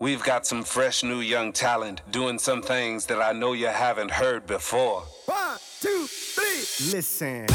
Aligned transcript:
We've 0.00 0.22
got 0.22 0.46
some 0.46 0.62
fresh 0.62 1.02
new 1.02 1.18
young 1.18 1.52
talent 1.52 2.02
doing 2.12 2.38
some 2.38 2.62
things 2.62 3.06
that 3.06 3.20
I 3.20 3.32
know 3.32 3.52
you 3.52 3.66
haven't 3.66 4.12
heard 4.12 4.46
before. 4.46 5.02
One, 5.26 5.58
two, 5.80 6.06
three. 6.06 6.92
Listen. 6.92 7.46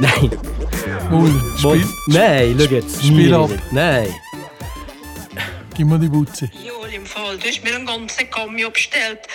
Nein. 0.00 0.30
Wohl, 1.12 1.30
Mo- 1.30 1.76
spiel, 1.76 1.86
Nein, 2.08 2.56
schau 2.58 2.74
jetzt. 2.74 3.00
Spiel 3.04 3.32
ab. 3.32 3.50
Nein. 3.70 4.12
gib 5.76 5.86
mir 5.86 6.00
die 6.00 6.08
Butze. 6.08 6.50
Juli, 6.64 6.96
im 6.96 7.06
Fall. 7.06 7.38
Du 7.38 7.46
hast 7.46 7.62
mir 7.62 7.76
einen 7.76 7.86
ganzen 7.86 8.28
Cameo 8.28 8.66
er 8.66 8.72
bestellt 8.72 9.28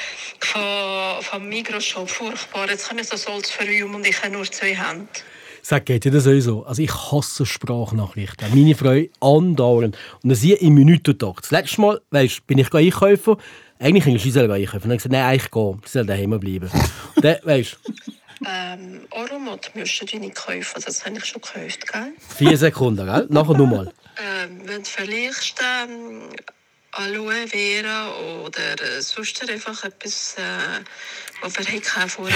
von, 0.45 1.21
vom 1.21 1.47
Migros-Shop. 1.49 2.09
Furchtbar. 2.09 2.69
Jetzt 2.69 2.89
kann 2.89 2.99
ich 2.99 3.07
so 3.07 3.15
Salz 3.17 3.49
verräumen 3.49 3.95
und 3.95 4.07
ich 4.07 4.21
habe 4.21 4.33
nur 4.33 4.45
zwei 4.45 4.75
Hände. 4.75 5.07
Sag, 5.63 5.85
geht 5.85 6.05
dir 6.05 6.11
das 6.11 6.23
sowieso? 6.23 6.65
Also 6.65 6.81
ich 6.81 6.91
hasse 6.91 7.45
Sprachnachrichten. 7.45 8.49
Meine 8.49 8.75
Frau 8.75 8.99
andauernd. 9.19 9.95
Und 10.23 10.29
dann 10.29 10.35
sie 10.35 10.53
im 10.53 10.73
Minutentakt. 10.73 11.43
Das 11.43 11.51
letzte 11.51 11.81
Mal, 11.81 12.01
weißt, 12.09 12.47
bin 12.47 12.57
ich 12.57 12.73
einkaufen. 12.73 13.35
Eigentlich 13.79 14.05
ging 14.05 14.17
sie 14.17 14.31
selber 14.31 14.55
einkaufen. 14.55 14.89
Und 14.89 14.89
dann 14.89 14.91
habe 14.91 14.95
ich 14.95 15.03
gesagt, 15.03 15.13
nein, 15.13 15.35
ich 15.37 15.51
gehe. 15.51 15.77
Sie 15.85 15.91
soll 15.91 16.05
daheim 16.05 16.39
bleiben. 16.39 16.69
Und 17.15 17.25
dann, 17.25 17.37
weißt, 17.43 17.77
Ähm, 18.43 19.01
Aromat 19.11 19.69
müsstest 19.75 20.13
du 20.13 20.17
nicht 20.17 20.33
kaufen. 20.33 20.81
Das 20.83 21.05
habe 21.05 21.15
ich 21.17 21.25
schon 21.25 21.41
gekauft, 21.41 21.87
gell? 21.93 22.13
vier 22.37 22.57
Sekunden, 22.57 23.05
gell? 23.05 23.27
Nachher 23.29 23.55
nochmal. 23.55 23.93
Ähm, 24.17 24.61
wenn 24.65 24.81
du 24.81 24.89
vielleicht 24.89 25.59
ähm, 25.61 26.21
Aloe 26.93 27.47
Vera 27.47 28.09
oder 28.43 28.73
äh, 28.97 29.01
sonst 29.01 29.41
einfach 29.49 29.83
etwas, 29.85 30.35
äh, 30.37 30.41
was 31.41 31.57
wir 31.57 31.65
haben 31.65 32.09
vorher, 32.09 32.35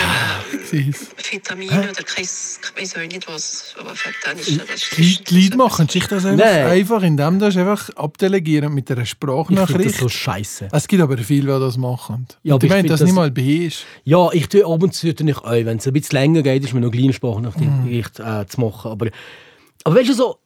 ähm, 0.53 0.59
Sieh's. 0.65 1.07
Vitamine 1.29 1.89
oder 1.91 2.03
kein, 2.03 2.23
ich 2.23 2.81
weiß 2.81 2.95
auch 2.95 3.01
nicht 3.01 3.27
was, 3.27 3.75
aber 3.77 3.93
für 3.95 4.11
dann 4.23 4.37
ist 4.39 4.57
das... 4.57 4.89
Die 4.95 5.01
Leute- 5.11 5.23
die 5.25 5.41
Leute 5.43 5.57
machen 5.57 5.89
sich 5.89 6.07
das 6.07 6.23
einfach, 6.25 6.45
Nein. 6.45 6.67
einfach 6.67 7.03
indem 7.03 7.37
du 7.39 7.45
einfach 7.47 7.89
abdelegieren 7.97 8.73
mit 8.73 8.89
einer 8.89 9.01
Ich 9.01 9.09
finde 9.19 9.27
das 9.35 9.49
Sprachnachricht. 9.49 9.95
so 9.99 10.07
scheiße. 10.09 10.69
Es 10.71 10.87
gibt 10.87 11.01
aber 11.03 11.17
viele, 11.17 11.53
die 11.53 11.59
das 11.59 11.75
machen. 11.77 12.25
Ja, 12.43 12.53
Und 12.55 12.63
ich 12.63 12.69
meine, 12.69 12.83
ich 12.87 12.91
das 12.91 13.01
nicht 13.01 13.09
das- 13.09 13.15
mal 13.15 13.31
B 13.31 13.67
ist. 13.67 13.85
Ja, 14.05 14.29
ich 14.31 14.47
tue 14.47 14.65
ab 14.65 14.81
und 14.81 14.93
zu 14.93 15.13
tue 15.13 15.29
ich 15.29 15.37
auch. 15.37 15.51
Wenn 15.51 15.77
es 15.79 15.85
ein 15.87 15.93
bisschen 15.93 16.17
länger 16.17 16.41
geht, 16.43 16.63
ist 16.63 16.73
mir 16.73 16.79
noch 16.79 16.91
kleine 16.91 17.11
Sprachnachricht 17.13 18.19
äh, 18.21 18.47
zu 18.47 18.61
machen. 18.61 18.89
Aber, 18.91 19.07
aber 19.85 19.97
weißt 19.97 20.09
du, 20.09 20.13
so 20.13 20.39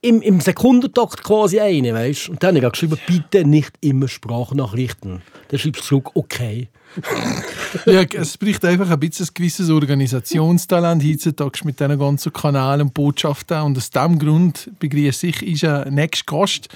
im, 0.00 0.22
im 0.22 0.40
Sekundentakt 0.40 1.24
quasi 1.24 1.58
eine, 1.58 1.92
weißt 1.92 2.28
du? 2.28 2.32
Und 2.32 2.42
dann 2.42 2.54
habe 2.54 2.66
ich 2.66 2.72
geschrieben, 2.72 2.98
bitte 3.08 3.44
nicht 3.44 3.72
immer 3.80 4.06
Sprachnachrichten. 4.06 5.22
Dann 5.48 5.58
schreibst 5.58 5.82
du 5.82 5.86
zurück, 5.86 6.10
okay. 6.14 6.68
Ja, 7.86 8.02
es 8.02 8.36
braucht 8.36 8.64
einfach 8.64 8.90
ein 8.90 9.00
bisschen 9.00 9.26
ein 9.26 9.34
gewisses 9.34 9.70
Organisationstalent 9.70 11.02
heutzutage 11.04 11.60
mit 11.64 11.80
diesen 11.80 11.98
ganzen 11.98 12.32
Kanälen 12.32 12.82
und 12.82 12.94
Botschaften. 12.94 13.60
Und 13.62 13.76
aus 13.76 13.90
diesem 13.90 14.18
Grund 14.18 14.70
begrüße 14.78 15.26
ich 15.28 15.42
ist 15.42 15.64
ein 15.64 15.94
nächster 15.94 16.24
Gast. 16.26 16.68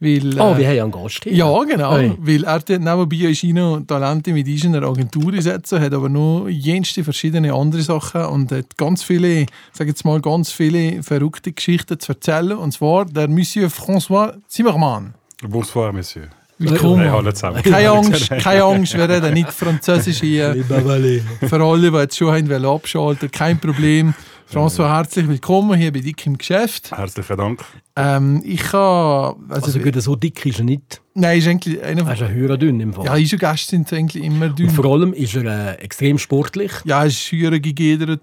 Weil, 0.00 0.38
Oh, 0.38 0.52
äh, 0.52 0.58
wir 0.58 0.68
haben 0.68 0.76
ja 0.76 0.82
einen 0.82 0.92
Gast 0.92 1.20
hier. 1.22 1.32
Ja, 1.34 1.62
genau. 1.64 1.96
Hey. 1.96 2.12
Weil 2.18 2.44
er 2.44 2.62
nebenbei 2.68 3.30
ist 3.30 3.44
noch 3.44 3.80
Talente 3.86 4.32
mit 4.32 4.64
einer 4.64 4.82
Agentur 4.82 5.32
einsetzen, 5.32 5.80
hat 5.80 5.94
aber 5.94 6.08
noch 6.08 6.48
jenste 6.48 7.04
verschiedene 7.04 7.54
andere 7.54 7.82
Sachen 7.82 8.24
und 8.26 8.52
hat 8.52 8.76
ganz 8.76 9.02
viele, 9.02 9.46
sag 9.72 9.86
jetzt 9.86 10.04
mal, 10.04 10.20
ganz 10.20 10.50
viele 10.50 11.02
verrückte 11.02 11.52
Geschichten 11.52 11.98
zu 11.98 12.12
erzählen. 12.12 12.58
Und 12.58 12.72
zwar 12.72 13.04
der 13.06 13.28
Monsieur 13.28 13.68
François 13.68 14.34
Zimmermann. 14.48 15.14
Bonsoir, 15.42 15.92
Monsieur. 15.92 16.28
Willkommen. 16.58 17.00
Hey, 17.00 17.10
hallo 17.10 17.32
zusammen. 17.32 17.62
Keine 17.62 17.90
Angst, 17.90 18.30
keine 18.30 18.62
Angst, 18.62 18.96
wir 18.96 19.08
reden 19.08 19.34
nicht 19.34 19.50
Französisch 19.52 20.20
hier. 20.20 20.54
Für 20.64 21.60
alle, 21.60 21.90
die 21.90 21.96
jetzt 21.96 22.16
schon 22.16 22.32
haben 22.32 22.48
wollen 22.48 22.64
abschalten, 22.64 23.30
kein 23.30 23.58
Problem. 23.58 24.14
François, 24.54 24.88
herzlich 24.88 25.26
willkommen 25.26 25.76
hier 25.76 25.92
bei 25.92 25.98
Dick 25.98 26.24
im 26.26 26.38
Geschäft. 26.38 26.92
Herzlichen 26.96 27.36
Dank. 27.36 27.64
Ähm, 27.96 28.40
ich 28.44 28.72
habe. 28.72 29.36
Also, 29.48 29.66
Also 29.66 29.78
gut, 29.80 30.00
so 30.00 30.14
dick 30.14 30.46
ist 30.46 30.58
er 30.60 30.64
nicht. 30.64 31.00
nein, 31.14 31.38
ist 31.38 31.48
eigentlich 31.48 31.82
einer 31.82 32.06
Er 32.06 32.14
ist 32.14 32.22
ein 32.22 32.32
höher 32.34 32.56
dünn 32.56 32.78
im 32.78 32.92
Fall. 32.92 33.04
Ja, 33.04 33.14
unsere 33.14 33.38
Gäste 33.40 33.70
sind 33.70 33.92
eigentlich 33.92 34.22
immer 34.22 34.48
dünn. 34.50 34.68
Und 34.68 34.74
vor 34.74 34.84
allem 34.92 35.12
ist 35.12 35.34
er 35.34 35.44
äh, 35.44 35.82
extrem 35.82 36.18
sportlich. 36.18 36.70
Ja, 36.84 37.04
es 37.04 37.14
ist 37.14 37.32
höher 37.32 37.58
gegeben. 37.58 38.18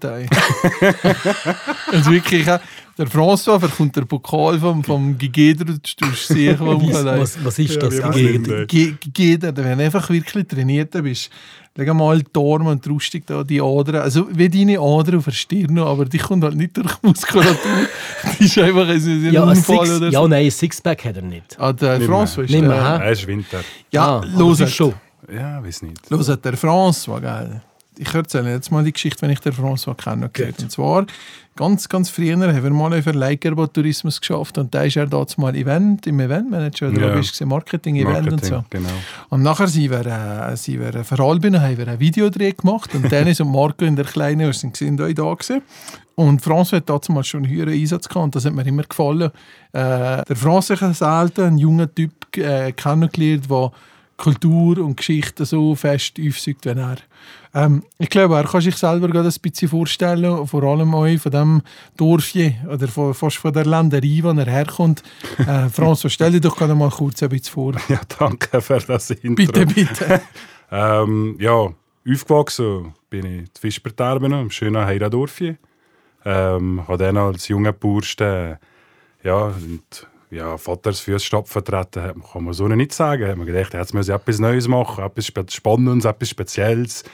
also 1.92 2.10
wirklich, 2.10 2.46
äh, 2.46 2.58
der 2.98 3.06
François 3.08 3.58
bekommt 3.58 3.96
der 3.96 4.02
Pokal 4.06 4.58
vom, 4.58 4.82
vom 4.84 5.16
hast 5.18 6.28
sicher 6.28 6.60
Was, 7.20 7.44
was, 7.44 7.58
ist 7.58 7.82
das? 7.82 7.98
Ja, 7.98 8.10
Gegend? 8.10 8.48
wie 8.48 8.66
Ge- 8.66 8.94
Gigeder, 9.00 9.54
wenn 9.56 9.78
du 9.78 9.84
einfach 9.84 10.08
wirklich 10.08 10.46
trainiert 10.46 10.92
bist. 11.02 11.30
Leg 11.74 11.92
mal 11.94 12.20
die 12.22 12.38
Arme 12.38 12.70
und 12.70 12.84
die 12.84 12.90
Rüstung 12.90 13.22
da, 13.24 13.42
die 13.42 13.60
Adern. 13.62 13.96
Also 14.02 14.26
wie 14.30 14.48
deine 14.48 14.78
Adern 14.78 15.16
auf 15.18 15.24
der 15.24 15.30
Stirn, 15.32 15.78
aber 15.78 16.04
die 16.04 16.18
kommt 16.18 16.44
halt 16.44 16.54
nicht 16.54 16.76
durch 16.76 16.94
die 16.96 17.06
Muskulatur. 17.06 17.56
die 18.38 18.44
ist 18.44 18.58
einfach 18.58 18.86
ein, 18.88 18.96
ein 19.02 19.32
Ja, 19.32 19.44
Unfall 19.44 19.86
Six, 19.86 19.96
oder 19.96 20.10
ja, 20.10 20.20
so. 20.20 20.28
nein, 20.28 20.44
ein 20.44 20.50
Sixpack 20.50 21.04
hat 21.06 21.16
er 21.16 21.22
nicht. 21.22 21.58
Ah, 21.58 21.72
der. 21.72 21.98
François 22.02 22.42
ist 22.42 22.50
Nicht 22.50 22.60
mehr, 22.60 22.68
der, 22.70 22.98
hä? 22.98 23.04
Ja, 23.04 23.10
es 23.10 23.20
ist 23.20 23.26
Winter. 23.26 23.60
Ja, 23.90 24.06
Ah, 24.18 24.24
los 24.36 24.58
das 24.58 24.68
ist 24.68 24.74
schon. 24.76 24.92
Ja, 25.34 25.64
weiß 25.64 25.82
nicht. 25.82 26.10
Hört, 26.10 26.44
der 26.44 26.58
François, 26.58 27.20
gell? 27.20 27.62
Ich 27.96 28.12
erzähle 28.14 28.50
jetzt 28.52 28.70
mal 28.70 28.82
die 28.84 28.92
Geschichte, 28.92 29.22
wenn 29.22 29.30
ich 29.30 29.40
den 29.40 29.52
François 29.52 29.94
kennengelernt 29.94 30.58
Und 30.60 30.70
zwar, 30.72 31.06
ganz, 31.56 31.88
ganz 31.88 32.08
früher 32.10 32.32
haben 32.36 32.62
wir 32.62 32.70
mal 32.70 33.02
für 33.02 33.12
Leigerbot 33.12 33.74
Tourismus 33.74 34.20
geschafft 34.20 34.58
und 34.58 34.74
da 34.74 34.82
ist 34.82 34.96
er 34.96 35.06
dort 35.06 35.36
mal 35.38 35.54
Event, 35.54 36.06
im 36.06 36.20
Eventmanager 36.20 36.88
oder 36.88 37.08
Ja. 37.08 37.16
bist 37.16 37.40
du 37.40 37.46
Marketing, 37.46 37.96
Event 37.96 38.32
und 38.32 38.44
so. 38.44 38.54
Marketing, 38.56 38.82
genau. 38.82 38.94
Und 39.28 39.42
nachher 39.42 39.68
sind 39.68 39.90
wir, 39.90 40.06
äh, 40.06 40.56
sind 40.56 40.80
wir 40.80 41.04
für 41.04 41.18
Albin 41.22 41.60
haben 41.60 41.76
wir 41.76 41.88
ein 41.88 42.00
Videodreh 42.00 42.52
gemacht 42.52 42.94
und 42.94 43.10
Dennis 43.10 43.40
und 43.40 43.50
Marco 43.52 43.84
in 43.84 43.96
der 43.96 44.04
Kleinen 44.06 44.40
wir 44.40 44.52
sind 44.52 45.00
auch 45.00 45.12
da 45.12 45.34
gewesen. 45.34 45.62
Und 46.14 46.42
François 46.42 46.76
hat 46.76 46.88
damals 46.90 47.26
schon 47.26 47.44
einen 47.44 47.52
höheren 47.52 47.72
Einsatz 47.72 48.08
gehabt 48.08 48.24
und 48.24 48.34
das 48.36 48.44
hat 48.44 48.52
mir 48.52 48.66
immer 48.66 48.82
gefallen. 48.82 49.30
Äh, 49.72 50.22
der 50.24 50.36
François 50.36 50.80
hat 50.80 50.96
selten 50.96 51.40
einen 51.42 51.58
jungen 51.58 51.94
Typ 51.94 52.12
äh, 52.36 52.72
kennengelernt, 52.72 53.50
der 53.50 53.72
Kultur 54.22 54.78
und 54.78 54.96
Geschichte 54.96 55.44
so 55.44 55.74
fest 55.74 56.20
aufsaugt 56.24 56.64
wie 56.64 56.68
er. 56.68 56.96
Ähm, 57.54 57.82
ich 57.98 58.08
glaube, 58.08 58.36
er 58.36 58.44
kann 58.44 58.60
sich 58.60 58.76
selber 58.76 59.08
gerade 59.08 59.28
ein 59.28 59.40
bisschen 59.42 59.68
vorstellen, 59.68 60.46
vor 60.46 60.62
allem 60.62 60.94
auch 60.94 61.18
von 61.18 61.32
dem 61.32 61.62
Dorfje 61.96 62.54
oder 62.70 62.86
von, 62.86 63.14
fast 63.14 63.38
von 63.38 63.52
der 63.52 63.66
Länderei, 63.66 64.20
wo 64.22 64.30
er 64.30 64.46
herkommt. 64.46 65.02
Äh, 65.42 65.66
François, 65.66 66.08
stell 66.08 66.30
dir 66.30 66.40
doch 66.40 66.56
gerade 66.56 66.74
mal 66.74 66.90
kurz 66.90 67.22
ein 67.22 67.28
bisschen 67.28 67.52
vor. 67.52 67.74
Ja, 67.88 68.00
danke 68.18 68.60
für 68.60 68.78
das 68.78 69.10
Intro. 69.10 69.34
Bitte, 69.34 69.66
bitte. 69.66 70.22
Ähm, 70.74 71.36
ja, 71.38 71.68
aufgewachsen 72.10 72.94
bin 73.10 73.26
ich 73.26 73.40
in 73.40 73.48
Fischberterben, 73.60 74.32
im 74.32 74.50
schönen 74.50 74.86
Heiradorfje. 74.86 75.58
Ähm, 76.24 76.88
habe 76.88 76.96
dann 76.96 77.18
als 77.18 77.48
junger 77.48 77.74
Burste 77.74 78.58
ja, 79.22 79.48
und, 79.48 80.08
ja, 80.32 80.56
Vaters 80.56 81.00
Fußstapfen 81.00 81.52
vertreten, 81.52 82.02
hat- 82.02 82.16
kann 82.32 82.44
man 82.44 82.54
so 82.54 82.66
nicht 82.66 82.92
sagen. 82.92 83.28
Hat 83.28 83.36
man 83.36 83.46
gedacht, 83.46 83.74
jetzt 83.74 83.92
muss 83.94 84.08
ich 84.08 84.14
etwas 84.14 84.38
Neues 84.38 84.66
machen, 84.66 85.04
etwas 85.04 85.30
Spannendes, 85.54 86.04
etwas 86.06 86.30
Spezielles. 86.30 87.04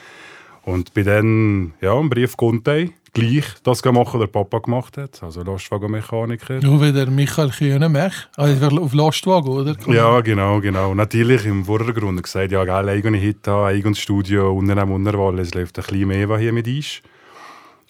Und 0.63 0.93
bin 0.93 1.05
dann 1.05 1.73
ja, 1.81 1.97
im 1.99 2.09
Brief 2.09 2.37
Conte 2.37 2.89
gleich 3.13 3.45
das 3.63 3.81
gemacht, 3.81 4.13
was 4.13 4.19
der 4.19 4.27
Papa 4.27 4.59
gemacht 4.59 4.97
hat, 4.97 5.23
also 5.23 5.41
Lastwagenmechaniker. 5.41 6.59
Nur 6.61 6.81
wie 6.81 6.91
der 6.93 7.07
Michael 7.07 7.49
Kühnemech. 7.49 8.13
Also 8.35 8.67
auf 8.79 8.93
Lastwagen, 8.93 9.49
oder? 9.49 9.75
Ja, 9.87 10.21
genau, 10.21 10.59
genau. 10.61 10.93
Natürlich 10.93 11.45
im 11.45 11.65
Vordergrund 11.65 12.21
gesagt, 12.21 12.51
ja, 12.51 12.63
geil, 12.65 12.87
eigene 12.87 13.17
Hit 13.17 13.47
haben, 13.47 13.65
eigenes 13.65 13.99
Studio, 13.99 14.53
unten 14.53 14.77
am 14.77 14.91
Unterwall, 14.91 15.39
es 15.39 15.53
läuft 15.55 15.79
ein 15.79 15.85
bisschen 15.85 16.07
mehr, 16.07 16.29
was 16.29 16.39
hier 16.39 16.53
mit 16.53 16.67
ist. 16.67 17.01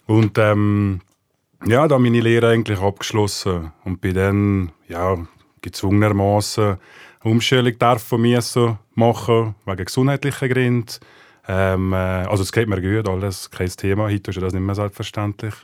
Und 0.06 0.38
ähm, 0.38 1.00
ja, 1.66 1.88
da 1.88 1.98
meine 1.98 2.20
Lehre 2.20 2.48
eigentlich 2.48 2.80
abgeschlossen 2.80 3.72
und 3.84 4.00
bin 4.00 4.14
dann, 4.14 4.72
ja, 4.88 5.16
gezwungenermaßen 5.62 6.78
eine 7.22 7.32
Umstellung 7.32 7.78
darf 7.78 8.02
von 8.02 8.22
mir 8.22 8.40
so 8.40 8.78
machen, 8.94 9.54
wegen 9.66 9.84
gesundheitlicher 9.84 10.48
Gründen. 10.48 10.86
Ähm, 11.46 11.92
äh, 11.92 11.96
also 11.96 12.42
es 12.42 12.52
geht 12.52 12.68
mir 12.68 12.80
gut, 12.80 13.08
alles, 13.08 13.50
kein 13.50 13.68
Thema, 13.68 14.04
heute 14.04 14.30
ist 14.30 14.40
das 14.40 14.52
nicht 14.52 14.62
mehr 14.62 14.74
selbstverständlich. 14.74 15.54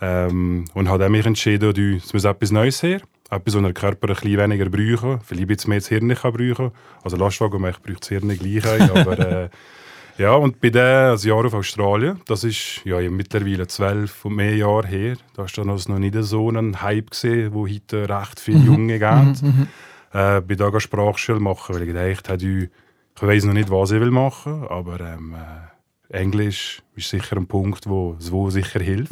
Ähm, 0.00 0.64
und 0.74 0.88
habe 0.88 0.98
dann 0.98 1.12
mich 1.12 1.26
entschieden, 1.26 1.96
es 1.96 2.12
muss 2.12 2.24
etwas 2.24 2.50
Neues 2.50 2.82
her. 2.82 3.00
Etwas, 3.30 3.54
was 3.54 3.62
der 3.62 3.72
Körper 3.72 4.08
ein 4.08 4.14
bisschen 4.14 4.38
weniger 4.38 4.68
brauchen, 4.68 5.20
vielleicht 5.20 5.42
ein 5.42 5.46
bisschen 5.46 5.68
mehr 5.68 5.78
das 5.78 5.88
Hirn 5.88 6.14
kann 6.14 6.32
brauchen. 6.32 6.72
Also 7.04 7.16
Lastwagen, 7.16 7.64
ich 7.64 7.78
brauche 7.80 8.00
das 8.00 8.08
Hirn 8.08 8.28
gleich, 8.28 8.66
ein, 8.66 8.90
aber 8.94 9.18
äh, 9.18 9.48
ja, 10.18 10.34
und 10.34 10.60
bin 10.60 10.72
dann 10.72 11.14
ein 11.14 11.18
Jahr 11.18 11.44
auf 11.44 11.54
Australien. 11.54 12.20
Das 12.26 12.44
ist 12.44 12.82
ja 12.84 13.00
mittlerweile 13.10 13.66
zwölf 13.66 14.24
und 14.24 14.36
mehr 14.36 14.56
Jahre 14.56 14.86
her. 14.86 15.16
Da 15.34 15.42
war 15.42 15.50
dann 15.54 15.70
also 15.70 15.92
noch 15.92 15.98
nicht 15.98 16.14
so 16.20 16.50
ein 16.50 16.82
Hype 16.82 17.10
gesehen, 17.10 17.52
wo 17.54 17.66
heute 17.66 18.08
recht 18.08 18.40
viele 18.40 18.58
Junge 18.60 18.98
gehen. 18.98 19.68
Äh, 20.12 20.40
bin 20.40 20.58
da 20.58 20.80
Sprachschule 20.80 21.38
machen, 21.40 21.74
weil 21.74 21.82
ich 21.82 21.88
gedacht 21.88 22.28
habe, 22.28 22.44
ich 22.44 22.68
ich 23.20 23.26
weiß 23.26 23.44
noch 23.44 23.52
nicht, 23.52 23.70
was 23.70 23.90
ich 23.90 24.00
will 24.00 24.10
machen, 24.10 24.66
aber 24.68 24.98
ähm, 25.00 25.34
äh, 25.34 26.16
Englisch 26.16 26.82
ist 26.96 27.10
sicher 27.10 27.36
ein 27.36 27.46
Punkt, 27.46 27.86
wo 27.86 28.16
es 28.18 28.32
wo 28.32 28.48
sicher 28.50 28.80
hilft. 28.80 29.10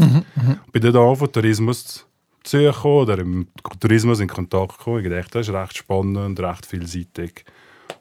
Bin 0.73 0.83
dann 0.83 0.95
da 0.95 1.15
von 1.15 1.31
Tourismus 1.31 2.07
zu 2.43 2.59
oder 2.85 3.19
im 3.19 3.49
Tourismus 3.79 4.21
in 4.21 4.29
Kontakt 4.29 4.79
gekommen. 4.79 5.05
Ich 5.05 5.11
dachte, 5.11 5.39
das 5.39 5.49
ist 5.49 5.55
recht 5.55 5.77
spannend, 5.77 6.41
recht 6.41 6.65
vielseitig. 6.65 7.45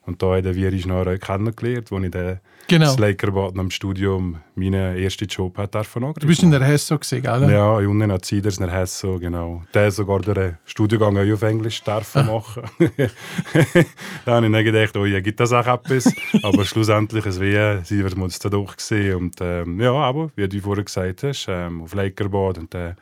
Und 0.06 0.22
da 0.22 0.28
haben 0.36 0.56
wir 0.56 0.72
uns 0.72 0.86
nachher 0.86 1.18
kennengelernt, 1.18 1.92
wo 1.92 2.00
ich 2.00 2.12
dann 2.12 2.40
Genau. 2.70 2.86
das 2.88 3.00
Lakerbad 3.00 3.58
am 3.58 3.72
Studium 3.72 4.42
meinen 4.56 4.98
ersten 4.98 5.26
Job 5.26 5.58
hat 5.58 5.74
dürfen 5.74 6.14
Du 6.20 6.28
bist 6.28 6.44
in 6.44 6.52
der 6.52 6.62
Hesso 6.66 7.00
gesehen, 7.00 7.24
gell? 7.24 7.50
Ja, 7.50 7.80
in 7.80 7.88
Unten 7.88 8.12
an 8.12 8.22
Ziders, 8.22 8.58
in 8.58 8.70
Hesso, 8.70 9.18
genau. 9.20 9.64
Der 9.74 9.90
sogar 9.90 10.20
den 10.20 10.58
Studiengang 10.66 11.18
auch 11.18 11.34
auf 11.34 11.42
Englisch 11.44 11.82
dürfen 11.82 12.26
machen. 12.26 12.64
da 14.26 14.36
habe 14.36 14.46
ich 14.46 14.52
dann 14.52 14.66
gedacht, 14.66 14.98
oh 14.98 15.06
ja, 15.06 15.22
gibt 15.22 15.40
das 15.40 15.54
auch 15.54 15.66
etwas? 15.66 16.12
aber 16.44 16.66
schlussendlich, 16.66 17.26
es 17.26 17.40
wäre, 17.40 17.82
sie 17.86 18.04
wird 18.04 18.18
uns 18.18 18.38
da 18.40 18.50
doch 18.50 18.76
gesehen. 18.76 19.16
Und 19.16 19.36
ähm, 19.40 19.80
ja, 19.80 19.94
aber, 19.94 20.30
wie 20.36 20.50
du 20.50 20.60
vorher 20.60 20.84
gesagt 20.84 21.24
hast, 21.24 21.48
ähm, 21.50 21.82
auf 21.84 21.94
Lakerbad 21.94 22.58
und 22.58 22.74
dann 22.74 22.98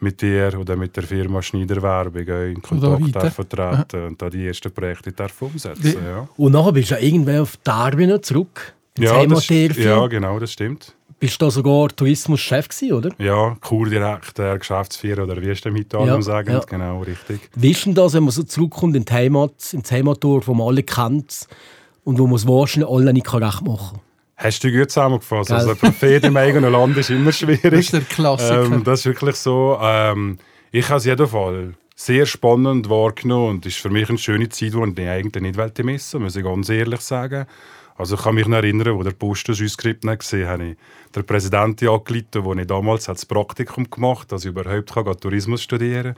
mit 0.00 0.20
dir 0.20 0.52
oder 0.58 0.76
mit 0.76 0.96
der 0.96 1.04
Firma 1.04 1.40
Schneiderwerbung 1.42 2.26
in 2.26 2.60
Kontakt 2.62 3.02
weiter. 3.04 3.20
dürfen 3.20 3.48
treten 3.48 4.04
und 4.06 4.20
da 4.22 4.28
die 4.30 4.46
ersten 4.46 4.72
Projekte 4.72 5.12
dürfen 5.12 5.46
umsetzen. 5.48 5.96
Ja, 6.04 6.28
Und 6.36 6.52
nachher 6.52 6.72
bist 6.72 6.90
du 6.90 6.94
ja 6.94 7.00
irgendwann 7.00 7.38
auf 7.40 7.56
Darwin 7.62 8.22
zurück. 8.22 8.74
Ins 8.96 9.06
ja, 9.06 9.24
das, 9.26 9.48
Heimatdorf. 9.48 9.78
ja, 9.78 10.06
genau, 10.06 10.38
das 10.38 10.52
stimmt. 10.52 10.94
Bist 11.18 11.40
du 11.40 11.46
da 11.46 11.50
sogar 11.50 11.88
Tourismuschef 11.88 12.68
gewesen, 12.68 12.92
oder? 12.92 13.10
Ja, 13.18 13.56
Kurdirektor, 13.60 14.58
Geschäftsführer 14.58 15.24
oder 15.24 15.40
wie 15.40 15.50
ist 15.50 15.64
der 15.64 15.72
mit 15.72 15.94
allem 15.94 16.06
Ja, 16.08 16.22
sagen? 16.22 16.50
ja. 16.52 16.60
Genau, 16.60 17.00
richtig. 17.02 17.40
Wie 17.54 17.70
ist 17.70 17.86
denn 17.86 17.94
das, 17.94 18.12
wenn 18.14 18.24
man 18.24 18.32
so 18.32 18.42
zurückkommt 18.42 18.94
in 18.96 19.04
die 19.04 19.12
Heimat, 19.12 19.72
ins 19.72 19.90
Heimatdorf, 19.90 20.46
wo 20.48 20.54
man 20.54 20.66
alle 20.68 20.82
kennt 20.82 21.46
und 22.04 22.18
wo 22.18 22.26
man 22.26 22.36
es 22.36 22.46
wahrscheinlich 22.46 22.90
alle 22.90 23.12
nicht 23.12 23.26
kann 23.26 23.42
recht 23.42 23.62
machen 23.62 24.00
Hast 24.36 24.64
du 24.64 24.72
gut 24.72 24.90
zusammengefasst. 24.90 25.48
Gell? 25.48 25.56
Also 25.58 25.70
ein 25.70 25.76
Prophet 25.76 26.24
im 26.24 26.36
eigenen 26.36 26.72
Land 26.72 26.96
ist 26.96 27.10
immer 27.10 27.32
schwierig. 27.32 27.62
Das 27.62 27.80
ist 27.80 27.92
der 27.92 28.00
Klassiker. 28.02 28.64
Ähm, 28.64 28.84
das 28.84 29.00
ist 29.00 29.06
wirklich 29.06 29.36
so. 29.36 29.78
Ähm, 29.80 30.38
ich 30.72 30.88
habe 30.88 30.98
es 30.98 31.04
jeden 31.04 31.26
Fall 31.26 31.74
sehr 31.94 32.26
spannend 32.26 32.90
wahrgenommen 32.90 33.50
und 33.50 33.66
es 33.66 33.74
ist 33.74 33.82
für 33.82 33.90
mich 33.90 34.08
eine 34.08 34.18
schöne 34.18 34.48
Zeit, 34.48 34.72
die 34.72 35.02
ich 35.02 35.08
eigentlich 35.08 35.42
nicht 35.42 35.56
wollte 35.56 35.84
missen, 35.84 36.22
muss 36.22 36.34
ich 36.34 36.42
ganz 36.42 36.68
ehrlich 36.68 37.00
sagen. 37.00 37.46
Also 37.96 38.16
ich 38.16 38.22
kann 38.22 38.34
mich 38.34 38.46
noch 38.46 38.56
erinnern, 38.56 38.96
wo 38.98 39.02
der 39.02 39.12
Post 39.12 39.48
das 39.48 39.58
Skript 39.58 40.04
nicht 40.04 40.18
gesehen 40.18 40.48
habe 40.48 40.64
ich 40.70 40.76
den 41.14 41.24
Präsidenten 41.24 41.88
angerufen, 41.88 42.44
wo 42.44 42.54
ich 42.54 42.66
damals 42.66 43.04
das 43.04 43.24
Praktikum 43.24 43.88
gemacht 43.88 44.32
dass 44.32 44.44
ich 44.44 44.50
überhaupt 44.50 44.92
kann, 44.92 45.20
Tourismus 45.20 45.62
studieren 45.62 46.14
kann. 46.14 46.16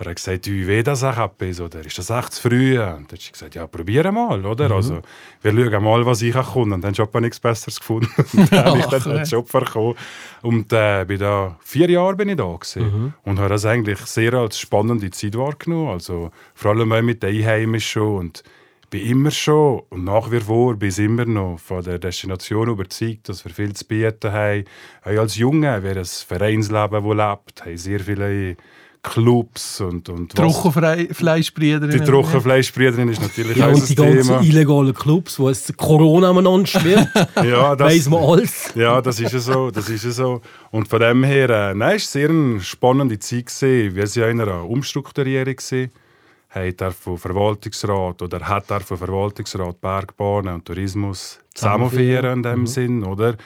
Er 0.00 0.10
hat 0.10 0.16
gesagt, 0.16 0.46
du, 0.46 0.50
wie 0.50 0.82
das 0.82 1.02
auch 1.02 1.18
etwas, 1.18 1.60
oder 1.60 1.84
ist 1.84 1.98
das 1.98 2.10
echt 2.10 2.32
zu 2.34 2.48
früh? 2.48 2.78
Und 2.78 2.86
dann 2.86 3.04
habe 3.04 3.16
ich 3.16 3.32
gesagt, 3.32 3.56
ja, 3.56 3.66
probiere 3.66 4.12
mal, 4.12 4.44
oder? 4.46 4.70
Also, 4.70 5.00
wir 5.42 5.52
schauen 5.52 5.82
mal, 5.82 6.06
was 6.06 6.22
ich 6.22 6.34
kann. 6.34 6.72
Und 6.72 6.82
dann 6.82 6.94
habe 6.94 7.10
ich 7.12 7.20
nichts 7.20 7.40
Besseres 7.40 7.80
gefunden. 7.80 8.08
Und 8.32 8.52
dann 8.52 8.64
habe 8.64 8.78
ich 8.78 8.86
dann 8.86 9.02
den 9.02 9.24
Job 9.24 9.50
bekommen. 9.50 9.96
Und 10.42 10.72
äh, 10.72 11.04
bin 11.04 11.18
da, 11.18 11.58
vier 11.64 11.90
Jahre 11.90 12.14
bin 12.14 12.28
ich 12.28 12.36
da 12.36 12.44
gewesen. 12.44 13.14
Und 13.24 13.40
habe 13.40 13.48
das 13.48 13.66
eigentlich 13.66 13.98
sehr 14.00 14.34
als 14.34 14.60
spannende 14.60 15.10
Zeit 15.10 15.36
wahrgenommen. 15.36 15.88
Also, 15.88 16.30
vor 16.54 16.70
allem 16.70 16.92
auch 16.92 17.02
mit 17.02 17.24
den 17.24 17.34
Einheimischen 17.34 18.02
und 18.02 18.44
bin 18.90 19.06
immer 19.06 19.30
schon 19.30 19.82
und 19.90 20.04
nach 20.04 20.30
wie 20.30 20.40
vor 20.40 20.74
bis 20.76 20.98
immer 20.98 21.24
noch 21.24 21.58
von 21.58 21.82
der 21.82 21.98
Destination 21.98 22.68
überzeugt, 22.68 23.28
dass 23.28 23.44
wir 23.44 23.52
viel 23.52 23.74
zu 23.74 23.84
bieten 23.84 24.32
haben. 24.32 24.64
Auch 25.04 25.18
als 25.20 25.36
Junge, 25.36 25.78
wer 25.82 25.96
ein 25.96 26.04
Vereinsleben, 26.04 26.90
das 26.90 27.02
lebt, 27.04 27.64
haben 27.66 27.76
sehr 27.76 28.00
viele 28.00 28.56
Clubs 29.02 29.80
und, 29.80 30.08
und 30.08 30.34
Trockenfleischbrüder. 30.34 31.86
Die 31.86 32.00
Trockenfleischbrüderin 32.00 33.08
ist 33.08 33.22
natürlich 33.22 33.56
Ja, 33.56 33.68
auch 33.68 33.74
und 33.74 33.88
die 33.88 33.96
ein 33.98 34.14
ganzen 34.14 34.28
Thema. 34.28 34.42
illegalen 34.42 34.94
Clubs, 34.94 35.38
wo 35.38 35.48
es 35.48 35.72
Corona 35.76 36.30
aneinander 36.30 36.66
schwirrt, 36.66 37.08
Ja, 37.36 37.76
das, 37.76 37.88
weiss 37.92 38.08
man 38.08 38.22
alles. 38.22 38.72
Ja, 38.74 39.00
das 39.00 39.20
ist 39.20 39.32
ja 39.32 39.38
so, 39.38 39.70
das 39.70 39.88
ist 39.88 40.04
ja 40.04 40.10
so. 40.10 40.40
Und 40.70 40.88
von 40.88 41.00
dem 41.00 41.24
her, 41.24 41.48
äh, 41.48 41.74
nein, 41.74 41.96
es 41.96 42.14
war 42.14 42.20
sehr 42.20 42.30
eine 42.30 42.60
spannende 42.60 43.18
Zeit 43.18 43.46
gewesen. 43.46 43.94
Wir 43.94 44.02
waren 44.02 44.10
ja 44.14 44.28
in 44.28 44.40
einer 44.40 44.68
Umstrukturierung 44.68 45.56
gewesen. 45.56 45.90
Hat 46.50 46.94
von 46.94 47.18
Verwaltungsrat 47.18 48.22
oder 48.22 48.40
hat 48.48 48.70
er 48.70 48.80
von 48.80 48.96
Verwaltungsrat 48.96 49.80
Bergbahnen 49.80 50.54
und 50.54 50.64
Tourismus 50.64 51.40
zusammenführen 51.54 52.38
in 52.38 52.42
dem 52.42 52.66
Sinn, 52.66 53.04
oder? 53.04 53.36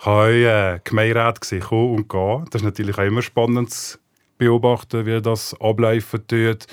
Habe 0.00 0.32
äh, 0.32 0.80
Gemeinderat 0.84 1.40
kommen 1.60 1.94
und 1.94 2.08
gehen. 2.08 2.44
Das 2.50 2.60
ist 2.60 2.64
natürlich 2.64 2.98
auch 2.98 3.04
immer 3.04 3.22
spannend 3.22 3.70
zu 3.70 3.98
beobachten, 4.36 5.06
wie 5.06 5.22
das 5.22 5.58
ablaufen 5.60 6.26
tut. 6.26 6.66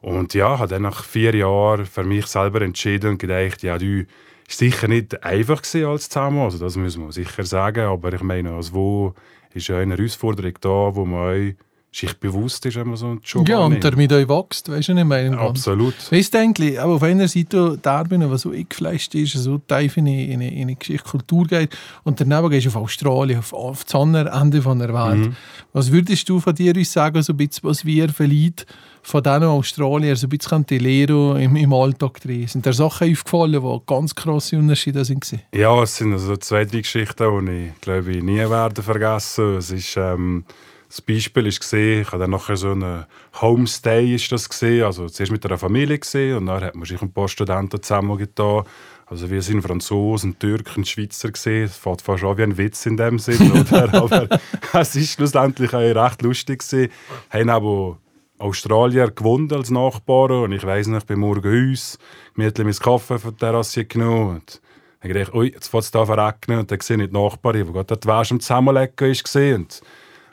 Und 0.00 0.34
ja, 0.34 0.58
habe 0.58 0.68
dann 0.68 0.82
nach 0.82 1.04
vier 1.04 1.34
Jahren 1.34 1.84
für 1.84 2.04
mich 2.04 2.26
selber 2.26 2.62
entschieden 2.62 3.10
und 3.10 3.18
gedacht, 3.18 3.62
ja, 3.62 3.76
du, 3.76 4.06
ist 4.50 4.58
sicher 4.58 4.88
nicht 4.88 5.22
einfach 5.22 5.62
gewesen 5.62 5.86
als 5.86 6.08
zusammen, 6.08 6.40
also 6.40 6.58
das 6.58 6.76
muss 6.76 6.96
man 6.96 7.12
sicher 7.12 7.44
sagen, 7.44 7.86
aber 7.86 8.12
ich 8.12 8.22
meine, 8.22 8.52
als 8.52 8.72
wo 8.72 9.14
ist 9.54 9.68
ja 9.68 9.78
eine 9.78 9.96
Herausforderung 9.96 10.54
da, 10.60 10.94
wo 10.94 11.04
man 11.04 11.56
sich 11.92 12.14
bewusst 12.14 12.64
ist, 12.66 12.76
wenn 12.76 12.86
man 12.86 12.96
so 12.96 13.06
einen 13.06 13.20
Job 13.24 13.48
Ja, 13.48 13.58
und 13.58 13.82
damit 13.82 14.12
euch 14.12 14.28
wächst, 14.28 14.70
weißt 14.70 14.88
du 14.88 14.94
nicht 14.94 15.06
mehr. 15.06 15.32
Absolut. 15.36 15.94
Weißt 16.12 16.32
du 16.32 16.38
eigentlich, 16.38 16.80
aber 16.80 16.94
auf 16.94 17.02
einer 17.02 17.26
Seite 17.26 17.78
Darwin, 17.82 18.30
was 18.30 18.42
so 18.42 18.52
eingefleischt 18.52 19.14
ist, 19.16 19.32
so 19.32 19.58
tief 19.58 19.96
in 19.96 20.06
eine, 20.06 20.24
in 20.24 20.32
eine, 20.34 20.54
in 20.54 20.62
eine 20.62 20.76
Geschichte, 20.76 21.08
Kultur 21.08 21.46
geht, 21.46 21.76
und 22.04 22.20
daneben 22.20 22.48
gehst 22.50 22.66
du 22.66 22.70
auf 22.70 22.76
Australien, 22.76 23.40
auf, 23.40 23.52
auf 23.52 23.84
das 23.84 23.94
andere 23.96 24.28
Ende 24.30 24.62
von 24.62 24.78
der 24.78 24.94
Welt. 24.94 25.32
Was 25.72 25.90
würdest 25.90 26.28
du 26.28 26.38
von 26.38 26.54
dir 26.54 26.76
uns 26.76 26.92
sagen, 26.92 27.22
so 27.22 27.32
ein 27.32 27.36
bisschen, 27.36 27.68
was 27.68 27.84
wir 27.84 28.08
vielleicht 28.10 28.66
von 29.02 29.22
diesen 29.22 29.44
Australiern 29.44 30.14
so 30.14 30.26
ein 30.26 30.30
bisschen 30.30 30.66
die 30.66 30.78
Lehre 30.78 31.42
im, 31.42 31.56
im 31.56 31.72
Alltag 31.72 32.20
drin? 32.20 32.46
Sind 32.46 32.66
dir 32.66 32.72
Sachen 32.72 33.10
aufgefallen, 33.10 33.60
die 33.60 33.80
ganz 33.86 34.14
krasse 34.14 34.58
Unterschiede 34.58 35.04
sind? 35.04 35.24
Ja, 35.52 35.82
es 35.82 35.96
sind 35.96 36.12
also 36.12 36.36
zwei, 36.36 36.64
drei 36.64 36.82
Geschichten, 36.82 37.46
die 37.46 37.52
ich 37.52 37.80
glaube 37.80 38.12
ich 38.12 38.22
nie 38.22 38.38
werde 38.38 38.82
vergessen. 38.82 39.56
Es 39.56 39.72
ist, 39.72 39.96
ähm, 39.96 40.44
das 40.90 41.00
Beispiel 41.00 41.44
gesehen, 41.44 42.02
ich 42.02 42.08
habe 42.08 42.18
dann 42.18 42.32
nachher 42.32 42.56
so 42.56 42.72
einen 42.72 43.06
Homestay 43.40 44.12
ist 44.16 44.32
das 44.32 44.48
gesehen, 44.48 44.82
also 44.82 45.08
zuerst 45.08 45.30
mit 45.30 45.46
einer 45.46 45.56
Familie 45.56 46.00
gesehen 46.00 46.36
und 46.36 46.46
dann 46.46 46.64
hat 46.64 46.74
man 46.74 46.84
sich 46.84 47.00
ein 47.00 47.12
paar 47.12 47.28
Studenten 47.28 47.80
zusammengetan. 47.80 48.64
Also 49.06 49.30
wir 49.30 49.40
sind 49.40 49.62
Franzosen, 49.62 50.36
Türken, 50.36 50.84
Schweizer 50.84 51.30
gesehen. 51.30 51.64
Es 51.66 51.76
fängt 51.76 52.02
fast 52.02 52.24
an 52.24 52.36
wie 52.38 52.42
ein 52.42 52.58
Witz 52.58 52.86
in 52.86 52.96
dem 52.96 53.20
Sinn, 53.20 53.52
oder? 53.70 53.94
aber 53.94 54.40
es 54.72 54.96
ist 54.96 55.12
schlussendlich 55.12 55.72
auch 55.72 55.78
recht 55.78 56.22
lustig 56.22 56.58
gewesen. 56.58 56.90
Haben 57.30 57.50
aber 57.50 57.98
Australier 58.38 59.12
gewohnt 59.12 59.52
als 59.52 59.70
Nachbarn 59.70 60.44
und 60.44 60.52
ich 60.52 60.64
weiss 60.64 60.88
noch, 60.88 60.98
ich 60.98 61.06
bin 61.06 61.20
morgen 61.20 61.70
uns, 61.70 61.98
gemütlich 62.34 62.64
mein 62.64 62.74
Kaffee 62.74 63.20
von 63.20 63.30
der 63.36 63.38
Terrasse 63.38 63.84
genommen 63.84 64.36
und 64.36 64.60
dann 65.02 65.12
dachte 65.12 65.22
ich, 65.22 65.34
ui, 65.34 65.52
jetzt 65.52 65.68
fängt 65.68 65.84
es 65.84 65.90
da 65.92 66.04
verregnen 66.04 66.58
und 66.58 66.70
dann 66.70 66.80
sehe 66.80 67.00
ich 67.00 67.10
die 67.10 67.16
Nachbarin, 67.16 67.66
die 67.68 67.72
gerade 67.72 67.96
die 67.96 68.08
Wäsche 68.08 68.34
am 68.34 68.40
Zusammenlegen 68.40 69.54
und 69.54 69.82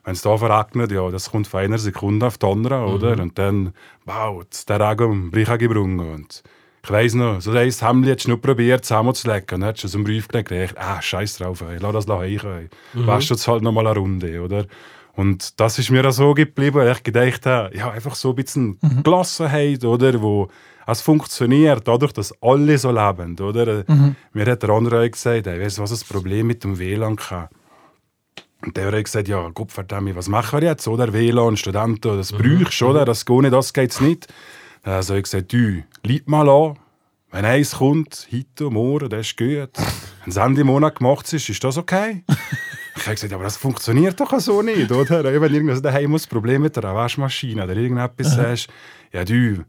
wenn 0.08 0.14
es 0.14 0.22
da 0.22 0.38
verregnet, 0.38 0.90
ja, 0.94 1.12
das 1.12 1.32
kommt 1.32 1.48
von 1.48 1.60
einer 1.60 1.78
Sekunde 1.78 2.28
auf 2.28 2.38
die 2.38 2.46
andere, 2.46 2.86
oder? 2.86 3.22
Und 3.22 3.38
dann, 3.38 3.74
wow, 4.06 4.42
der 4.70 4.80
Regen 4.80 5.04
am 5.04 5.32
Brüche 5.32 5.58
gebrungen 5.58 6.00
und 6.00 6.44
ich 6.82 6.90
weiss 6.90 7.14
noch, 7.14 7.42
so 7.42 7.52
ein 7.52 7.70
Hemd 7.70 8.08
hat 8.08 8.22
schon 8.22 8.40
probiert 8.40 8.86
zusammenzulegen 8.86 9.42
und 9.42 9.52
dann 9.52 9.66
hat 9.66 9.82
schon 9.82 9.90
so 9.90 9.98
einen 9.98 10.06
Brief 10.06 10.30
gelegt 10.30 10.78
ah, 10.78 11.02
scheiß 11.02 11.40
drauf, 11.40 11.62
ey, 11.62 11.80
lass 11.82 12.06
das 12.06 12.08
reichen, 12.08 12.50
ey. 12.50 12.70
Weißt 13.06 13.30
du 13.30 13.34
jetzt 13.34 13.50
halt 13.50 13.64
noch 13.64 13.74
mal 13.74 13.86
eine 13.86 14.00
Runde, 14.00 14.42
oder? 14.42 14.66
Und 15.12 15.60
das 15.60 15.78
ist 15.78 15.90
mir 15.92 16.08
auch 16.08 16.14
so 16.14 16.34
geblieben, 16.34 16.78
weil 16.78 16.94
ich 16.94 17.04
gedacht 17.04 17.46
habe, 17.46 17.76
ja, 17.76 17.92
einfach 17.92 18.16
so 18.16 18.30
ein 18.30 18.36
bisschen 18.36 18.80
Gelassenheit, 19.04 19.84
oder, 19.84 20.22
wo 20.22 20.48
es 20.86 21.02
funktioniert, 21.02 21.86
dadurch, 21.86 22.14
dass 22.14 22.34
alle 22.42 22.78
so 22.78 22.92
leben, 22.92 23.38
oder? 23.42 23.84
Mir 24.32 24.46
hat 24.46 24.64
der 24.64 24.70
andere 24.70 25.10
gesagt, 25.10 25.48
ey, 25.48 25.60
weißt 25.60 25.80
du, 25.80 25.82
was 25.82 25.90
das 25.90 26.06
Problem 26.06 26.48
mit 26.48 26.64
dem 26.64 26.80
WLAN 26.80 27.18
kann? 27.18 27.50
Und 28.64 28.76
der 28.76 28.92
hat 28.92 29.04
gesagt, 29.04 29.28
ja, 29.28 29.50
Gott 29.50 29.72
verdammt, 29.72 30.16
was 30.16 30.28
machen 30.28 30.62
wir 30.62 30.70
jetzt, 30.70 30.88
oder? 30.88 31.14
WLAN, 31.14 31.58
Studenten, 31.58 32.18
das 32.18 32.32
brauchst 32.32 32.82
du, 32.82 32.88
oder? 32.88 33.06
Das 33.06 33.26
geht 33.26 33.42
nicht, 33.42 33.54
das 33.54 33.74
geht's 33.74 34.02
nicht. 34.02 34.28
Dann 34.84 35.04
habe 35.04 35.18
ich 35.18 35.24
gesagt, 35.24 35.54
du, 35.54 35.84
lieb 36.04 36.28
mal 36.28 36.50
an, 36.50 36.78
wenn 37.32 37.46
eins 37.46 37.76
kommt, 37.76 38.28
heute, 38.32 38.70
morgen, 38.72 39.10
das 39.10 39.28
ist 39.28 39.38
gut. 39.38 39.70
Wenn 40.24 40.30
es 40.30 40.38
Ende 40.38 40.64
Monat 40.64 40.96
gemacht 40.98 41.32
ist, 41.34 41.50
ist 41.50 41.64
das 41.64 41.78
okay? 41.78 42.24
ich 42.96 43.04
habe 43.04 43.16
gesagt, 43.16 43.34
aber 43.34 43.44
das 43.44 43.58
funktioniert 43.58 44.20
doch 44.20 44.40
so 44.40 44.62
nicht, 44.62 44.92
oder? 44.92 45.24
Wenn 45.24 45.54
irgendwas 45.54 45.82
daheim 45.82 46.12
muss, 46.12 46.26
Problem 46.26 46.64
mit 46.64 46.76
der 46.76 46.84
Waschmaschine 46.84 47.64
oder 47.64 47.76
irgendetwas 47.76 48.34
sagst, 48.34 48.70
ja 49.12 49.24
du, 49.24 49.66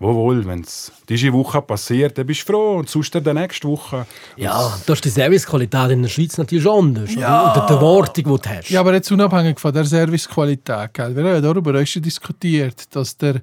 wohl, 0.00 0.46
wenn 0.46 0.60
es 0.60 0.92
diese 1.08 1.32
Woche 1.32 1.60
passiert, 1.60 2.16
dann 2.18 2.26
bist 2.26 2.48
du 2.48 2.52
froh 2.52 2.76
und 2.78 2.88
sonst 2.88 3.14
dann 3.14 3.34
nächste 3.34 3.68
Woche. 3.68 4.06
Ja, 4.36 4.78
da 4.86 4.92
ist 4.92 5.04
die 5.04 5.08
Servicequalität 5.08 5.90
in 5.90 6.02
der 6.02 6.08
Schweiz 6.08 6.38
natürlich 6.38 6.68
anders. 6.68 7.14
Ja. 7.14 7.52
Und 7.52 7.68
die 7.68 7.72
Erwartung, 7.72 8.14
die 8.14 8.22
du 8.22 8.38
hast. 8.38 8.70
Ja, 8.70 8.80
aber 8.80 8.94
jetzt 8.94 9.10
unabhängig 9.10 9.58
von 9.58 9.72
der 9.72 9.84
Servicequalität. 9.84 10.94
Gell? 10.94 11.16
Wir 11.16 11.24
haben 11.24 11.32
ja 11.32 11.40
darüber 11.40 11.80
auch 11.80 11.86
schon 11.86 12.02
diskutiert, 12.02 12.94
dass 12.94 13.16
der 13.16 13.40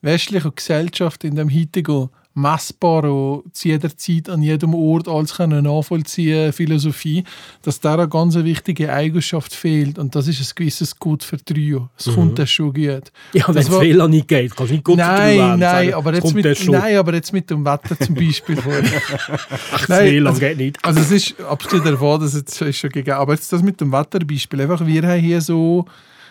westliche 0.00 0.50
Gesellschaft 0.50 1.24
in 1.24 1.34
dem 1.34 1.50
heutigen 1.50 2.08
messbaren 2.34 3.10
und 3.10 3.56
zu 3.56 3.68
jeder 3.68 3.96
Zeit 3.96 4.28
an 4.28 4.42
jedem 4.42 4.74
Ort 4.74 5.08
alles 5.08 5.34
können 5.34 5.64
nachvollziehen 5.64 6.52
Philosophie, 6.52 7.24
dass 7.62 7.80
da 7.80 7.94
eine 7.94 8.08
ganz 8.08 8.36
wichtige 8.36 8.92
Eigenschaft 8.92 9.54
fehlt 9.54 9.98
und 9.98 10.14
das 10.14 10.28
ist 10.28 10.40
ein 10.40 10.52
gewisses 10.54 10.98
Gut 10.98 11.24
für 11.24 11.42
Trio. 11.44 11.88
Es 11.98 12.14
kommt 12.14 12.38
das 12.38 12.50
schon 12.50 12.72
gut. 12.72 13.10
ja, 13.32 13.48
wenn 13.48 13.54
das 13.54 13.68
es 13.68 13.80
WLAN 13.80 14.10
nicht 14.10 14.28
geht, 14.28 14.54
kannst 14.54 14.70
du 14.70 14.74
nicht 14.74 14.84
gut 14.84 14.96
Nein, 14.98 15.58
nein, 15.58 15.94
aber 15.94 16.14
jetzt 16.14 16.34
mit, 16.34 16.68
nein, 16.68 16.96
aber 16.96 17.14
jetzt 17.14 17.32
mit 17.32 17.50
dem 17.50 17.64
Wetter 17.64 17.98
zum 17.98 18.14
Beispiel. 18.14 18.58
Ach, 19.72 19.80
das 19.80 19.88
Nein, 19.88 20.12
WLAN 20.12 20.26
also- 20.28 20.40
geht 20.40 20.58
nicht. 20.58 20.84
Also 20.84 21.00
es 21.00 21.10
ist 21.10 21.40
abgesehen 21.40 21.84
davon, 21.84 22.20
dass 22.20 22.34
es 22.34 22.60
ist 22.60 22.76
schon 22.78 22.90
gegeben, 22.90 23.16
aber 23.16 23.34
jetzt 23.34 23.52
das 23.52 23.62
mit 23.62 23.80
dem 23.80 23.92
Wetterbeispiel, 23.92 24.60
einfach 24.60 24.86
wir 24.86 25.02
haben 25.02 25.20
hier 25.20 25.40
so 25.40 25.86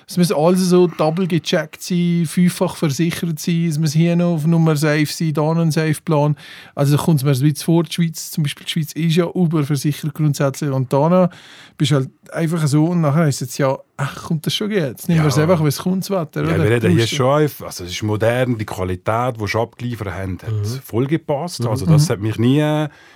Es 0.09 0.15
muss 0.15 0.31
alles 0.31 0.61
so 0.61 0.87
double 0.87 1.27
gecheckt 1.27 1.81
sein, 1.81 2.23
fünffach 2.25 2.77
versichert 2.77 3.39
sein, 3.39 3.65
es 3.67 3.77
muss 3.77 3.91
hier 3.91 4.15
noch 4.15 4.35
auf 4.35 4.47
Nummer 4.47 4.77
safe 4.77 5.05
sein, 5.07 5.33
da 5.33 5.41
noch 5.41 5.57
ein 5.61 5.69
Safe-Plan. 5.71 6.37
Also 6.75 6.95
da 6.95 7.03
kommt 7.03 7.17
es 7.19 7.23
mir 7.25 7.31
ein 7.31 7.39
bisschen 7.41 7.65
vor, 7.65 7.83
die 7.83 7.91
Schweiz, 7.91 8.31
zum 8.31 8.43
Beispiel 8.43 8.65
die 8.65 8.71
Schweiz 8.71 8.93
ist 8.93 9.15
ja 9.17 9.25
überversichert 9.29 10.13
grundsätzlich 10.13 10.71
und 10.71 10.93
da 10.93 11.29
bist 11.77 11.91
du 11.91 11.95
halt 11.95 12.09
einfach 12.31 12.65
so 12.67 12.85
und 12.85 13.01
nachher 13.01 13.27
ist 13.27 13.35
es 13.35 13.49
jetzt 13.49 13.57
ja, 13.57 13.77
ach, 13.97 14.23
kommt 14.23 14.45
das 14.45 14.53
schon 14.55 14.71
jetzt? 14.71 15.09
Nehmen 15.09 15.23
wir 15.23 15.27
es 15.27 15.35
Ja. 15.35 15.43
einfach, 15.43 15.61
wie 15.61 15.67
es 15.67 15.77
kommt, 15.79 16.03
das 16.03 16.09
Wetter, 16.09 16.41
Ja, 16.45 16.55
oder? 16.55 16.63
wir 16.63 16.69
reden 16.71 16.91
hier 16.93 17.05
schon, 17.05 17.27
also 17.41 17.83
es 17.83 17.91
ist 17.91 18.01
modern, 18.03 18.57
die 18.57 18.65
Qualität, 18.65 19.35
die 19.41 19.45
sie 19.45 19.59
abgeliefert 19.59 20.13
haben, 20.13 20.37
hat 20.41 20.53
Mhm. 20.53 20.79
voll 20.85 21.07
gepasst. 21.07 21.65
Also 21.65 21.85
das 21.85 22.09
hat 22.09 22.21
mich 22.21 22.37
nie 22.39 22.63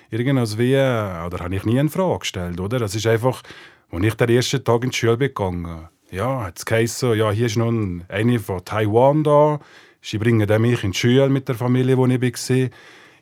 irgendwas 0.09 0.57
wie, 0.57 0.75
oder 0.75 1.37
habe 1.39 1.55
ich 1.55 1.63
nie 1.63 1.77
in 1.77 1.87
Frage 1.87 2.19
gestellt, 2.19 2.59
oder? 2.59 2.79
Das 2.79 2.95
ist 2.95 3.07
einfach, 3.07 3.43
als 3.91 4.03
ich 4.03 4.13
den 4.15 4.27
ersten 4.29 4.61
Tag 4.61 4.83
in 4.83 4.89
die 4.89 4.97
Schule 4.97 5.15
bin 5.15 5.29
gegangen, 5.29 5.87
ja, 6.11 6.43
hat 6.43 6.57
es 6.57 6.65
geheißen, 6.65 7.15
ja, 7.17 7.31
hier 7.31 7.45
ist 7.47 7.57
noch 7.57 7.69
ein- 7.71 8.03
eine 8.09 8.39
von 8.39 8.63
Taiwan 8.63 9.23
da, 9.23 9.59
sie 10.01 10.17
bringen 10.17 10.47
dann 10.47 10.61
mich 10.61 10.83
in 10.83 10.91
die 10.91 10.97
Schule 10.97 11.29
mit 11.29 11.47
der 11.47 11.55
Familie, 11.55 11.97
wo 11.97 12.05
ich 12.05 12.21
war. 12.21 12.69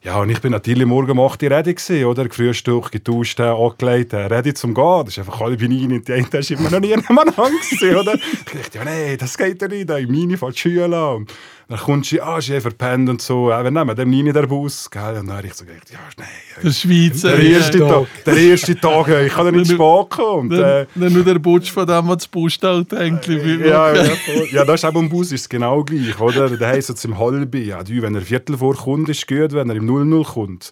Ja, 0.01 0.22
und 0.22 0.29
ich 0.29 0.39
bin 0.39 0.53
natürlich 0.53 0.86
morgen 0.86 1.12
um 1.12 1.19
8 1.19 1.43
Uhr 1.43 1.51
ready 1.51 1.75
oder? 2.05 2.25
Gefrühstückt, 2.25 2.93
getauscht, 2.93 3.38
äh, 3.41 3.43
angelegt, 3.43 4.13
äh, 4.13 4.27
ready 4.27 4.53
zum 4.53 4.74
Gehen. 4.74 5.03
Das 5.03 5.10
ist 5.10 5.19
einfach 5.19 5.41
alle 5.41 5.58
bin 5.58 5.74
rein. 5.74 6.01
Die 6.08 6.13
eine 6.13 6.25
ist 6.31 6.51
immer 6.51 6.69
noch 6.69 6.79
nie 6.79 6.88
jemand 7.08 7.36
gewesen, 7.36 7.96
oder? 7.98 8.15
Ich 8.15 8.43
dachte, 8.46 8.77
ja, 8.77 8.86
nee, 8.86 9.17
das 9.17 9.38
geht 9.38 9.62
ja 9.62 9.67
nicht. 9.67 9.89
Ich 9.89 10.08
meine, 10.08 10.38
von 10.38 10.51
der 10.51 10.58
Schule 10.58 10.98
an. 10.98 11.27
Dann 11.70 11.78
kommt 11.78 12.08
sie, 12.08 12.20
ah, 12.20 12.42
sie 12.42 12.60
verpennt 12.60 13.10
und 13.10 13.22
so. 13.22 13.52
Äh, 13.52 13.64
wir 13.64 13.70
nehmen 13.70 13.96
dem 13.96 14.10
nie 14.10 14.34
der 14.34 14.48
Bus, 14.48 14.90
gell? 14.90 15.20
Und 15.20 15.28
dann 15.28 15.38
habe 15.38 15.46
ich 15.46 15.54
so 15.54 15.66
gedacht, 15.66 15.92
ja, 15.92 16.00
nee. 16.18 16.64
Der 16.64 16.72
Schweizer. 16.72 17.38
Der 17.38 17.46
erste, 17.46 17.78
ja. 17.78 17.88
Tag, 17.88 18.08
der 18.26 18.38
erste 18.38 18.76
Tag, 18.76 19.08
ich 19.08 19.32
kann 19.32 19.46
ja 19.46 19.52
nicht 19.52 19.68
spät 19.68 20.10
kommen. 20.10 20.52
Und, 20.52 20.54
äh, 20.54 20.88
Dann, 20.96 21.14
nur 21.14 21.24
der 21.24 21.38
Butsch 21.38 21.72
von 21.72 21.86
dem, 21.86 22.08
was 22.08 22.18
das 22.18 22.28
Postauto 22.28 22.96
eigentlich 22.96 23.60
ja, 23.60 23.94
ja, 23.94 24.04
ja, 24.52 24.66
das 24.66 24.84
ist 24.84 24.90
eben 24.90 24.98
am 24.98 25.10
Bus 25.10 25.32
ist 25.32 25.42
es 25.42 25.50
genau 25.50 25.84
gleich, 25.84 26.20
oder? 26.20 26.50
Der 26.50 26.70
heisst 26.70 26.90
jetzt 26.90 27.06
im 27.06 27.20
Halbi. 27.20 27.66
Ja, 27.66 27.84
du, 27.84 28.02
wenn 28.02 28.16
er 28.16 28.22
Viertel 28.22 28.58
vorkommt, 28.58 29.08
ist 29.08 29.28
gut, 29.28 29.54
wenn 29.54 29.70
er 29.70 29.76
im 29.76 29.86
00 29.86 30.24
kommt. 30.24 30.72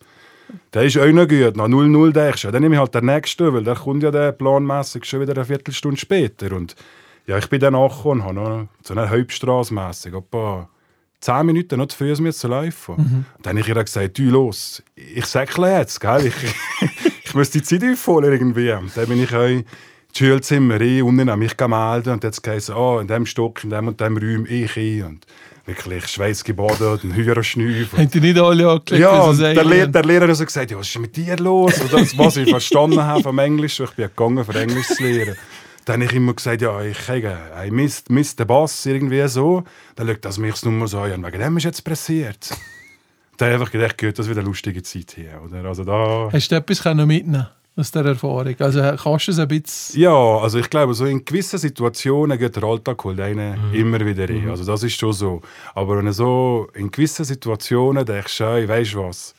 Der 0.74 0.82
ist 0.82 0.98
auch 0.98 1.06
noch 1.06 1.28
gut. 1.28 1.56
Nach 1.58 1.68
00 1.68 2.12
denkst 2.12 2.42
du, 2.42 2.48
ja, 2.48 2.52
dann 2.52 2.64
nehme 2.64 2.74
ich 2.74 2.80
halt 2.80 2.96
den 2.96 3.06
nächsten, 3.06 3.54
weil 3.54 3.64
der 3.64 3.76
kommt 3.76 4.02
ja 4.02 4.10
der 4.10 4.32
planmässig 4.32 5.06
schon 5.06 5.22
wieder 5.22 5.36
eine 5.36 5.46
Viertelstunde 5.46 5.98
später. 5.98 6.56
Und 6.56 6.76
ja, 7.28 7.38
ich 7.38 7.50
bin 7.50 7.60
dann 7.60 7.76
angekommen 7.76 8.22
und 8.22 8.26
habe 8.26 8.40
noch 8.40 8.68
so 8.82 8.96
eine 8.96 9.08
Halbstrasse 9.12 9.76
mässig, 9.76 10.16
etwa 10.16 10.68
10 11.28 11.46
Minuten 11.46 11.78
noch 11.78 11.88
zu 11.88 11.98
früh, 11.98 12.16
mir 12.22 12.32
zu 12.32 12.48
laufen. 12.48 12.96
Mhm. 12.96 13.26
Dann 13.42 13.58
habe 13.58 13.60
ich 13.60 13.68
ihr 13.68 13.84
gesagt, 13.84 14.18
du, 14.18 14.24
los, 14.30 14.82
ich 14.96 15.26
säckle 15.26 15.78
jetzt, 15.78 16.00
gell? 16.00 16.28
Ich, 16.28 16.36
ich 17.26 17.34
muss 17.36 17.50
die 17.50 17.62
Zeit 17.62 17.84
aufholen 17.84 18.32
irgendwie. 18.32 18.72
Und 18.72 18.96
dann 18.96 19.08
bin 19.08 19.22
ich 19.22 19.36
auch 19.36 19.46
ins 19.46 19.66
Schulzimmer 20.18 20.80
rein, 20.80 21.02
unten 21.02 21.28
an 21.28 21.38
mich 21.38 21.58
gemeldet 21.58 22.14
und 22.14 22.24
jetzt 22.24 22.42
geheißen, 22.42 22.74
oh, 22.74 23.00
in 23.00 23.08
dem 23.08 23.26
Stock, 23.26 23.62
in 23.66 23.72
dem 23.72 23.90
und 23.90 24.00
dem 24.00 24.16
Raum, 24.16 24.46
ich 24.48 24.78
ein. 24.78 25.04
Und 25.04 25.26
wirklich 25.66 26.08
Schweißgebadet 26.08 27.04
und 27.04 27.18
Heuerschnüff. 27.18 27.92
Haben 27.92 28.10
die 28.10 28.22
nicht 28.22 28.40
alle 28.40 28.70
angelegt? 28.70 29.04
Ja, 29.04 29.20
und 29.24 29.38
der? 29.38 29.66
Lehrer, 29.66 29.88
der 29.88 30.06
Lehrer 30.06 30.30
hat 30.30 30.36
so 30.38 30.46
gesagt, 30.46 30.72
ja, 30.72 30.78
was 30.78 30.88
ist 30.88 30.98
mit 30.98 31.14
dir 31.14 31.36
los? 31.36 31.74
Das, 31.92 32.18
was 32.18 32.38
ich 32.38 32.50
verstanden 32.50 33.04
habe 33.04 33.22
vom 33.22 33.38
Englisch. 33.38 33.82
Ich 33.82 33.92
bin 33.92 34.06
gegangen, 34.06 34.46
für 34.46 34.58
Englisch 34.58 34.88
zu 34.88 35.04
lernen. 35.04 35.36
Dann 35.88 36.02
habe 36.02 36.12
ich 36.12 36.18
immer 36.18 36.34
gesagt, 36.34 36.62
ja, 36.62 36.82
ich, 36.82 37.00
ich, 37.08 37.26
ich 37.66 37.72
misst, 37.72 38.10
misst 38.10 38.38
den 38.38 38.46
Bass 38.46 38.86
irgendwie 38.86 39.26
so. 39.30 39.64
Dann 39.96 40.08
schaut 40.08 40.26
das 40.26 40.38
mich 40.38 40.62
nur 40.66 40.86
so 40.86 41.00
an, 41.00 41.26
wegen 41.26 41.40
dem 41.40 41.56
ist 41.56 41.64
jetzt 41.64 41.82
pressiert. 41.82 42.50
Dann 43.38 43.54
habe 43.54 43.56
ich 43.56 43.62
einfach 43.62 43.72
gedacht, 43.72 43.98
gut, 43.98 44.20
das 44.20 44.28
wieder 44.28 44.42
eine 44.42 44.50
lustige 44.50 44.84
Zeit 44.84 45.14
hier. 45.16 45.42
Oder? 45.46 45.64
Also 45.64 45.86
da, 45.86 46.28
Hast 46.30 46.52
du 46.52 46.56
etwas 46.56 46.84
mitnehmen 46.84 47.48
aus 47.78 47.92
dieser 47.92 48.06
Erfahrung? 48.06 48.56
Also 48.60 48.82
kannst 49.02 49.28
du 49.28 49.32
es 49.32 49.40
ein 49.40 49.48
bisschen... 49.48 50.02
ja, 50.02 50.12
also 50.12 50.60
ich 50.60 50.70
glaube, 50.70 50.94
so 50.94 51.06
in 51.06 51.24
gewissen 51.24 51.58
Situationen 51.58 52.38
geht 52.38 52.58
der 52.58 52.64
Alltag 52.64 53.02
holt 53.06 53.22
einen 53.22 53.74
immer 53.74 54.06
wieder 54.06 54.28
rein. 54.28 54.50
Also 54.50 54.66
das 54.66 54.84
ist 54.84 55.00
schon 55.00 55.14
so. 55.14 55.42
Aber 55.74 56.00
wenn 56.00 56.08
du 56.08 56.12
so 56.12 56.68
in 56.74 56.92
gewissen 56.92 57.24
Situationen 57.24 58.06
denkst, 58.06 58.42
hey, 58.42 58.68
weißt 58.68 58.94
du 58.94 59.04
was, 59.04 59.36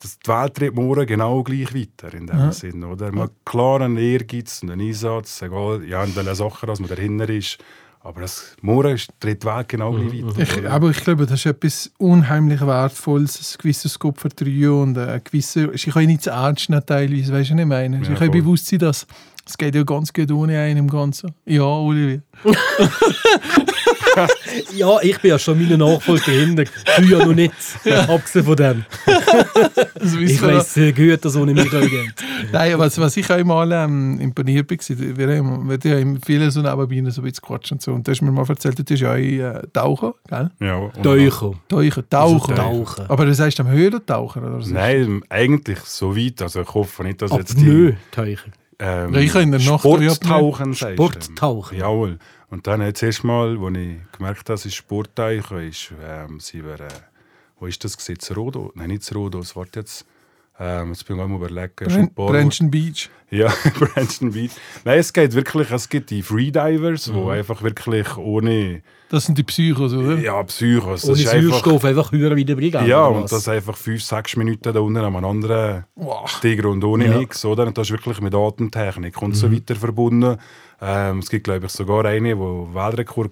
das, 0.00 0.18
die 0.18 0.28
Welt 0.28 0.58
dreht 0.58 0.74
morgen 0.74 1.06
genau 1.06 1.42
gleich 1.42 1.74
weiter 1.74 2.14
in 2.14 2.26
dem 2.26 2.52
Sinn, 2.52 2.84
oder? 2.84 3.10
Man 3.10 3.24
hat 3.24 3.32
klar 3.44 3.80
einen 3.80 3.96
Ehrgeiz 3.96 4.62
und 4.62 4.70
einen 4.70 4.86
Einsatz, 4.86 5.42
egal 5.42 5.84
ja, 5.84 6.04
in 6.04 6.14
den 6.14 6.34
Sachen, 6.34 6.66
dass 6.66 6.78
man 6.80 6.88
dahinter 6.88 7.28
ist. 7.28 7.58
Aber 8.00 8.20
das, 8.20 8.54
morgen 8.62 8.94
ist- 8.94 9.10
dreht 9.18 9.42
die 9.42 9.46
Welt 9.48 9.68
genau 9.68 9.92
gleich 9.92 10.22
weiter. 10.24 10.40
Ich, 10.40 10.68
aber 10.70 10.90
ich 10.90 11.00
glaube, 11.00 11.26
das 11.26 11.40
ist 11.40 11.46
etwas 11.46 11.90
unheimlich 11.98 12.60
Wertvolles, 12.60 13.38
ein 13.54 13.58
gewisses 13.60 13.98
Kopfvertrauen 13.98 14.82
und 14.90 14.98
ein 14.98 15.20
gewisser... 15.24 15.74
Ich 15.74 15.84
kann 15.86 16.06
nicht 16.06 16.22
zu 16.22 16.30
ernst 16.30 16.70
nehmen 16.70 16.86
teilweise, 16.86 17.32
weißt 17.32 17.50
du, 17.50 17.54
was 17.54 17.60
ich 17.60 17.66
meine? 17.66 17.96
Ja, 17.96 18.02
ich 18.02 18.08
kann 18.08 18.16
voll. 18.18 18.30
bewusst 18.30 18.66
sein, 18.68 18.78
dass 18.78 19.06
es 19.44 19.58
geht 19.58 19.74
ja 19.74 19.82
ganz 19.82 20.12
gut 20.12 20.30
ohne 20.30 20.58
einen 20.60 20.76
im 20.78 20.88
Ganzen. 20.88 21.34
Ja, 21.44 21.64
Olivier. 21.64 22.22
Ja, 24.74 25.00
ich 25.02 25.18
bin 25.20 25.30
ja 25.30 25.38
schon 25.38 25.60
meine 25.60 25.76
Nachfolger 25.78 26.24
dahinter. 26.26 26.64
Du 26.98 27.02
ja 27.04 27.18
noch 27.24 27.34
nicht. 27.34 27.52
Abgesehen 28.08 28.44
von 28.44 28.56
dem. 28.56 28.84
Ich 30.20 30.40
weiß 30.40 30.74
sehr 30.74 30.92
gut, 30.92 31.24
dass 31.24 31.36
ohne 31.36 31.52
mich 31.54 31.70
geht. 31.70 32.14
Nein, 32.52 32.78
was, 32.78 32.98
was 32.98 33.16
ich 33.16 33.30
einmal 33.30 33.70
ähm, 33.72 34.18
imponiert 34.20 34.70
war, 34.70 34.78
wir 35.16 35.36
haben, 35.36 35.68
wir 35.68 35.96
haben 35.98 36.14
ja 36.14 36.20
viele 36.24 36.50
so 36.50 36.60
nebenbei 36.62 37.10
so 37.10 37.20
ein 37.20 37.24
bisschen 37.24 37.32
gequatscht 37.42 37.72
und 37.72 37.82
so. 37.82 37.92
Und 37.92 38.06
da 38.06 38.12
hast 38.12 38.20
du 38.20 38.24
mir 38.24 38.32
mal 38.32 38.46
erzählt, 38.48 38.78
du 38.78 38.84
bist 38.84 39.02
ja 39.02 39.12
auch 39.12 39.16
äh, 39.16 39.62
Tauchen, 39.72 40.12
gell? 40.28 40.50
ja, 40.60 40.76
und- 40.76 41.02
Teuchen. 41.02 41.56
Tauchen, 41.68 42.04
Tauchen. 42.10 42.54
Tauchen. 42.56 43.06
Aber 43.08 43.26
das 43.26 43.40
heißt 43.40 43.58
am 43.60 43.68
Höhlentauchen, 43.68 44.44
oder? 44.44 44.60
so? 44.62 44.72
Nein, 44.74 45.22
eigentlich 45.28 45.80
so 45.80 46.16
weit. 46.16 46.40
Also 46.42 46.60
ich 46.62 46.74
hoffe 46.74 47.02
nicht, 47.04 47.20
dass 47.22 47.32
Ab 47.32 47.40
jetzt 47.40 47.58
die... 47.58 47.64
nö, 47.64 47.92
Teuchen. 48.12 48.52
ähm, 48.78 49.14
ich 49.16 49.30
habe 49.34 49.42
in 49.42 49.50
der 49.52 49.60
Nacht 49.60 49.80
Sporttauchen. 49.80 50.74
Sporttauchen. 50.74 51.78
Jawohl. 51.78 52.18
Und 52.50 52.66
dann 52.66 52.80
jetzt 52.80 53.02
erst 53.02 53.24
mal, 53.24 53.58
als 53.58 53.76
ich 53.76 53.96
gemerkt 54.12 54.38
habe, 54.40 54.44
dass 54.44 54.64
es 54.64 54.74
Sporttauchen 54.74 55.68
ist, 55.68 55.92
ähm, 56.02 56.40
sie 56.40 56.64
wir, 56.64 56.80
äh, 56.80 56.88
wo 57.60 57.66
ist 57.66 57.82
das 57.84 57.96
gewesen? 57.96 58.18
Zu 58.20 58.34
Rodo? 58.34 58.72
Nein, 58.74 58.88
nicht 58.88 59.14
Rodo, 59.14 59.40
es 59.40 59.54
wird 59.54 59.76
jetzt, 59.76 60.06
ähm, 60.58 60.88
jetzt 60.90 61.06
bin 61.06 61.16
ich 61.16 61.22
am 61.22 61.34
überlegen, 61.34 61.74
Bren 61.76 62.10
Brenchen 62.14 62.70
Beach. 62.70 63.10
Ja, 63.30 63.52
Branson 63.78 64.32
Beach. 64.32 64.52
Nein, 64.84 64.98
es 64.98 65.12
geht 65.12 65.34
wirklich, 65.34 65.70
es 65.70 65.88
gibt 65.90 66.08
die 66.10 66.22
Freedivers, 66.22 67.08
Mhm. 67.08 67.14
wo 67.14 67.28
einfach 67.28 67.60
wirklich 67.62 68.16
ohne, 68.16 68.82
Das 69.10 69.24
sind 69.24 69.38
die 69.38 69.42
Psychos, 69.42 69.94
oder? 69.94 70.18
ja, 70.18 70.42
Psychos, 70.42 71.00
das 71.02 71.10
Ohne 71.10 71.18
ist 71.22 71.28
einfach, 71.28 71.50
Sauerstoff 71.50 71.84
einfach 71.84 72.12
höher 72.12 72.36
wieder 72.36 72.54
bringen. 72.56 72.86
ja, 72.86 73.06
und 73.06 73.30
das 73.32 73.48
einfach 73.48 73.76
fünf, 73.76 74.02
sechs 74.02 74.36
Minuten 74.36 74.72
da 74.72 74.80
unten 74.80 74.98
an 74.98 75.04
einem 75.14 75.24
anderen 75.24 75.84
Wow. 75.94 76.40
Tiger 76.40 76.68
und 76.68 76.84
ohne 76.84 77.06
Ja. 77.06 77.12
Mhm. 77.14 77.18
nichts, 77.20 77.44
oder? 77.44 77.66
Und 77.66 77.78
das 77.78 77.86
ist 77.88 77.92
wirklich 77.92 78.20
mit 78.20 78.34
Atemtechnik 78.34 79.20
und 79.22 79.34
so 79.34 79.50
weiter 79.50 79.74
verbunden. 79.76 80.36
Ähm, 80.80 81.20
es 81.20 81.30
gibt, 81.30 81.44
glaube 81.44 81.66
ich, 81.66 81.72
sogar 81.72 82.04
eine, 82.04 82.34
die 82.34 82.40
Weltrekord 82.40 83.30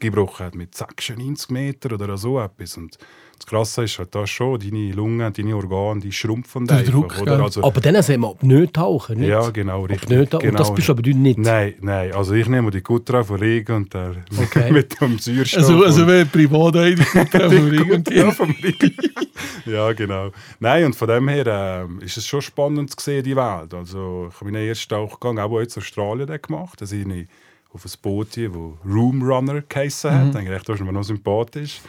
gebrochen 0.00 0.46
hat 0.46 0.54
mit 0.54 0.74
96 0.74 1.50
Meter 1.50 1.92
oder 1.94 2.16
so 2.16 2.40
etwas. 2.40 2.76
Und 2.76 2.96
das 3.42 3.46
Krasse 3.46 3.82
ist 3.82 3.98
halt 3.98 4.14
da 4.14 4.24
schon, 4.24 4.60
deine 4.60 4.92
Lungen, 4.92 5.32
deine 5.32 5.56
Organe, 5.56 6.00
die 6.00 6.12
schrumpfen 6.12 6.64
Der 6.66 6.78
einfach, 6.78 6.92
Druck, 6.92 7.20
oder? 7.20 7.42
Also, 7.42 7.64
Aber 7.64 7.80
dann 7.80 8.00
sehen 8.02 8.20
wir 8.20 8.28
ab 8.28 8.42
nicht 8.42 8.72
tauchen, 8.72 9.18
nicht? 9.18 9.30
ja, 9.30 9.50
genau, 9.50 9.82
richtig. 9.82 10.04
Ab 10.12 10.18
nicht 10.18 10.30
tauchen. 10.30 10.42
genau. 10.42 10.52
Und 10.52 10.60
das 10.60 10.74
bist 10.74 10.90
aber 10.90 11.02
du 11.02 11.10
nicht. 11.10 11.38
Nein, 11.38 11.74
nein. 11.80 12.12
Also 12.12 12.34
ich 12.34 12.48
nehme 12.48 12.70
die 12.70 12.82
Gutra 12.82 13.24
von 13.24 13.40
Regen 13.40 13.76
und 13.76 13.94
der 13.94 14.14
Okay. 14.40 14.70
mit 14.70 15.00
dem 15.00 15.18
Sauerstoff. 15.18 15.58
Also, 15.64 15.84
also 15.84 16.06
wenn 16.06 16.28
privat 16.28 16.76
eine 16.76 16.94
Gutra 16.94 17.50
vom 18.32 18.50
Regen. 18.62 18.96
ja, 19.66 19.92
genau. 19.92 20.30
Nein, 20.60 20.84
und 20.84 20.94
von 20.94 21.08
dem 21.08 21.28
her 21.28 21.46
ähm, 21.84 21.98
ist 22.00 22.16
es 22.16 22.26
schon 22.26 22.42
spannend 22.42 22.90
zu 22.90 23.04
sehen, 23.04 23.24
die 23.24 23.34
Welt. 23.34 23.74
Also 23.74 24.28
ich 24.30 24.40
habe 24.40 24.52
meinen 24.52 24.68
ersten 24.68 24.88
Tauchgang 24.88 25.38
auch 25.40 25.58
jetzt 25.60 25.76
in 25.76 25.82
Australien 25.82 26.28
gemacht. 26.40 26.80
Da 26.80 26.86
bin 26.86 27.10
ich 27.10 27.26
auf 27.74 27.84
ein 27.84 27.92
Boot, 28.02 28.36
das 28.36 28.50
Room 28.86 29.22
Runner 29.22 29.62
geheissen 29.68 30.10
hat. 30.12 30.26
Mhm. 30.26 30.32
Dachte 30.32 30.54
ich, 30.56 30.62
das 30.62 30.76
ist 30.80 30.84
mir 30.86 30.92
noch 30.92 31.02
sympathisch. 31.02 31.80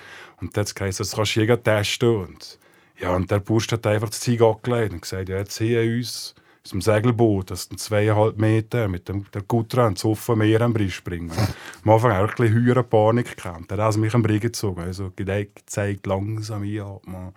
Und 0.42 0.56
dann 0.56 0.62
hat 0.62 0.68
es 0.68 0.76
geheißen, 0.76 1.04
das 1.04 1.16
kannst 1.16 1.36
du 1.36 1.40
jeden 1.42 1.64
testen. 1.64 2.16
Und, 2.16 2.60
ja, 3.00 3.16
und 3.16 3.30
der 3.30 3.40
Bursch 3.40 3.72
hat 3.72 3.86
einfach 3.88 4.10
das 4.10 4.20
Zeug 4.20 4.42
angelegt 4.42 4.94
und 4.94 5.02
gesagt, 5.02 5.30
ja, 5.30 5.38
jetzt 5.38 5.58
hier 5.58 5.82
uns 5.82 6.36
aus 6.66 6.72
dem 6.72 6.82
Segelboot, 6.82 7.52
das 7.52 7.66
sind 7.66 7.80
zweieinhalb 7.80 8.38
Meter, 8.38 8.88
mit 8.88 9.10
dem 9.10 9.26
der 9.34 9.42
Gutra 9.42 9.88
ins 9.88 10.06
offene 10.06 10.38
Meer 10.38 10.62
am 10.62 10.74
Bris 10.74 10.94
springen. 10.94 11.32
Am 11.84 11.92
Anfang 11.92 12.12
auch 12.12 12.30
ein 12.30 12.36
bisschen 12.36 12.54
höhere 12.54 12.84
Panik 12.84 13.36
gehabt. 13.36 13.70
Dann 13.70 13.82
hat 13.82 13.96
er 13.96 14.00
mich 14.00 14.14
am 14.14 14.24
Bris 14.24 14.40
gezogen. 14.40 14.80
Also 14.80 15.12
gezeigt, 15.14 16.08
langsam 16.08 16.64
einatmen, 16.64 17.34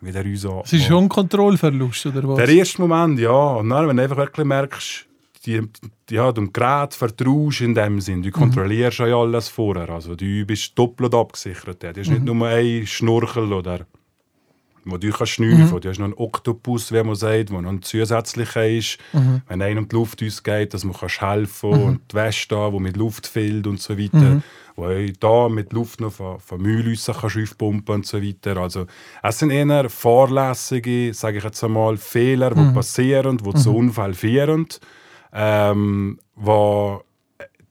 wieder 0.00 0.20
ausatmen. 0.20 0.62
Es 0.64 0.72
ist 0.72 0.84
schon 0.86 1.04
ein 1.04 1.08
Kontrollverlust, 1.08 2.06
oder 2.06 2.28
was? 2.28 2.36
Der 2.36 2.48
erste 2.48 2.80
Moment, 2.80 3.18
ja. 3.18 3.32
Und 3.32 3.70
dann, 3.70 3.88
wenn 3.88 3.96
du 3.96 4.02
einfach 4.04 4.16
wirklich 4.16 4.46
merkst, 4.46 5.07
die, 5.48 6.14
ja, 6.14 6.30
dem 6.30 6.52
Gerät 6.52 6.94
vertraust 6.94 7.62
in 7.62 7.74
dem 7.74 8.00
Sinn. 8.00 8.22
Du 8.22 8.30
kontrollierst 8.30 8.98
ja 8.98 9.16
alles 9.16 9.48
vorher. 9.48 9.88
Also 9.88 10.14
du 10.14 10.44
bist 10.44 10.78
doppelt 10.78 11.14
abgesichert. 11.14 11.82
Du 11.82 11.88
hast 11.88 12.10
nicht 12.10 12.24
nur 12.24 12.46
ein 12.46 12.86
Schnorchel 12.86 13.52
oder 13.52 13.86
wo 14.84 14.96
du 14.96 15.10
kannst 15.10 15.32
schnüffeln 15.32 15.68
kannst. 15.68 15.84
Du 15.84 15.88
hast 15.88 15.98
noch 15.98 16.04
einen 16.04 16.14
Oktopus, 16.14 16.92
wie 16.92 17.02
man 17.02 17.14
sagt, 17.14 17.50
der 17.50 17.60
noch 17.60 17.70
ein 17.70 17.82
zusätzlicher 17.82 18.68
ist. 18.68 18.98
Wenn 19.48 19.62
einer 19.62 19.80
um 19.80 19.88
die 19.88 19.96
Luft 19.96 20.22
ausgeht, 20.22 20.74
dass 20.74 20.84
man 20.84 20.96
kannst 20.96 21.20
helfen 21.20 21.70
kann. 21.72 21.82
Und 21.82 22.12
die 22.12 22.48
da, 22.48 22.70
die 22.70 22.80
mit 22.80 22.96
Luft 22.96 23.26
füllt 23.26 23.66
und 23.66 23.80
so 23.80 23.98
weiter. 23.98 24.42
Wo 24.76 24.84
auch 24.84 25.10
da 25.18 25.48
mit 25.48 25.72
Luft 25.72 26.00
noch 26.00 26.12
von, 26.12 26.38
von 26.40 26.60
Mühlhäusern 26.60 27.16
kannst 27.20 27.36
aufpumpen 27.36 27.96
und 27.96 28.06
so 28.06 28.22
weiter. 28.22 28.58
Also 28.58 28.86
es 29.22 29.38
sind 29.38 29.50
eher 29.50 29.88
fahrlässige, 29.88 31.12
sage 31.14 31.38
ich 31.38 31.44
jetzt 31.44 31.64
einmal, 31.64 31.96
Fehler, 31.96 32.54
die 32.54 32.72
passieren, 32.72 33.38
die 33.38 33.54
zu 33.54 33.74
Unfall 33.74 34.14
führen. 34.14 34.68
Ähm, 35.32 36.18
wo 36.34 37.02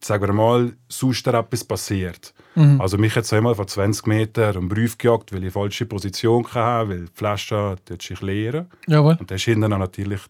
sagen 0.00 0.26
wir 0.26 0.32
mal, 0.32 0.72
sonst 0.88 1.26
etwas 1.26 1.64
passiert. 1.64 2.32
Mhm. 2.54 2.80
Also 2.80 2.96
mich 2.98 3.16
hat 3.16 3.24
es 3.24 3.32
einmal 3.32 3.54
von 3.56 3.66
20 3.66 4.06
Metern 4.06 4.56
um 4.56 4.68
den 4.68 4.68
Brief 4.68 4.96
gejagt, 4.96 5.32
weil 5.32 5.40
ich 5.40 5.46
die 5.46 5.50
falsche 5.50 5.86
Position 5.86 6.46
hatte, 6.54 6.88
weil 6.88 7.00
die 7.06 7.10
Flasche 7.14 7.76
dort 7.84 8.02
sich 8.02 8.20
leeren. 8.20 8.66
Jawohl, 8.86 9.16
Und 9.18 9.30
da 9.30 9.34
ist 9.34 9.42
hinten 9.44 9.68
natürlich 9.70 10.20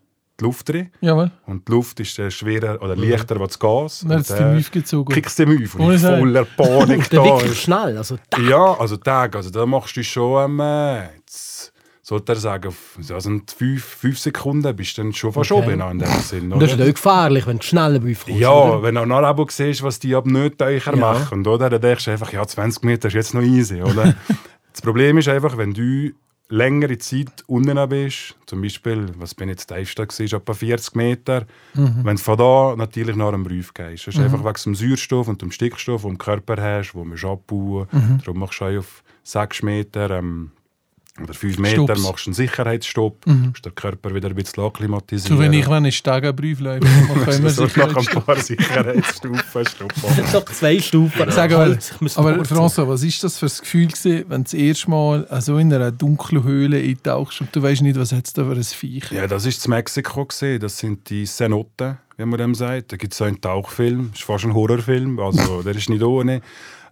die 0.40 0.44
Luft 0.44 0.68
drin. 0.70 0.90
jawohl. 1.00 1.30
Und 1.46 1.68
die 1.68 1.72
Luft 1.72 2.00
ist 2.00 2.18
äh, 2.18 2.30
schwerer 2.30 2.80
oder 2.82 2.96
leichter 2.96 3.38
als 3.40 3.52
das 3.54 3.58
Gas. 3.58 4.00
Dann 4.08 4.18
hat 4.18 4.20
es 4.22 4.30
und 4.30 4.36
die 4.38 4.42
dann 4.42 4.54
Mühe 4.54 4.62
gezogen. 4.70 5.12
kriegst 5.12 5.38
du 5.38 5.44
den 5.44 5.54
Mühe. 5.58 5.68
Und 5.74 5.80
Ohne 5.80 5.94
ich 5.96 6.00
voller 6.00 6.44
Panik 6.56 7.10
Der 7.10 7.18
da. 7.20 7.24
wirklich 7.26 7.60
schnell. 7.60 7.98
Also, 7.98 8.18
da. 8.30 8.38
Ja, 8.40 8.74
also 8.78 8.96
Tag, 8.96 9.36
also 9.36 9.50
da 9.50 9.66
machst 9.66 9.96
du 9.96 10.02
schon, 10.02 10.58
ähm, 10.60 11.10
jetzt, 11.16 11.72
sollte 12.08 12.32
er 12.32 12.36
sagen, 12.36 12.74
ja, 13.02 13.20
sind 13.20 13.50
fünf, 13.50 13.84
fünf 13.84 14.18
Sekunden 14.18 14.74
bist 14.74 14.96
du 14.96 15.02
dann 15.02 15.12
schon 15.12 15.30
fast 15.30 15.52
Okay. 15.52 15.74
oben 15.74 15.80
in 15.90 15.98
dem 15.98 16.10
Sinn. 16.22 16.50
Und 16.50 16.60
das 16.60 16.70
ist 16.70 16.76
Oder? 16.76 16.88
auch 16.88 16.94
gefährlich, 16.94 17.46
wenn 17.46 17.58
du 17.58 17.62
schnell 17.64 18.00
Brief 18.00 18.24
kommst. 18.24 18.40
Ja, 18.40 18.50
oder? 18.50 18.82
wenn 18.82 18.94
du 18.94 19.04
nachher 19.04 19.26
aber 19.26 19.46
siehst, 19.50 19.82
was 19.82 19.98
die 19.98 20.14
ab 20.14 20.24
nicht 20.24 20.58
Ja. 20.58 20.96
machen, 20.96 21.46
oder? 21.46 21.68
dann 21.68 21.82
denkst 21.82 22.06
du 22.06 22.10
einfach, 22.12 22.32
ja, 22.32 22.46
20 22.46 22.82
Meter 22.82 23.08
ist 23.08 23.14
jetzt 23.14 23.34
noch 23.34 23.42
easy, 23.42 23.82
oder? 23.82 24.14
das 24.72 24.80
Problem 24.80 25.18
ist 25.18 25.28
einfach, 25.28 25.58
wenn 25.58 25.74
du 25.74 26.12
längere 26.48 26.96
Zeit 26.96 27.44
unten 27.46 27.88
bist, 27.90 28.34
zum 28.46 28.62
Beispiel, 28.62 29.08
was 29.18 29.34
bin 29.34 29.50
ich 29.50 29.56
jetzt 29.56 29.66
tiefste 29.66 30.06
gesehen, 30.06 30.32
etwa 30.32 30.54
40 30.54 30.94
Meter, 30.96 31.44
wenn 31.74 32.16
du 32.16 32.22
von 32.22 32.38
da 32.38 32.74
natürlich 32.74 33.16
nach 33.16 33.28
einem 33.28 33.44
Brief 33.44 33.74
gehst. 33.74 34.06
Das 34.06 34.14
ist 34.14 34.20
einfach 34.22 34.42
wegen 34.42 34.62
dem 34.64 34.74
Sauerstoff 34.74 35.28
und 35.28 35.42
dem 35.42 35.50
Stickstoff, 35.50 36.00
den 36.00 36.08
du 36.08 36.12
im 36.14 36.18
Körper 36.18 36.56
hast, 36.56 36.94
wo 36.94 37.04
wir 37.04 37.22
abbauen. 37.28 37.86
Darum 38.24 38.40
machst 38.40 38.62
du 38.62 38.64
auch 38.64 38.78
auf 38.78 39.02
6 39.24 39.62
Meter 39.62 40.08
ähm, 40.08 40.52
oder 41.22 41.34
5 41.34 41.58
Meter 41.58 41.84
Stopps. 41.84 42.02
machst 42.02 42.26
du 42.26 42.30
einen 42.30 42.34
Sicherheitsstopp, 42.34 43.26
musst 43.26 43.64
den 43.64 43.74
Körper 43.74 44.14
wieder 44.14 44.28
ein 44.28 44.34
bisschen 44.34 44.64
akklimatisieren. 44.64 45.36
So 45.36 45.42
wenn 45.42 45.52
ich, 45.52 45.68
wenn 45.68 45.84
ich 45.84 45.96
Stegenbrief 45.96 46.60
läufe, 46.60 46.86
dann 47.24 47.26
wir 47.42 47.50
so 47.50 47.64
nach 47.64 47.96
ein 47.96 48.24
paar 48.24 48.36
Sicherheitsstufen 48.36 49.66
stoppen. 49.66 50.24
Doch 50.32 50.44
zwei 50.46 50.78
Stufen. 50.78 51.30
Sag 51.30 51.52
Halt, 51.52 51.94
mal, 52.00 52.10
aber 52.16 52.42
François, 52.42 52.88
was 52.88 53.02
ist 53.02 53.22
das 53.24 53.38
für 53.38 53.46
ein 53.46 53.52
Gefühl 53.60 53.86
gewesen, 53.88 54.24
wenn 54.28 54.38
du 54.40 54.44
das 54.44 54.54
erste 54.54 54.90
Mal 54.90 55.26
äh, 55.30 55.40
so 55.40 55.58
in 55.58 55.72
einer 55.72 55.90
dunklen 55.92 56.42
Höhle 56.42 56.78
eintauchst 56.78 57.40
und 57.40 57.54
du 57.54 57.62
weißt 57.62 57.82
nicht, 57.82 57.98
was 57.98 58.12
hat's 58.12 58.32
da 58.32 58.44
für 58.44 58.52
ein 58.52 58.62
Viech? 58.62 59.10
Ja, 59.10 59.26
das 59.26 59.46
ist 59.46 59.64
in 59.64 59.70
Mexiko 59.70 60.26
gesehen. 60.26 60.60
Das 60.60 60.78
sind 60.78 61.08
die 61.10 61.24
Cenoten, 61.24 61.98
wie 62.16 62.24
man 62.24 62.38
dem 62.38 62.54
sagt. 62.54 62.92
Da 62.92 62.96
gibt 62.96 63.12
es 63.12 63.18
so 63.18 63.24
einen 63.24 63.40
Tauchfilm, 63.40 64.10
das 64.12 64.20
ist 64.20 64.26
fast 64.26 64.44
ein 64.44 64.54
Horrorfilm, 64.54 65.18
also 65.18 65.62
der 65.64 65.74
ist 65.74 65.88
nicht 65.88 66.02
ohne. 66.02 66.40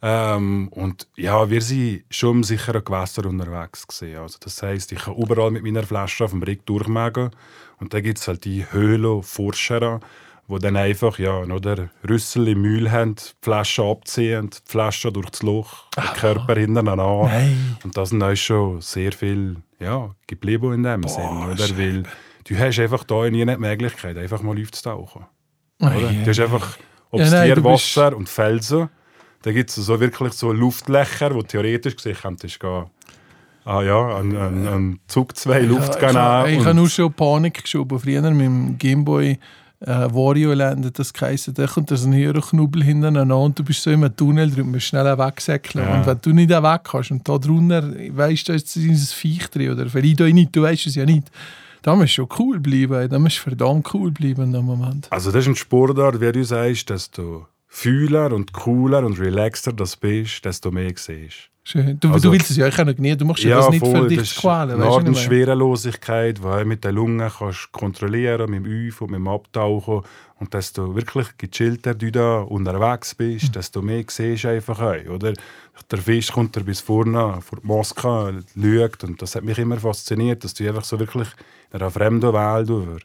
Ähm, 0.03 0.69
und 0.69 1.09
ja, 1.17 1.49
wir 1.49 1.63
sind 1.63 2.05
schon 2.11 2.39
im 2.39 2.45
sicheren 2.45 2.85
Gewässer 2.85 3.27
unterwegs 3.27 3.87
gewesen. 3.87 4.19
Also 4.19 4.39
das 4.41 4.63
heißt, 4.63 4.93
ich 4.93 5.01
kann 5.01 5.17
überall 5.17 5.51
mit 5.51 5.63
meiner 5.63 5.83
Flasche 5.83 6.25
auf 6.25 6.31
dem 6.31 6.43
Rig 6.43 6.67
durchmachen 6.67 7.31
und 7.79 7.95
da 7.95 8.01
gibt 8.01 8.19
es 8.19 8.29
halt 8.29 8.45
die 8.45 8.71
Höhlenforscher, 8.71 10.01
die 10.49 10.59
dann 10.59 10.77
einfach 10.77 11.19
ja, 11.19 11.39
oder 11.39 11.89
Rüssel 12.09 12.49
im 12.49 12.63
Müll 12.63 12.91
haben, 12.91 13.17
die 13.17 13.23
Flasche 13.43 13.83
abziehen, 13.83 14.51
die 14.51 14.59
Flasche 14.65 15.11
durch 15.11 15.31
das 15.31 15.43
Loch, 15.43 15.91
den 15.97 16.05
Körper 16.15 16.55
hinten 16.55 16.89
an. 16.89 16.99
Nein. 16.99 17.77
Und 17.83 17.97
da 17.97 18.07
sind 18.07 18.23
auch 18.23 18.37
schon 18.37 18.81
sehr 18.81 19.13
viel 19.13 19.57
ja, 19.81 20.15
geblieben 20.27 20.73
in 20.73 20.83
dem 20.83 21.03
Sinn. 21.05 21.25
Oder? 21.25 21.77
Weil 21.77 22.03
du 22.45 22.59
hast 22.59 22.79
einfach 22.79 23.05
da 23.05 23.29
nie 23.29 23.45
die 23.45 23.57
Möglichkeit, 23.57 24.17
einfach 24.17 24.43
mal 24.43 24.61
aufzutauchen. 24.61 25.27
Oder? 25.81 26.13
Du 26.25 26.27
hast 26.27 26.41
einfach, 26.41 26.79
ob 27.11 27.21
Ja, 27.21 27.31
nein, 27.31 27.65
Wasser 27.65 28.17
und 28.17 28.29
Felsen, 28.29 28.89
da 29.47 29.53
gibt 29.53 29.71
es 29.71 29.77
so 29.77 30.01
wirklich 30.01 30.33
so 30.33 30.53
Luftlöcher, 30.53 31.33
wo 31.33 31.41
theoretisch 31.43 31.95
gesehen 31.95 32.17
könntest 32.21 32.61
du 32.61 32.67
gehen, 32.67 32.85
ah 33.65 33.81
ja, 33.81 34.17
ein, 34.19 34.37
ein, 34.37 34.67
ein 34.67 34.99
Zug 35.07 35.37
zwei 35.37 35.61
Luft 35.61 35.95
ich, 35.95 36.01
gehen 36.01 36.17
habe- 36.17 36.51
ich 36.51 36.59
und- 36.59 36.67
habe 36.67 36.75
nur 36.75 36.89
schon 36.91 37.13
Panik 37.13 37.63
geschoben. 37.63 38.01
Früher 38.01 38.23
mit 38.33 38.41
dem 38.45 38.77
Gameboy 38.77 39.39
äh, 39.79 39.87
Wario 39.87 40.53
Land 40.53 40.99
das 40.99 41.13
geheißen. 41.13 41.55
Da 41.55 41.69
kommt 41.69 41.93
da 41.93 41.97
so 41.97 42.09
ein 42.09 42.15
Hörerknubbel 42.15 42.83
hintereinander 42.83 43.39
und 43.39 43.57
du 43.57 43.63
bist 43.63 43.83
so 43.85 43.91
in 43.91 44.03
einem 44.03 44.17
Tunnel 44.17 44.51
drin 44.51 44.69
musst 44.73 44.87
schnell 44.87 45.17
wegsäckeln. 45.17 45.85
Ja. 45.87 45.99
Und 45.99 46.07
wenn 46.07 46.19
du 46.23 46.33
nicht 46.33 46.51
weg 46.51 46.81
kannst 46.83 47.13
und 47.13 47.29
da 47.29 47.39
drunter 47.39 47.85
weißt 47.95 48.49
du, 48.49 48.53
da 48.53 48.57
ist 48.57 48.75
ein 48.77 48.97
Viech 48.97 49.47
drin 49.51 49.71
oder 49.71 49.89
vielleicht 49.89 50.21
auch 50.23 50.27
nicht, 50.27 50.57
du 50.57 50.63
weißt 50.63 50.89
es 50.89 50.97
ja 50.97 51.05
nicht. 51.05 51.31
Da 51.83 51.95
musst 51.95 52.19
du 52.19 52.27
schon 52.27 52.29
cool 52.41 52.59
bleiben. 52.59 53.09
Da 53.09 53.19
musst 53.21 53.37
du 53.39 53.43
verdammt 53.43 53.95
cool 53.95 54.11
bleiben 54.11 54.43
in 54.43 54.53
dem 54.55 54.65
Moment. 54.65 55.07
Also 55.11 55.31
das 55.31 55.43
ist 55.45 55.49
ein 55.51 55.55
Sportart, 55.57 56.21
wie 56.21 56.33
du 56.33 56.43
sagst, 56.43 56.91
desto 56.91 57.47
fühler 57.77 58.33
und 58.33 58.53
cooler 58.55 59.05
und 59.05 59.21
relaxter 59.21 59.73
das 59.73 59.97
bist, 59.97 60.45
desto 60.47 60.71
mehr 60.71 60.93
siehst. 60.97 61.51
Schön. 61.63 61.99
Du, 62.01 62.11
Also- 62.13 62.29
du 62.29 62.33
willst 62.33 62.51
es 62.51 62.57
ja 62.57 62.69
auch 62.69 62.79
noch 62.79 62.97
nie. 62.97 63.15
Du 63.17 63.25
machst 63.27 63.43
ja, 63.43 63.57
das 63.57 63.71
nicht 63.71 63.85
für 63.85 64.09
dich 64.09 64.19
das 64.21 64.35
zu 64.35 64.41
quälen. 64.41 64.79
meine? 64.79 65.15
Schwerelosigkeit, 65.15 66.39
die 66.39 66.43
du 66.43 66.65
mit 66.65 66.85
den 66.85 66.95
Lungen 66.95 67.29
kannst 67.39 67.73
kontrollieren 67.73 68.51
mit 68.51 68.65
dem 68.65 68.89
Auf 68.89 69.03
und 69.03 69.11
mit 69.11 69.19
dem 69.19 69.29
Abtauchen. 69.29 70.03
Und 70.39 70.55
desto 70.55 70.95
wirklich 70.95 71.27
gechillter 71.37 71.95
du 71.95 72.11
da 72.13 72.39
unterwegs 72.41 73.15
bist, 73.15 73.55
desto 73.55 73.83
mehr 73.83 74.05
siehst 74.09 74.45
du 74.45 74.49
einfach 74.49 74.81
auch, 74.81 75.11
oder? 75.11 75.33
Der 75.91 75.99
Fisch 75.99 76.31
kommt 76.33 76.57
dir 76.57 76.63
bis 76.65 76.81
vorne 76.81 77.41
vor 77.43 77.59
die 77.63 77.67
Maske, 77.67 78.43
schaut. 78.55 79.05
Und 79.05 79.21
das 79.21 79.35
hat 79.35 79.45
mich 79.45 79.59
immer 79.59 79.77
fasziniert, 79.79 80.45
dass 80.45 80.55
du 80.55 80.67
einfach 80.67 80.85
so 80.85 80.99
wirklich 80.99 81.29
in 81.73 81.81
einer 81.81 81.91
fremden 81.91 82.33
Welt, 82.33 82.69
über, 82.71 82.99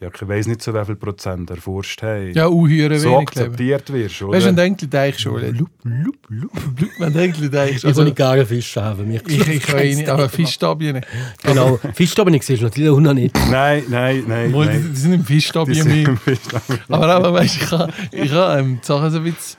ja, 0.00 0.08
ich 0.14 0.28
weiß 0.28 0.46
nicht 0.46 0.62
so 0.62 0.72
wie 0.74 0.84
viel 0.84 0.94
Prozent 0.96 1.50
erforscht 1.50 2.02
hast, 2.02 2.34
Ja, 2.36 2.46
unhören 2.46 2.98
so 2.98 3.06
wenig. 3.10 3.18
ich. 3.22 3.28
akzeptiert 3.28 3.92
wirst, 3.92 4.22
oder? 4.22 4.36
Weißt 4.36 4.46
du, 4.46 4.50
ein 4.50 4.56
Denkli 4.56 4.88
deich 4.88 5.18
schon. 5.18 5.40
Lup, 5.56 5.68
lup, 5.82 6.14
lup, 6.28 6.52
lup. 6.80 6.90
Ein 7.00 7.12
Denkli 7.12 7.50
deich 7.50 7.76
Ich 7.76 7.84
Also, 7.84 8.00
kann 8.00 8.04
nicht 8.04 8.16
gerne 8.16 8.46
Fische 8.46 8.82
haben. 8.82 9.08
Mich 9.08 9.22
ich, 9.26 9.48
ich 9.48 9.62
kann 9.62 9.78
eh 9.80 9.94
nicht, 9.96 10.08
aber 10.08 10.28
Fischstabien 10.28 10.96
nicht. 10.96 11.08
Genau. 11.42 11.78
Fischstabben 11.94 12.40
siehst 12.40 12.60
du 12.60 12.66
natürlich 12.66 12.90
auch 12.90 13.00
noch 13.00 13.14
nicht. 13.14 13.34
Nein, 13.50 13.82
nein, 13.88 14.24
nein. 14.28 14.50
Mal, 14.52 14.66
Die, 14.68 14.72
nein. 14.74 14.90
die 14.94 15.00
sind 15.00 15.12
im 15.14 15.20
Die 15.20 15.26
Fischstabien 15.34 15.82
sind 15.82 16.08
im 16.08 16.16
Fisch- 16.16 16.38
Aber, 16.88 17.06
aber 17.08 17.32
weißt 17.32 17.56
du, 17.60 17.64
ich 17.64 17.70
habe 17.72 17.92
ich 18.12 18.32
ha, 18.32 18.58
ähm, 18.58 18.78
die 18.82 18.86
Sachen 18.86 19.10
so 19.10 19.18
ein 19.18 19.24
bisschen. 19.24 19.58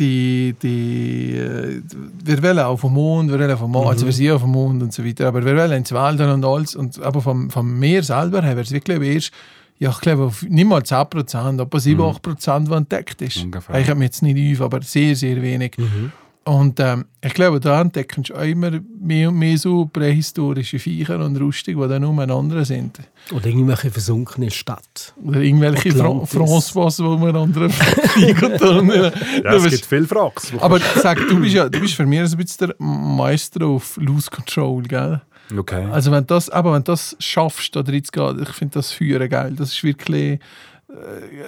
Die, 0.00 0.54
die, 0.62 1.36
äh, 1.36 1.82
wir 2.24 2.42
wollen 2.42 2.58
auf 2.60 2.80
dem 2.80 2.94
Mond, 2.94 3.30
wir 3.30 3.38
wollen 3.38 3.50
auf 3.50 3.60
Mond, 3.60 3.86
also 3.86 4.06
wir 4.06 4.12
sind 4.12 4.30
auf 4.30 4.40
dem 4.40 4.50
Mond 4.50 4.82
und 4.82 4.92
so 4.94 5.04
weiter, 5.04 5.28
aber 5.28 5.44
wir 5.44 5.54
wollen 5.54 5.72
ins 5.72 5.92
Wald 5.92 6.20
und 6.20 6.44
alles. 6.44 6.74
Und, 6.74 7.00
aber 7.02 7.20
vom, 7.20 7.50
vom 7.50 7.78
Meer 7.78 8.02
selber 8.02 8.40
her 8.40 8.52
wäre 8.52 8.62
es 8.62 8.72
wirklich 8.72 9.00
erst, 9.02 9.32
ja, 9.78 9.90
ich 9.90 10.00
glaube, 10.00 10.24
auf 10.24 10.42
nicht 10.42 10.66
mal 10.66 10.80
10%, 10.80 11.60
aber 11.60 11.80
7, 11.80 12.00
8%, 12.00 12.68
was 12.68 12.76
entdeckt 12.76 13.22
ist. 13.22 13.42
Ungefähr. 13.42 13.78
Ich 13.78 13.88
habe 13.88 13.98
mich 13.98 14.06
jetzt 14.06 14.22
nicht 14.22 14.60
auf, 14.60 14.66
aber 14.66 14.82
sehr, 14.82 15.14
sehr 15.16 15.40
wenig. 15.40 15.76
Und 16.44 16.80
ähm, 16.80 17.04
ich 17.20 17.34
glaube, 17.34 17.60
da 17.60 17.82
entdecken 17.82 18.24
sie 18.24 18.34
auch 18.34 18.42
immer 18.42 18.70
mehr 18.98 19.28
und 19.28 19.38
mehr 19.38 19.58
so 19.58 19.84
prähistorische 19.84 20.78
Viecher 20.78 21.22
und 21.22 21.36
Rustig, 21.36 21.76
die 21.76 21.88
dann 21.88 22.02
umeinander 22.04 22.64
sind. 22.64 22.98
Oder 23.30 23.46
irgendwelche 23.46 23.90
versunkene 23.90 24.50
Stadt. 24.50 25.14
Oder 25.22 25.40
irgendwelche 25.40 25.92
Fra 25.92 26.06
Atlantis. 26.06 26.70
François, 26.70 27.04
wo 27.04 27.18
man 27.18 27.36
andere 27.36 27.68
fliegen. 27.68 28.52
Ja, 29.44 29.54
es 29.54 29.70
gibt 29.70 29.86
viele 29.86 30.06
Fracks. 30.06 30.52
Aber 30.58 30.80
sag, 30.80 31.18
du 31.28 31.40
bist 31.40 31.54
ja 31.54 31.68
du 31.68 31.78
bist 31.78 31.94
für 31.94 32.06
mich 32.06 32.20
ein 32.20 32.36
bisschen 32.36 32.68
der 32.68 32.76
Meister 32.78 33.66
auf 33.66 33.98
Lose 33.98 34.30
Control, 34.30 34.82
gell? 34.84 35.20
Okay. 35.56 35.86
Also 35.90 36.10
wenn 36.10 36.26
das, 36.26 36.48
aber 36.48 36.72
wenn 36.72 36.84
du 36.84 36.92
das 36.92 37.16
schaffst, 37.18 37.76
da 37.76 37.82
drin 37.82 38.04
zu 38.04 38.12
gehen, 38.12 38.42
ich 38.42 38.50
finde 38.50 38.74
das 38.74 38.92
Führen 38.92 39.28
geil. 39.28 39.54
Das 39.56 39.72
ist 39.72 39.82
wirklich, 39.82 40.40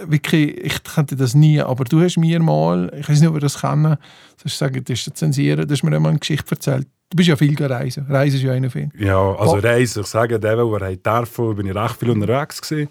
wirklich, 0.06 0.56
ich 0.64 0.82
könnte 0.84 1.16
das 1.16 1.34
nie, 1.34 1.60
aber 1.60 1.84
du 1.84 2.00
hast 2.02 2.16
mir 2.16 2.40
mal, 2.40 2.92
ich 2.98 3.08
weiß 3.08 3.20
nicht, 3.20 3.28
ob 3.28 3.34
wir 3.34 3.40
das 3.40 3.60
kennen, 3.60 3.96
du 4.42 4.48
sagen, 4.48 4.82
das 4.84 5.06
ist 5.06 5.16
zensieren, 5.16 5.66
du 5.66 5.72
hast 5.72 5.82
mir 5.82 5.94
einmal 5.94 6.10
eine 6.10 6.18
Geschichte 6.18 6.52
erzählt. 6.52 6.86
Du 7.10 7.16
bist 7.16 7.28
ja 7.28 7.36
viel 7.36 7.54
gereist. 7.54 8.00
Reisen 8.08 8.36
ist 8.36 8.42
ja 8.42 8.52
einer 8.52 8.70
von 8.70 8.90
Ja, 8.98 9.18
also 9.34 9.56
Oh. 9.56 9.58
Reisen, 9.58 10.00
ich 10.02 10.06
sage, 10.06 10.40
der, 10.40 10.56
der 10.56 10.80
er 10.88 10.96
darf, 10.96 11.36
bin 11.36 11.66
ich 11.66 11.74
recht 11.74 11.96
viel 11.96 12.10
unterwegs 12.10 12.62
gewesen. 12.62 12.88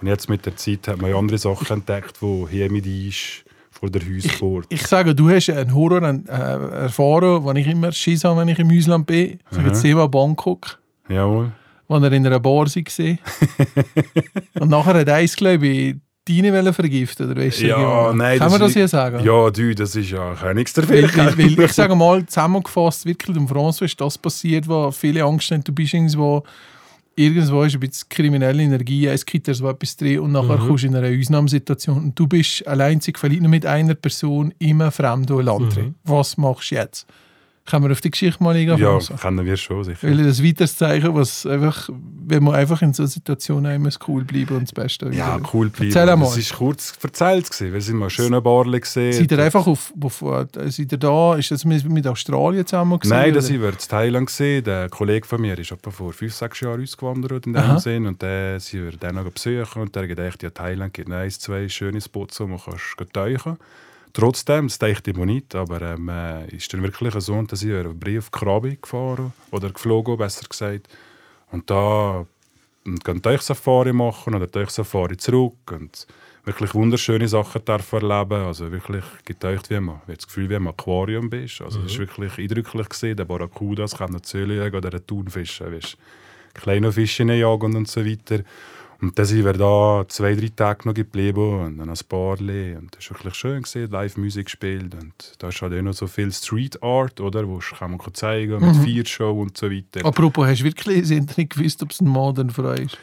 Und 0.00 0.06
jetzt 0.08 0.28
mit 0.28 0.46
der 0.46 0.54
Zeit 0.56 0.86
hat 0.86 1.00
man 1.00 1.10
ja 1.10 1.16
andere 1.16 1.38
Sachen 1.38 1.78
entdeckt, 1.78 2.18
die 2.20 2.46
hier 2.50 2.70
mit 2.70 2.86
ist, 2.86 3.44
vor 3.70 3.90
der 3.90 4.02
Hausfahrt. 4.02 4.66
Ich 4.68 4.86
sage, 4.86 5.14
du 5.14 5.28
hast 5.30 5.50
einen 5.50 5.74
Horror 5.74 6.02
äh, 6.02 6.82
erfahren, 6.84 7.44
den 7.44 7.56
ich 7.56 7.66
immer 7.66 7.90
Schiss 7.90 8.22
habe, 8.22 8.40
wenn 8.40 8.48
ich 8.48 8.58
im 8.58 8.70
Ausland 8.70 9.06
bin. 9.06 9.40
Ich 9.50 9.56
sage 9.56 9.72
Thema 9.72 10.06
Bangkok, 10.08 10.78
Jawohl. 11.08 11.52
Wo 11.88 11.96
er 11.96 12.12
in 12.12 12.26
einer 12.26 12.40
Bar 12.40 12.66
war. 12.66 13.16
Und 14.60 14.68
nachher 14.70 14.94
hat 14.94 15.08
eins, 15.08 15.36
glaube 15.36 15.66
ich, 15.66 15.96
deine 16.26 16.52
Welle 16.52 16.72
vergiftet, 16.72 17.30
oder 17.30 17.40
weißt 17.40 17.60
du? 17.62 17.66
Ja, 17.66 18.12
nein. 18.14 18.38
Kann 18.38 18.50
man 18.50 18.60
das 18.60 18.70
ist- 18.70 18.74
hier 18.76 18.88
sagen? 18.88 19.22
Ja, 19.24 19.50
du, 19.50 19.74
das 19.74 19.94
ist 19.94 20.10
ja 20.10 20.54
nichts 20.54 20.72
der 20.72 20.88
Weil, 20.88 21.08
Fehler. 21.08 21.36
weil, 21.36 21.56
weil 21.58 21.64
ich 21.66 21.72
sage 21.74 21.94
mal, 21.94 22.24
zusammengefasst, 22.24 23.04
wirklich 23.04 23.36
im 23.36 23.46
François 23.46 23.84
ist 23.84 24.00
das 24.00 24.16
passiert, 24.16 24.66
wo 24.68 24.90
viele 24.90 25.22
Angst 25.24 25.50
haben, 25.50 25.62
du 25.62 25.72
bist 25.72 25.92
irgendwo, 25.92 26.42
irgendwo 27.14 27.62
ist 27.64 27.74
ein 27.74 27.80
bisschen 27.80 28.08
kriminelle 28.08 28.62
Energie, 28.62 29.06
es 29.06 29.26
gibt 29.26 29.54
so 29.54 29.68
etwas 29.68 29.96
drin 29.96 30.20
und 30.20 30.32
nachher 30.32 30.56
Mhm. 30.58 30.66
kommst 30.68 30.84
du 30.84 30.88
in 30.88 30.96
eine 30.96 31.18
Ausnahmesituation 31.18 31.98
und 31.98 32.18
du 32.18 32.26
bist 32.26 32.66
alleinzig, 32.66 33.18
vielleicht 33.18 33.42
nur 33.42 33.50
mit 33.50 33.66
einer 33.66 33.94
Person, 33.94 34.54
immer 34.58 34.90
fremd 34.90 35.28
Land 35.28 35.60
Mhm. 35.66 35.70
drin. 35.70 35.94
Was 36.04 36.38
machst 36.38 36.70
du 36.70 36.76
jetzt? 36.76 37.06
Können 37.66 37.84
wir 37.86 37.92
auf 37.92 38.02
die 38.02 38.10
Geschichte 38.10 38.42
mal 38.44 38.54
eingehen? 38.54 38.76
Ja, 38.76 39.00
Franz? 39.00 39.22
kennen 39.22 39.46
wir 39.46 39.56
schon, 39.56 39.84
sicher. 39.84 40.06
Weil 40.06 40.22
das 40.22 40.44
weiteres 40.44 40.76
Zeichen, 40.76 41.14
was 41.14 41.46
einfach, 41.46 41.88
wenn 42.26 42.44
man 42.44 42.54
einfach 42.56 42.82
in 42.82 42.92
so 42.92 43.06
Situationen 43.06 43.74
immer 43.76 43.88
cool 44.06 44.22
bleiben 44.24 44.56
und 44.56 44.64
das 44.64 44.72
Beste 44.72 45.06
Ja, 45.06 45.38
wieder- 45.38 45.48
cool 45.54 45.70
bleiben. 45.70 45.86
Erzähl 45.90 46.08
einmal. 46.10 46.28
Es 46.38 46.50
war 46.50 46.58
kurz 46.58 46.92
erzählt. 47.02 47.50
gewesen. 47.50 47.72
Wir 47.72 47.80
sind 47.80 47.96
mal 47.96 48.10
schön 48.10 48.42
Barle 48.42 48.78
gesehen. 48.80 49.14
Seid 49.14 49.32
ihr 49.32 49.38
einfach 49.38 49.66
auf, 49.66 49.94
auf 49.98 50.20
äh, 50.20 50.46
seid 50.70 50.92
ihr 50.92 50.98
da, 50.98 51.36
ist 51.36 51.50
das 51.52 51.64
mit, 51.64 51.88
mit 51.88 52.06
Australien 52.06 52.66
zusammen 52.66 52.98
gewesen, 52.98 53.16
Nein, 53.16 53.32
das 53.32 53.50
wir 53.50 53.66
in 53.66 53.78
Thailand 53.78 54.26
gesehen. 54.26 54.62
Der 54.62 54.90
Kollege 54.90 55.26
von 55.26 55.40
mir 55.40 55.58
ist 55.58 55.72
etwa 55.72 55.90
vor 55.90 56.12
fünf, 56.12 56.34
sechs 56.34 56.60
Jahren 56.60 56.82
ausgewandert 56.82 57.46
in 57.46 57.54
dem 57.54 57.78
Sinn. 57.78 58.06
Und 58.06 58.20
der 58.20 58.60
sind 58.60 58.84
wir 58.84 58.92
dann 58.98 59.14
noch 59.14 59.24
besuchen. 59.30 59.80
Und 59.80 59.94
der 59.94 60.02
hat 60.02 60.08
gedacht, 60.10 60.42
ja, 60.42 60.50
Thailand 60.50 60.92
gibt 60.92 61.08
noch 61.08 61.16
eins, 61.16 61.38
zwei 61.40 61.66
schöne 61.70 62.02
Spots, 62.02 62.40
wo 62.40 62.46
man 62.46 62.60
kannst 62.62 62.94
tauchen 63.14 63.56
Trotzdem, 64.14 64.68
das 64.68 64.78
ich 64.80 65.16
mir 65.16 65.26
nicht, 65.26 65.54
aber 65.56 65.82
ähm, 65.82 66.08
äh, 66.08 66.46
ist 66.54 66.72
dann 66.72 66.82
wirklich 66.82 67.12
so, 67.14 67.42
dass 67.42 67.62
ich 67.62 67.74
einen 67.74 67.98
Brief 67.98 68.30
Krabi 68.30 68.78
gefahren 68.80 69.32
oder 69.50 69.70
geflogen, 69.70 70.16
besser 70.16 70.46
gesagt. 70.48 70.88
Und 71.50 71.68
da 71.68 72.24
und 72.86 73.04
gehen 73.04 73.22
Teichsafari 73.22 73.92
machen 73.92 74.34
oder 74.34 74.50
Teichsafari 74.50 75.16
zurück 75.16 75.72
und 75.72 76.06
wirklich 76.44 76.74
wunderschöne 76.74 77.26
Sachen 77.26 77.64
dürfen 77.64 78.02
erleben. 78.02 78.44
Also 78.44 78.70
wirklich 78.70 79.04
getaucht, 79.24 79.70
wie 79.70 79.80
man, 79.80 80.00
wie 80.06 80.14
das 80.14 80.26
Gefühl, 80.26 80.48
wie 80.48 80.54
man 80.54 80.62
im 80.62 80.68
Aquarium 80.68 81.28
bist. 81.28 81.60
Also 81.60 81.80
es 81.80 81.92
ist 81.92 81.98
wirklich 81.98 82.38
eindrücklich 82.38 82.88
gesehen. 82.88 83.16
Der 83.16 83.24
Barracudas 83.24 83.96
kann 83.96 84.12
noch 84.12 84.20
Zölle 84.20 84.66
oder 84.70 84.90
einen 84.90 85.06
Thunfischen, 85.06 85.72
weißt, 85.72 85.96
kleine 86.52 86.92
Fische 86.92 87.24
jagen 87.24 87.74
und 87.74 87.88
so 87.88 88.04
weiter. 88.04 88.44
Und 89.04 89.18
dann 89.18 89.26
sind 89.26 89.44
wir 89.44 89.52
da 89.52 90.04
zwei, 90.08 90.34
drei 90.34 90.48
Tage 90.48 90.88
noch 90.88 90.94
geblieben 90.94 91.60
und 91.62 91.76
dann 91.78 91.90
ein 91.90 91.98
Barley. 92.08 92.74
Und 92.74 92.96
das 92.96 93.10
war 93.10 93.18
wirklich 93.18 93.34
schön, 93.34 93.62
gesehen, 93.62 93.90
Live-Musik 93.90 94.46
gespielt. 94.46 94.94
Und 94.94 95.12
da 95.38 95.48
ist 95.48 95.60
halt 95.60 95.74
auch 95.74 95.82
noch 95.82 95.92
so 95.92 96.06
viel 96.06 96.32
Street 96.32 96.82
Art, 96.82 97.20
oder? 97.20 97.46
Wo 97.46 97.58
kann 97.58 97.90
man 97.90 98.00
zeigen 98.14 98.64
mit 98.66 98.76
Viershow 98.76 99.30
und 99.42 99.58
so 99.58 99.70
weiter. 99.70 100.06
Apropos, 100.06 100.46
hast 100.46 100.60
du 100.60 100.64
wirklich 100.64 101.06
sind 101.06 101.36
nicht 101.36 101.54
gewusst, 101.54 101.82
ob 101.82 101.90
es 101.90 102.00
ein 102.00 102.08
Mann 102.08 102.30
oder 102.30 102.40
eine 102.42 102.52
Frau 102.52 102.70
ist? 102.72 102.96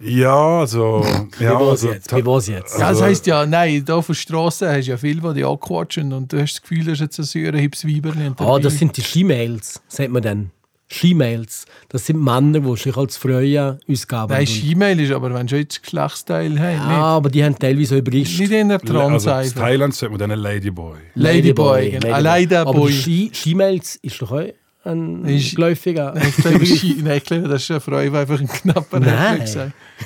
Ja, 0.00 0.60
also. 0.60 1.04
Wie 1.38 1.44
ja, 1.44 1.54
war's 1.60 1.68
also 1.84 1.92
jetzt? 1.92 2.16
Wie 2.16 2.24
war's 2.26 2.46
jetzt? 2.48 2.72
Ja, 2.72 2.78
das 2.80 2.88
Also- 2.88 3.04
heisst 3.04 3.26
ja, 3.26 3.44
nein, 3.44 3.84
da 3.84 3.96
auf 3.96 4.06
der 4.06 4.14
Straße 4.14 4.66
hast 4.66 4.86
du 4.86 4.90
ja 4.92 4.96
viele, 4.96 5.20
die 5.20 5.34
dich 5.34 5.46
anquatschen 5.46 6.12
und 6.14 6.32
du 6.32 6.40
hast 6.40 6.54
das 6.54 6.62
Gefühl, 6.62 6.84
du 6.84 6.90
hast 6.92 7.00
jetzt 7.00 7.18
ein 7.18 7.24
säure 7.24 7.52
Weiberli. 7.58 8.26
und 8.28 8.40
Ah, 8.40 8.58
das 8.58 8.78
sind 8.78 8.96
die 8.96 9.02
Skimails, 9.02 9.82
sagt 9.88 10.10
man 10.10 10.22
dann. 10.22 10.50
Skimails. 10.90 11.64
Das 11.88 12.06
sind 12.06 12.22
Männer, 12.22 12.60
die 12.60 12.76
sich 12.76 12.96
als 12.96 13.16
Frauen 13.16 13.78
ausgaben. 13.88 14.32
Nein, 14.32 14.40
Und- 14.40 14.48
Ski-Mail 14.48 15.00
ist 15.00 15.12
aber, 15.12 15.32
wenn 15.34 15.46
du 15.46 15.56
jetzt 15.56 15.82
Geschlechtsteil 15.82 16.58
hast, 16.58 16.74
ja, 16.78 17.02
aber 17.02 17.30
die 17.30 17.42
haben 17.44 17.58
teilweise 17.58 17.96
auch 17.96 18.02
nicht, 18.02 18.38
nicht 18.38 18.52
in 18.52 18.68
der 18.68 18.78
Trans 18.80 19.26
also 19.26 19.48
in. 19.50 19.54
Thailand 19.62 19.94
sagt 19.94 20.12
man 20.12 20.18
dann 20.28 20.38
Ladyboy. 20.38 20.98
Ladyboy, 21.14 21.90
genau. 21.90 22.14
ein 22.14 22.22
Ladyboy. 22.22 22.56
Aber 22.58 22.88
Ski- 22.90 23.30
Skimails 23.34 23.96
ist 23.96 24.20
doch 24.22 24.32
auch 24.32 24.42
ein 24.84 25.24
Ist-. 25.24 25.58
Ich 25.58 25.58
Ski- 26.78 27.02
nein, 27.02 27.16
ich 27.18 27.24
glaube, 27.24 27.48
das 27.48 27.62
ist 27.62 27.70
eine 27.70 27.80
Frau, 27.80 28.00
die 28.00 28.10
einfach 28.10 28.38
ein 28.40 28.48
knapper 28.48 29.00
Nein. 29.00 29.40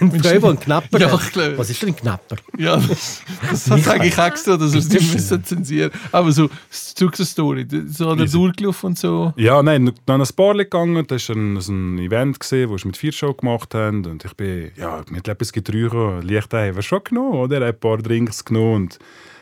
Ein 0.00 0.22
Frau, 0.22 0.48
ein 0.50 0.60
Knapper. 0.60 0.98
Ja, 1.00 1.14
ich 1.14 1.32
glaube. 1.32 1.58
Was 1.58 1.70
ist 1.70 1.82
denn 1.82 1.88
ein 1.90 1.96
Knapper? 1.96 2.36
Ja, 2.56 2.76
das, 2.76 3.22
das 3.50 3.64
sage 3.84 4.06
ich 4.06 4.16
extra, 4.16 4.56
dass 4.56 4.72
wir 4.72 4.78
es 4.78 4.88
nicht 4.88 5.12
müssen 5.12 5.44
zensieren 5.44 5.90
Aber 6.12 6.30
so, 6.30 6.48
zurück 6.70 7.16
zur 7.16 7.26
Story. 7.26 7.66
So 7.88 8.10
hat 8.10 8.18
er 8.18 8.24
Easy. 8.24 8.36
durchgelaufen 8.38 8.86
und 8.88 8.98
so. 8.98 9.32
Ja, 9.36 9.62
nein, 9.62 9.92
an 10.06 10.20
ein 10.20 10.28
Bar 10.36 10.54
gegangen. 10.54 11.04
Das 11.06 11.28
war 11.28 11.36
ein, 11.36 11.56
ein 11.56 11.98
Event, 11.98 12.38
gewesen, 12.40 12.68
wo 12.70 12.76
wir 12.76 12.86
mit 12.86 12.96
vier 12.96 13.12
Show 13.12 13.34
gemacht 13.34 13.74
haben. 13.74 14.04
Und 14.06 14.24
ich 14.24 14.34
bin, 14.34 14.70
ja, 14.76 15.02
mit 15.10 15.26
etwas 15.26 15.52
getrunken. 15.52 16.22
Licht 16.22 16.52
haben 16.54 16.76
wir 16.76 16.82
schon 16.82 17.00
genommen, 17.04 17.34
oder? 17.34 17.62
Ein 17.66 17.78
paar 17.78 17.98
Drinks 17.98 18.44
genommen. 18.44 18.74
Und 18.84 18.98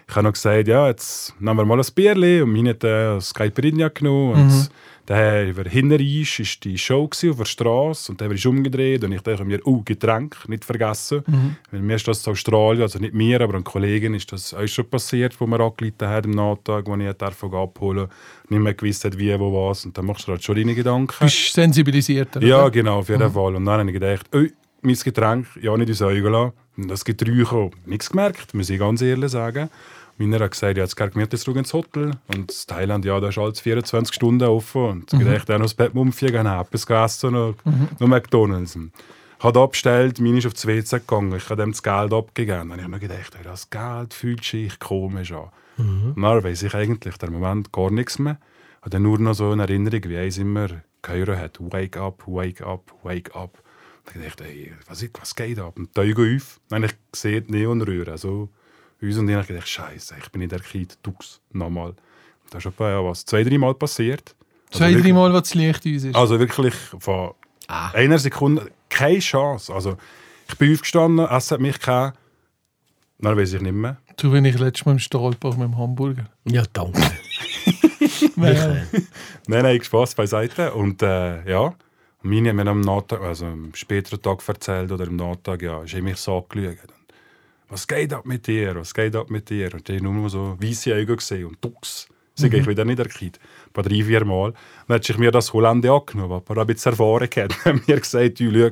ich 0.08 0.14
habe 0.14 0.24
noch 0.24 0.32
gesagt, 0.32 0.68
ja, 0.68 0.86
jetzt 0.86 1.34
nehmen 1.40 1.56
wir 1.56 1.64
mal 1.64 1.80
ein 1.80 1.86
Bierli. 1.94 2.40
Und 2.40 2.52
meine 2.52 2.70
hat 2.70 2.84
äh, 2.84 3.14
ein 3.14 3.22
Caipirinha 3.34 3.88
genommen. 3.88 4.34
Und 4.34 4.70
dann 5.06 5.48
über 5.48 5.64
Hinterisch 5.64 6.40
war 6.40 6.46
die 6.64 6.78
Show 6.78 7.06
gewesen, 7.06 7.30
auf 7.30 7.36
der 7.38 7.44
Straße. 7.44 8.12
Und 8.12 8.20
dann 8.20 8.28
bin 8.28 8.36
ich 8.36 8.46
umgedreht 8.46 9.04
und 9.04 9.12
ich 9.12 9.20
dachte 9.20 9.44
mir, 9.44 9.60
oh, 9.64 9.82
Getränk, 9.84 10.36
nicht 10.48 10.64
vergessen. 10.64 11.22
Weil 11.70 11.80
mir 11.80 11.96
ist 11.96 12.06
das 12.08 12.26
in 12.26 12.32
Australien, 12.32 12.82
also 12.82 12.98
nicht 12.98 13.14
mir, 13.14 13.40
aber 13.40 13.54
einer 13.54 13.62
Kollegin 13.62 14.14
ist 14.14 14.32
das 14.32 14.52
auch 14.52 14.66
schon 14.66 14.88
passiert, 14.88 15.40
wo 15.40 15.46
wir 15.46 15.60
angeleitet 15.60 16.02
haben 16.02 16.38
am 16.38 16.50
Nachtag, 16.50 16.86
wo 16.86 16.96
ich 16.96 17.12
davon 17.14 17.54
abholen 17.54 18.08
nicht 18.48 18.60
mehr 18.60 18.74
gewusst 18.74 19.04
hat, 19.04 19.18
wie, 19.18 19.38
wo, 19.38 19.68
was. 19.68 19.86
Und 19.86 19.96
dann 19.96 20.06
machst 20.06 20.26
du 20.26 20.32
halt 20.32 20.42
schon 20.42 20.56
deine 20.56 20.74
Gedanken. 20.74 21.14
Bist 21.20 21.52
sensibilisierter. 21.52 22.42
Ja, 22.42 22.62
oder? 22.62 22.70
genau, 22.70 22.98
auf 22.98 23.08
jeden 23.08 23.30
Fall. 23.30 23.54
Und 23.56 23.64
dann 23.64 23.80
habe 23.80 23.90
ich 23.90 23.94
gedacht, 23.94 24.26
oi, 24.34 24.52
mein 24.82 24.94
Getränk, 24.94 25.46
ja, 25.60 25.76
nicht 25.76 25.88
ins 25.88 26.02
Auge 26.02 26.28
lassen. 26.28 26.52
Und 26.76 26.88
das 26.88 27.04
Getränk, 27.04 27.72
nichts 27.86 28.10
gemerkt, 28.10 28.54
muss 28.54 28.70
ich 28.70 28.78
ganz 28.78 29.02
ehrlich 29.02 29.30
sagen. 29.30 29.70
Meiner 30.18 30.40
hat 30.40 30.52
gesagt, 30.52 30.76
ja, 30.76 30.82
jetzt 30.82 30.96
geht 30.96 31.14
mir 31.14 31.22
jetzt 31.22 31.46
ins 31.46 31.72
Hotel. 31.74 32.12
Und 32.28 32.50
das 32.50 32.66
Thailand, 32.66 33.04
ja, 33.04 33.20
da 33.20 33.28
ist 33.28 33.38
alles 33.38 33.60
24 33.60 34.14
Stunden 34.14 34.48
offen. 34.48 34.82
Und 34.82 35.12
ich 35.12 35.18
gedacht, 35.18 35.50
auch 35.50 35.58
noch 35.58 35.66
das 35.66 35.74
Bett 35.74 35.94
umfliegen, 35.94 36.48
habe 36.48 36.66
etwas 36.66 36.86
gegessen, 36.86 37.32
noch, 37.32 37.54
noch 37.98 38.08
McDonalds. 38.08 38.76
Und 38.76 38.92
Hat 39.40 39.56
abgestellt, 39.56 40.18
meine 40.20 40.38
ist 40.38 40.46
auf 40.46 40.54
die 40.54 40.66
WC 40.66 41.00
gegangen, 41.00 41.36
ich 41.36 41.50
habe 41.50 41.62
dem 41.62 41.72
das 41.72 41.82
Geld 41.82 42.12
abgegeben. 42.12 42.70
Dann 42.70 42.72
habe 42.72 42.82
ich 42.82 42.88
mir 42.88 42.98
gedacht, 42.98 43.36
das 43.44 43.68
Geld 43.68 44.14
fühlt 44.14 44.44
sich 44.44 44.78
komisch 44.78 45.32
an. 45.32 45.50
Und 46.14 46.22
dann 46.22 46.44
weiss 46.44 46.62
ich 46.62 46.74
eigentlich 46.74 47.18
der 47.18 47.30
Moment 47.30 47.70
gar 47.72 47.90
nichts 47.90 48.18
mehr. 48.18 48.38
Ich 48.80 48.92
habe 48.92 49.00
nur 49.00 49.18
noch 49.18 49.34
so 49.34 49.50
eine 49.50 49.62
Erinnerung, 49.62 50.00
wie 50.04 50.16
eins 50.16 50.38
immer 50.38 50.68
gehört 51.02 51.38
hat, 51.38 51.58
wake 51.60 51.98
up, 51.98 52.22
wake 52.26 52.62
up, 52.64 52.92
wake 53.02 53.34
up. 53.34 53.62
Dann 54.06 54.22
dachte 54.22 54.44
ich, 54.46 54.68
ey, 54.68 54.72
was, 54.86 55.04
was 55.20 55.34
geht 55.34 55.58
ab? 55.58 55.78
Und 55.78 55.96
die 55.96 56.00
Augen 56.00 56.36
auf, 56.36 56.60
dann 56.68 56.84
habe 56.84 56.92
ich 56.92 57.12
gesehen, 57.12 57.44
Neonröhre, 57.48 58.12
also 58.12 58.48
uns 59.00 59.18
und 59.18 59.28
ich 59.28 59.34
habe 59.36 59.46
gedacht, 59.46 59.68
Scheiße, 59.68 60.14
ich 60.22 60.28
bin 60.30 60.42
in 60.42 60.48
der 60.48 60.60
Kind, 60.60 60.98
Dux, 61.02 61.40
nochmal. 61.52 61.94
Das 62.50 62.64
ist 62.64 62.72
etwa, 62.72 62.90
ja, 62.90 63.04
was, 63.04 63.24
zwei, 63.24 63.42
drei 63.44 63.58
Mal 63.58 63.74
passiert. 63.74 64.34
Also 64.68 64.78
Zwei, 64.78 64.88
wirklich- 64.94 65.04
drei 65.06 65.12
Mal, 65.12 65.32
was 65.32 65.42
das 65.44 65.54
Licht 65.54 65.84
uns 65.86 66.04
ist. 66.04 66.14
Also 66.16 66.38
wirklich 66.38 66.74
von 66.98 67.32
einer 67.68 68.18
Sekunde 68.18 68.70
keine 68.88 69.18
Chance. 69.18 69.72
Also 69.74 69.96
ich 70.48 70.56
bin 70.56 70.72
aufgestanden, 70.72 71.26
es 71.26 71.50
hat 71.50 71.60
mich 71.60 71.78
gehabt, 71.80 72.18
dann 73.18 73.36
weiß 73.36 73.52
ich 73.54 73.60
nicht 73.60 73.72
mehr. 73.72 73.96
Du, 74.16 74.32
wenn 74.32 74.44
ich 74.44 74.58
letztes 74.58 74.86
Mal 74.86 74.92
im 74.92 74.98
Stahlbach 74.98 75.56
mit 75.56 75.68
dem 75.68 75.76
Hamburger. 75.76 76.26
Ja, 76.44 76.62
danke. 76.72 77.00
Nein. 78.36 78.86
Nein, 79.46 79.62
nein, 79.62 79.82
Spaß 79.82 80.14
beiseite. 80.14 80.72
Und 80.72 81.02
äh, 81.02 81.48
ja, 81.50 81.74
meine 82.22 82.48
haben 82.50 82.56
mir 82.56 82.66
am 82.68 82.80
Nachtag, 82.80 83.20
also 83.20 83.46
am 83.46 83.74
späteren 83.74 84.20
Tag 84.22 84.46
erzählt 84.48 84.90
oder 84.92 85.06
am 85.06 85.16
Nachtag, 85.16 85.62
ja, 85.62 85.82
ist 85.82 85.94
mich 85.94 86.16
so 86.16 86.38
angeschaut. 86.38 86.88
Was 87.68 87.86
geht 87.86 88.12
ab 88.12 88.26
mit 88.26 88.46
dir? 88.46 88.76
Was 88.76 88.94
geht 88.94 89.16
ab 89.16 89.28
mit 89.28 89.50
dir? 89.50 89.72
Und 89.74 89.88
ich 89.88 90.00
habe 90.00 90.08
nur 90.08 90.30
so 90.30 90.56
weiße 90.60 90.94
Augen 90.94 91.16
gesehen 91.16 91.46
und 91.46 91.64
Dux. 91.64 92.08
Sie 92.38 92.48
ich 92.48 92.66
wieder 92.66 92.84
nicht 92.84 92.98
erkannt. 92.98 93.40
Ein 93.66 93.72
paar 93.72 93.82
drei, 93.82 94.04
vier 94.04 94.24
Mal. 94.24 94.52
Dann 94.86 94.96
hat 94.96 95.04
sich 95.04 95.16
mir 95.16 95.30
das 95.30 95.54
Hollande 95.54 95.90
angenommen, 95.90 96.42
aber 96.46 96.60
ein 96.60 96.66
bisschen 96.66 96.92
Erfahrung 96.92 97.20
hat 97.64 97.88
mir 97.88 97.98
gesagt, 97.98 98.40
du, 98.40 98.52
schau, 98.52 98.70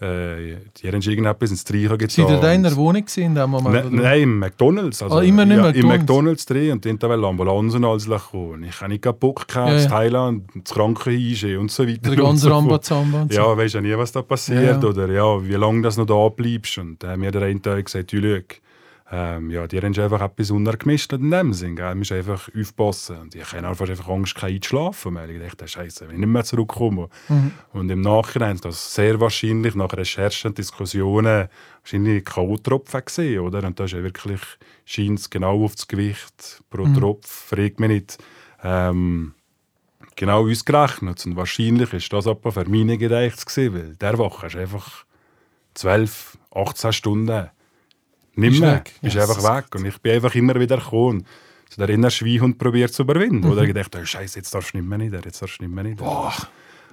äh, 0.00 0.56
die 0.76 0.88
haben 0.88 1.00
irgendetwas 1.00 1.50
ins 1.50 1.62
Streichen 1.62 1.96
getan. 1.96 2.26
Seid 2.26 2.28
ihr 2.36 2.40
da 2.40 2.52
in 2.52 2.62
der 2.62 2.76
Wohnung 2.76 3.04
in 3.16 3.34
dem 3.34 3.50
Moment? 3.50 3.92
Ne, 3.92 4.02
nein, 4.02 4.22
im 4.22 4.38
McDonalds. 4.38 5.02
Also, 5.02 5.16
Ah, 5.16 5.22
immer 5.22 5.46
nicht 5.46 5.56
ja, 5.56 5.70
Im 5.70 5.86
McDonald's? 5.88 6.44
Drin 6.44 6.72
und 6.72 6.84
dann 6.84 7.00
wollte 7.00 7.26
Ambulanzen 7.26 7.84
alles 7.84 8.06
kommen. 8.30 8.64
Ich 8.64 8.80
habe 8.80 8.90
nicht 8.92 9.02
kaputt 9.02 9.48
gehabt, 9.48 9.70
Ja, 9.70 9.78
ja. 9.78 9.86
Thailand, 9.88 10.44
das 10.54 10.74
Krankenhaus 10.74 11.44
und 11.58 11.70
so 11.70 11.86
weiter. 11.88 12.10
Der 12.10 12.16
ganze 12.16 12.42
so. 12.44 12.50
Rambazamba 12.50 13.22
und 13.22 13.32
so. 13.32 13.38
Ja, 13.40 13.56
weisst 13.56 13.74
ja 13.74 13.80
nie, 13.80 13.96
was 13.96 14.12
da 14.12 14.22
passiert 14.22 14.62
Ja, 14.62 14.72
ja. 14.72 14.84
oder 14.84 15.08
ja, 15.10 15.42
wie 15.48 15.54
lange 15.54 15.82
das 15.82 15.96
noch 15.96 16.06
da 16.06 16.28
bleibst. 16.28 16.76
Und 16.78 17.02
dann 17.02 17.12
hat 17.12 17.18
mir 17.18 17.30
der 17.30 17.42
eine 17.42 17.62
Tag 17.62 17.84
gesagt, 17.86 18.12
du, 18.12 18.42
ähm, 19.08 19.50
ja, 19.50 19.68
die 19.68 19.78
haben 19.78 19.96
einfach 19.96 20.20
etwas 20.20 20.50
untergemischt 20.50 21.12
in 21.12 21.30
dem 21.30 21.52
Sinn. 21.52 21.76
Gell? 21.76 21.90
Du 21.90 21.96
musst 21.96 22.10
einfach 22.10 22.48
aufpassen. 22.58 23.18
Und 23.18 23.34
ich 23.36 23.52
hatte 23.52 23.66
einfach, 23.66 23.88
einfach 23.88 24.08
Angst, 24.08 24.34
kein 24.34 24.54
einzuschlafen. 24.54 25.14
Weil 25.14 25.30
ich 25.30 25.42
dachte, 25.42 25.68
Scheiße, 25.68 26.08
wenn 26.08 26.16
ich 26.16 26.20
nicht 26.20 26.28
mehr 26.28 26.42
zurückkomme. 26.42 27.08
Mhm. 27.28 27.52
Und 27.72 27.90
im 27.90 28.00
Nachhinein 28.00 28.58
das 28.60 28.94
sehr 28.94 29.20
wahrscheinlich 29.20 29.76
nach 29.76 29.92
Recherchen 29.92 30.48
und 30.48 30.58
Diskussionen 30.58 31.48
wahrscheinlich 31.82 32.24
K.O.-Tropfen 32.24 33.04
gesehen, 33.04 33.40
oder? 33.40 33.64
Und 33.64 33.78
das 33.78 33.86
ist 33.86 33.92
ja 33.92 34.02
wirklich, 34.02 34.40
scheint 34.84 35.20
es 35.20 35.30
genau 35.30 35.64
auf 35.64 35.76
das 35.76 35.86
Gewicht 35.86 36.64
pro 36.68 36.84
Mhm. 36.84 36.94
Tropf, 36.96 37.28
fragt 37.28 37.78
mich 37.78 37.88
nicht. 37.88 38.18
Ähm, 38.64 39.34
genau 40.16 40.48
ausgerechnet. 40.48 41.24
Und 41.26 41.36
wahrscheinlich 41.36 41.92
ist 41.92 42.12
das 42.12 42.26
etwa 42.26 42.50
für 42.50 42.68
meine 42.68 42.98
Gedächtnis 42.98 43.46
gewesen, 43.46 43.74
weil 43.74 43.96
der 43.96 44.18
Woche 44.18 44.46
ist 44.48 44.56
einfach 44.56 45.04
12, 45.74 46.38
18 46.52 46.92
Stunden 46.92 47.50
nicht 48.36 48.54
Ist 48.54 48.60
mehr. 48.60 48.74
weg. 48.76 48.92
Ist 49.02 49.14
Ja, 49.14 49.22
einfach 49.22 49.56
weg. 49.56 49.74
Und 49.74 49.86
ich 49.86 49.98
bin 50.00 50.12
einfach 50.12 50.34
immer 50.34 50.54
wieder 50.58 50.76
gekommen. 50.76 51.26
So 51.70 51.84
der 51.84 51.94
innere 51.94 52.10
Schweinhund 52.10 52.58
probiert 52.58 52.92
zu 52.92 53.02
überwinden. 53.02 53.40
Mhm. 53.46 53.50
Oder 53.52 53.62
ich 53.62 53.74
dachte, 53.74 53.98
oh, 54.00 54.04
Scheiße, 54.04 54.38
jetzt 54.38 54.54
darfst 54.54 54.72
du 54.72 54.78
nicht 54.78 54.88
mehr 54.88 54.98
nieder, 54.98 55.20
jetzt 55.24 55.42
darfst 55.42 55.58
du 55.60 55.64
nicht 55.64 55.74
mehr 55.74 55.84
nieder. 55.84 56.32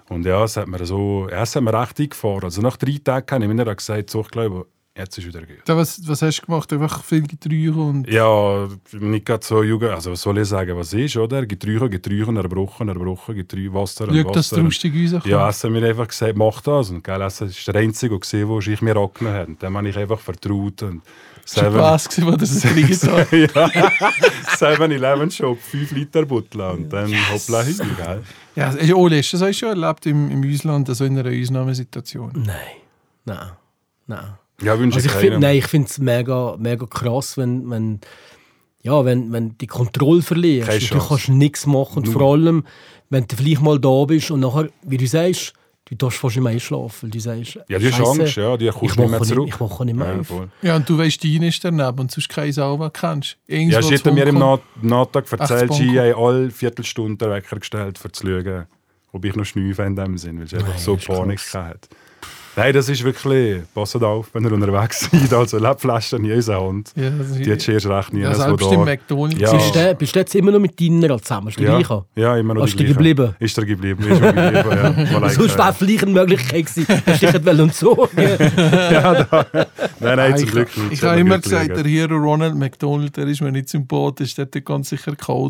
Und 0.09 0.25
ja, 0.25 0.43
es 0.43 0.57
hat 0.57 0.67
mir 0.67 0.83
so, 0.85 1.27
ja, 1.29 1.43
es 1.43 1.55
hat 1.55 1.63
mir 1.63 1.73
recht 1.79 1.99
eingefahren. 1.99 2.43
Also 2.43 2.61
nach 2.61 2.77
drei 2.77 2.97
Tagen 3.03 3.25
habe 3.31 3.45
ich 3.45 3.65
mir 3.65 3.75
gesagt, 3.75 4.09
so, 4.09 4.21
ich 4.21 4.27
glaube, 4.29 4.65
Jetzt 4.95 5.17
ist 5.17 5.25
wieder 5.25 5.39
gut. 5.41 5.57
Was, 5.65 6.07
was 6.07 6.21
hast 6.21 6.41
du 6.41 6.45
gemacht? 6.45 6.71
Einfach 6.71 7.03
viel 7.03 7.23
Geträuche 7.23 7.71
und... 7.79 8.07
Ja, 8.07 8.67
nicht 8.91 9.25
gerade 9.25 9.43
so 9.43 9.63
Jugend, 9.63 9.89
also 9.89 10.11
was 10.11 10.21
soll 10.21 10.37
ich 10.37 10.47
sagen, 10.47 10.77
was 10.77 10.93
ist, 10.93 11.17
oder? 11.17 11.47
Geträuche, 11.47 11.89
Geträuche, 11.89 12.31
erbrochen, 12.35 12.89
erbrochen, 12.89 13.33
Geträuche, 13.33 13.73
Wasser, 13.73 14.05
Schau, 14.05 14.31
dass 14.31 14.51
Wasser. 14.51 14.57
du 14.57 14.61
lustig 14.61 14.93
rauskommt. 14.95 15.25
Ja, 15.25 15.49
Essen 15.49 15.71
mir 15.71 15.83
einfach 15.87 16.07
gesagt, 16.07 16.37
mach 16.37 16.61
das. 16.61 16.91
Und 16.91 17.03
gell, 17.03 17.21
Essen 17.21 17.47
ist 17.47 17.67
der 17.67 17.75
Einzige, 17.75 18.11
der 18.11 18.19
gesehen 18.19 18.47
der 18.47 18.61
sich 18.61 18.81
mir 18.83 18.95
angenommen. 18.95 19.45
Und 19.47 19.63
dem 19.63 19.77
habe 19.77 19.89
ich 19.89 19.97
einfach 19.97 20.19
vertraut. 20.19 20.83
Und 20.83 21.01
Das 21.41 21.57
war 21.57 21.73
wo 21.73 22.35
das 22.37 22.61
gekriegt 22.61 23.03
hat. 23.07 23.31
ja, 23.31 23.47
7-Eleven 24.57 25.31
Shop, 25.31 25.59
5 25.59 25.91
Liter 25.93 26.23
Butler 26.23 26.73
und 26.73 26.93
dann 26.93 27.11
hoppla 27.31 27.63
hin, 27.63 27.77
gell? 27.97 28.21
Ja, 28.55 28.67
hast 28.67 28.79
du 28.79 28.95
Ole, 28.95 29.17
hast 29.17 29.33
du 29.33 29.37
das 29.39 29.49
auch 29.49 29.53
schon 29.53 29.69
erlebt 29.69 30.05
im, 30.05 30.29
im 30.29 30.53
Ausland, 30.53 30.87
also 30.87 31.03
in 31.05 31.17
einer 31.17 31.31
Ausnahmesituation? 31.31 32.31
Nein, 32.35 32.57
nein, 33.25 33.51
nein. 34.05 34.37
Ja, 34.61 34.77
wünsche 34.79 34.97
Also 34.97 35.09
ich 35.09 35.15
find, 35.15 35.39
nein, 35.39 35.57
ich 35.57 35.65
finde 35.67 35.87
es 35.89 35.97
mega, 35.99 36.55
mega 36.59 36.85
krass, 36.85 37.37
wenn, 37.37 37.69
wenn, 37.69 37.99
ja, 38.81 39.03
wenn, 39.03 39.31
wenn 39.31 39.57
die 39.57 39.67
Kontrolle 39.67 40.21
verlierst. 40.21 40.67
Keine 40.69 40.79
und 40.79 40.89
du 40.91 40.95
Chance. 40.97 41.07
kannst 41.09 41.29
nichts 41.29 41.65
machen. 41.65 41.97
Und 41.97 42.05
Null. 42.05 42.13
vor 42.13 42.33
allem, 42.33 42.65
wenn 43.09 43.25
du 43.27 43.35
vielleicht 43.35 43.61
mal 43.61 43.79
da 43.79 44.05
bist 44.05 44.31
und 44.31 44.41
nachher, 44.41 44.69
wie 44.83 44.97
du 44.97 45.07
sagst, 45.07 45.53
du 45.85 45.95
darfst 45.95 46.19
fast 46.19 46.35
nicht 46.35 46.43
mehr 46.43 46.53
einschlafen. 46.53 47.11
Du 47.11 47.19
sagst, 47.19 47.59
Ja, 47.67 47.77
die 47.79 47.85
«Scheisse, 47.91 48.03
Chance, 48.03 48.41
ja, 48.41 48.57
die 48.57 48.67
kommst 48.69 48.83
ich 48.83 48.91
du 48.95 49.01
nicht 49.01 49.11
mehr 49.11 49.21
zurück. 49.21 49.47
ich 49.49 49.59
wache 49.59 49.85
nicht 49.85 49.95
mehr 49.95 50.13
Ja, 50.13 50.19
auf. 50.19 50.27
voll. 50.27 50.49
Ja, 50.61 50.75
und 50.77 50.87
du 50.89 50.97
weißt, 50.97 51.23
dein 51.23 51.43
ist 51.43 51.63
daneben 51.65 51.99
und 51.99 52.11
sonst 52.11 52.29
keine 52.29 52.53
Sau, 52.53 52.77
du 52.77 52.89
kennst. 52.89 53.37
Ja, 53.47 53.57
Irgendwo 53.57 53.81
sie 53.81 53.95
hat 53.95 54.05
mir 54.13 54.23
im 54.27 54.87
Nattag 54.87 55.31
erzählt, 55.31 55.73
sie 55.73 55.99
haben 55.99 56.15
alle 56.15 56.51
Viertelstunden 56.51 57.17
den 57.17 57.29
Wecker 57.31 57.57
gestellt, 57.59 57.99
um 58.03 58.13
zu 58.13 58.25
schauen, 58.27 58.65
ob 59.11 59.25
ich 59.25 59.35
noch 59.35 59.45
schnüfe 59.45 59.83
in 59.83 59.95
dem 59.95 60.17
Sinn, 60.17 60.39
weil 60.39 60.47
sie 60.47 60.57
einfach 60.57 60.77
so 60.77 60.95
Panik 60.95 61.39
hatte. 61.53 61.89
Nein, 62.55 62.71
das 62.73 62.87
ist 62.87 63.03
wirklich, 63.03 63.61
passt 63.73 63.95
auf, 64.03 64.29
wenn 64.33 64.43
ihr 64.45 64.51
unterwegs 64.51 64.99
seid, 65.11 65.33
also 65.33 65.57
Lebflaschen 65.57 66.23
in 66.23 66.33
unserer 66.33 66.63
Hand. 66.67 66.91
Ja, 66.95 67.09
Die 67.09 67.51
hat 67.51 67.67
erst 67.67 67.87
recht 67.87 68.13
nie 68.13 68.21
ja, 68.21 68.33
selbst 68.35 68.65
da. 68.67 68.73
im 68.73 68.83
McDonalds. 68.83 69.39
Ja. 69.39 69.51
Bist, 69.53 69.75
du, 69.75 69.95
bist 69.95 70.15
du 70.15 70.19
jetzt 70.19 70.35
immer 70.35 70.51
noch 70.51 70.59
mit 70.59 70.79
deiner 70.79 71.19
zusammen? 71.19 71.47
Ist 71.47 71.59
der 71.59 71.65
Ja, 71.65 71.77
gleiche? 71.77 72.05
ja, 72.15 72.37
immer 72.37 72.53
noch 72.53 72.61
Hast 72.63 72.77
die 72.79 72.85
geblieben? 72.85 73.35
Ist 73.39 73.57
er 73.57 73.65
geblieben, 73.65 74.03
ist 74.03 74.21
er 74.21 74.33
geblieben, 74.33 75.07
ja. 75.11 75.29
Sonst 75.29 75.57
wäre 75.57 75.73
vielleicht 75.73 76.03
eine 76.03 76.11
Möglichkeit 76.11 76.65
gewesen, 76.67 77.01
dass 77.05 77.21
ich 77.23 77.33
nicht 77.33 77.59
und 77.59 77.73
so. 77.73 78.07
Nein, 79.99 80.17
nein, 80.17 80.37
zum 80.37 80.47
ich, 80.47 80.51
Glück 80.51 80.77
nicht. 80.77 80.93
Ich 80.93 81.03
habe 81.03 81.19
immer 81.19 81.39
gesagt, 81.39 81.69
der 81.69 81.83
Hero 81.85 82.17
Ronald 82.17 82.55
McDonald, 82.55 83.15
der 83.17 83.27
ist 83.27 83.41
mir 83.41 83.51
nicht 83.51 83.69
sympathisch, 83.69 84.35
der 84.35 84.45
hat 84.45 84.65
ganz 84.65 84.89
sicher 84.89 85.13
so 85.19 85.49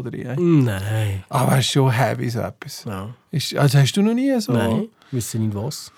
drin. 0.00 0.26
ey. 0.26 0.36
Nein. 0.38 1.24
Aber 1.28 1.52
es 1.58 1.66
ist 1.66 1.72
schon 1.72 1.90
heavy 1.90 2.28
so 2.28 2.40
etwas. 2.40 2.84
Ja. 2.86 3.08
Ist, 3.30 3.56
also 3.56 3.78
hast 3.78 3.92
du 3.96 4.02
noch 4.02 4.14
nie 4.14 4.38
so... 4.40 4.52
Nein, 4.52 4.88
wissen 5.10 5.46
nicht 5.46 5.54
was. 5.56 5.92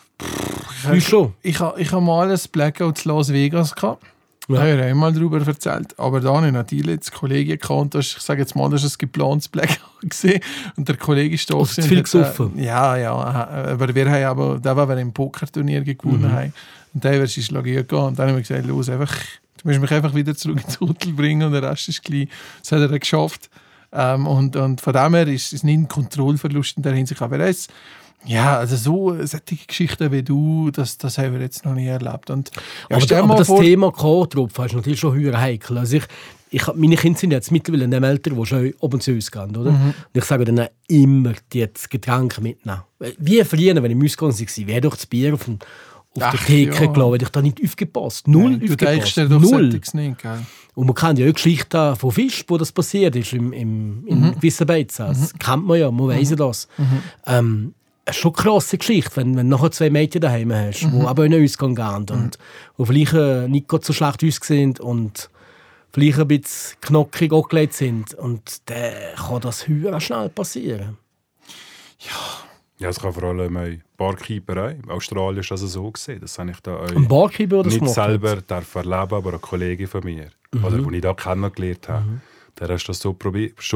Schon. 1.01 1.35
Ich 1.43 1.61
habe 1.61 1.81
ich 1.81 1.93
ha 1.93 2.01
mal 2.01 2.31
ein 2.31 2.39
Blackout 2.53 3.05
in 3.05 3.11
Las 3.13 3.33
Vegas 3.33 3.75
gehabt. 3.75 4.05
Ja. 4.49 4.55
Da 4.57 4.61
habe 4.63 4.71
ich 4.75 4.79
ja 4.79 4.85
einmal 4.87 5.13
darüber 5.13 5.45
erzählt. 5.45 5.99
Aber 5.99 6.21
da 6.21 6.35
habe 6.35 6.47
ich 6.47 6.53
natürlich 6.53 7.01
das 7.01 7.11
Kollege 7.11 7.59
gekannt, 7.59 7.95
das 7.95 8.07
ist- 8.07 8.17
ich 8.19 8.23
sage 8.23 8.41
jetzt 8.41 8.55
mal, 8.55 8.71
das 8.71 8.85
ist 8.85 8.95
ein 8.95 8.99
geplantes 8.99 9.49
Blackout 9.49 9.79
gesehen. 10.03 10.41
Und 10.77 10.89
der 10.89 10.97
Kollege 10.97 11.35
ist 11.35 11.51
da. 11.51 11.59
Zu 11.65 11.83
viel 11.83 11.85
hat, 11.85 11.91
äh, 11.93 12.03
gesoffen? 12.03 12.59
Ja, 12.59 12.97
ja. 12.97 13.13
Aber 13.13 13.93
wir 13.95 14.09
haben 14.11 14.25
aber, 14.25 14.59
da 14.61 14.77
war 14.77 14.89
wir 14.89 14.97
im 14.99 15.13
Pokerturnier 15.13 15.83
gewonnen 15.83 16.23
Mhm. 16.23 16.33
haben. 16.33 16.53
Und 16.95 17.05
der 17.05 17.13
wäre 17.13 17.27
Lagier 17.51 17.83
gegangen. 17.83 18.07
Und 18.09 18.19
dann 18.19 18.29
haben 18.29 18.37
wir 18.37 18.43
gesagt, 18.43 18.65
los, 18.67 18.89
einfach, 18.89 19.13
du 19.63 19.69
musst 19.69 19.81
mich 19.81 19.91
einfach 19.91 20.15
wieder 20.15 20.35
zurück 20.37 20.63
ins 20.65 20.79
Hotel 20.81 21.13
bringen 21.13 21.43
und 21.49 21.53
der 21.53 21.63
Rest 21.65 21.89
ist 21.89 22.03
gleich. 22.05 22.29
Das 22.63 22.71
hat 22.73 22.81
er 22.81 22.89
dann 22.89 23.01
geschafft. 23.01 23.51
Ähm, 23.93 24.27
und, 24.29 24.55
und 24.57 24.81
von 24.81 24.93
dem 24.93 25.15
her 25.15 25.27
ist 25.27 25.53
es 25.53 25.65
nicht 25.65 25.77
ein 25.79 25.89
Kontrollverlust 25.89 26.77
in 26.77 26.83
der 26.85 26.93
Hinsicht. 26.93 27.21
Aber 27.21 27.39
es, 27.41 27.67
ja, 28.25 28.59
also 28.59 28.77
so 28.77 29.15
solche 29.25 29.67
Geschichten 29.67 30.11
wie 30.11 30.23
du, 30.23 30.71
das, 30.73 30.99
das 30.99 31.19
haben 31.19 31.35
wir 31.35 31.41
jetzt 31.41 31.65
noch 31.65 31.75
nie 31.75 31.87
erlebt. 31.87 32.31
Und, 32.31 32.51
ja, 32.91 32.97
aber, 32.97 33.19
aber 33.25 33.35
das 33.37 33.47
vor- 33.47 33.61
Thema 33.61 33.93
K-Tropfen 33.93 34.65
ist 34.67 34.75
natürlich 34.75 34.99
schon 35.01 35.15
höher 35.15 35.39
heikel. 35.41 35.79
Also 35.79 35.99
ich, 35.99 36.05
ich, 36.51 36.67
meine 36.75 36.97
Kinder 36.97 37.19
sind 37.19 37.31
jetzt 37.33 37.53
mittlerweile 37.53 37.85
in 37.85 37.91
dem 37.91 38.03
Alter, 38.05 38.37
wo 38.37 38.45
schon 38.45 38.73
oben 38.81 39.01
zu 39.01 39.13
uns 39.13 39.31
gehen. 39.31 39.57
Oder? 39.57 39.71
Mhm. 39.73 39.87
Und 39.89 39.95
ich 40.15 40.25
sage 40.25 40.45
denen 40.45 40.69
immer, 40.89 41.35
die 41.53 41.59
jetzt 41.59 41.91
Getränke 41.91 42.41
mitnehmen. 42.41 42.83
Wie 43.19 43.45
früher, 43.45 43.75
wenn 43.81 43.85
ich 43.87 43.93
im 43.93 44.03
Ausgang 44.05 44.31
war, 44.33 44.67
wäre 44.67 44.81
doch 44.81 44.95
das 44.97 45.07
Bier 45.07 45.35
auf, 45.35 45.45
den, 45.45 45.59
auf 46.17 46.23
Ach, 46.23 46.31
der 46.33 46.41
Theke 46.41 46.85
ja. 46.85 46.91
gelassen, 46.93 47.13
hätte 47.13 47.25
ich 47.25 47.31
da 47.31 47.43
nicht 47.43 47.63
aufgepasst. 47.63 48.27
Null 48.29 48.59
Du 48.59 48.75
denkst 48.77 48.83
aufgepasst. 48.83 49.17
dir 49.19 49.29
doch 49.29 49.41
Null. 49.41 49.69
nicht, 49.69 49.93
gell? 50.23 50.39
Und 50.75 50.87
man 50.87 50.95
kennt 50.95 51.19
ja 51.19 51.29
auch 51.29 51.33
Geschichten 51.33 51.97
von 51.97 52.11
Fisch, 52.13 52.45
wo 52.49 52.59
das 52.59 52.71
passiert 52.73 53.17
ist, 53.17 53.33
im, 53.33 53.53
im, 53.53 54.07
in 54.07 54.21
Mhm. 54.21 54.35
gewissen 54.35 54.67
Beizen. 54.67 55.07
Das 55.07 55.33
kennt 55.39 55.65
man 55.67 55.79
ja, 55.79 55.91
man 55.91 56.09
weiss 56.09 56.31
ja 56.31 56.37
das. 56.37 56.69
Ähm, 57.27 57.75
es 57.85 57.86
ist 58.09 58.17
schon 58.17 58.35
eine 58.35 58.43
krasse 58.43 58.79
Geschichte, 58.79 59.17
wenn, 59.17 59.37
wenn 59.37 59.51
du 59.51 59.57
nachher 59.57 59.71
zwei 59.71 59.91
Mädchen 59.91 60.21
daheim 60.21 60.53
hast, 60.53 60.81
die 60.81 60.87
Mhm. 60.87 61.07
aber 61.07 61.25
in 61.25 61.33
den 61.33 61.45
Ausgang 61.45 61.75
gehen 61.75 62.07
und 62.11 62.39
die 62.79 62.87
vielleicht 62.87 63.13
äh, 63.15 63.49
nicht 63.49 63.71
so 63.71 63.93
schlecht 63.93 64.25
aussehen 64.25 64.77
und 64.79 65.29
vielleicht 65.93 66.19
ein 66.21 66.29
bisschen 66.29 66.81
knockig 66.81 67.33
angelegt 67.33 67.73
sind. 67.73 68.15
Und 68.15 68.69
dann 68.71 68.93
kann 69.17 69.41
das 69.41 69.67
höher 69.67 70.01
schnell 70.01 70.29
passieren. 70.29 70.99
Ja, 72.79 72.91
es 72.91 73.01
kann 73.01 73.13
vor 73.13 73.23
allem 73.25 73.55
bei 73.55 73.81
Barkeeperei. 73.97 74.79
In 74.83 74.91
Australien 74.91 75.41
ist 75.41 75.51
das 75.51 75.61
so 75.63 75.91
gesehen. 75.91 76.21
Das 76.21 76.39
habe 76.39 76.51
ich 76.51 76.61
da 76.61 76.77
auch 76.77 76.89
Ein 76.95 77.09
Barkeeper, 77.09 77.63
der 77.63 77.65
das 77.65 77.81
nicht 77.81 77.95
selber 77.95 78.37
darf 78.47 78.75
erleben, 78.75 79.15
aber 79.15 79.33
ein 79.33 79.41
Kollege 79.41 79.87
von 79.87 80.05
mir, 80.05 80.29
oder 80.55 80.85
wo 80.85 80.91
ich 80.91 81.01
da 81.01 81.15
kennengelernt 81.15 81.89
habe, 81.89 82.21
der 82.59 82.71
ist 82.71 82.89
das 82.89 82.99
so, 83.01 83.17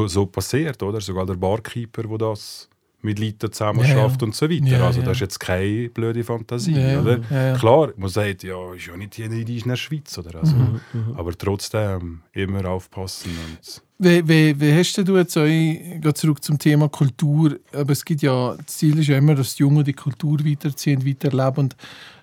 so 0.06 0.26
passiert, 0.26 0.82
oder? 0.82 1.00
Sogar 1.00 1.24
der 1.26 1.34
Barkeeper, 1.34 2.02
der 2.02 2.18
das 2.18 2.68
mit 3.02 3.18
Leuten 3.18 3.52
zusammen 3.52 3.84
Ja, 3.86 4.04
und 4.04 4.34
so 4.34 4.50
weiter. 4.50 4.66
Ja, 4.66 4.86
also 4.86 5.02
das 5.02 5.12
ist 5.12 5.20
jetzt 5.20 5.40
keine 5.40 5.88
blöde 5.88 6.22
Fantasie, 6.24 6.96
oder? 6.96 7.18
Klar, 7.56 7.92
man 7.96 8.08
sagt, 8.08 8.42
ja, 8.42 8.74
ist 8.74 8.86
ja 8.86 8.96
nicht 8.96 9.18
jeder 9.18 9.34
in 9.34 9.68
der 9.68 9.76
Schweiz, 9.76 10.16
oder? 10.18 10.40
Also, 10.40 10.56
Mhm, 10.56 10.80
aber 11.16 11.36
trotzdem 11.36 12.22
immer 12.32 12.64
aufpassen 12.66 13.32
und 13.38 13.82
Wie, 13.98 14.26
wie, 14.28 14.60
wie 14.60 14.72
hast 14.72 14.96
du 14.96 15.16
jetzt 15.16 15.36
euch, 15.36 16.00
geht 16.00 16.16
zurück 16.16 16.42
zum 16.42 16.58
Thema 16.58 16.88
Kultur, 16.88 17.58
aber 17.72 17.92
es 17.92 18.04
gibt 18.04 18.22
ja, 18.22 18.54
das 18.56 18.78
Ziel 18.78 18.98
ist 18.98 19.08
ja 19.08 19.18
immer, 19.18 19.34
dass 19.34 19.54
die 19.54 19.62
Jungen 19.62 19.84
die 19.84 19.92
Kultur 19.92 20.38
weiterziehen, 20.44 21.06
weiterleben 21.06 21.56
und 21.64 21.76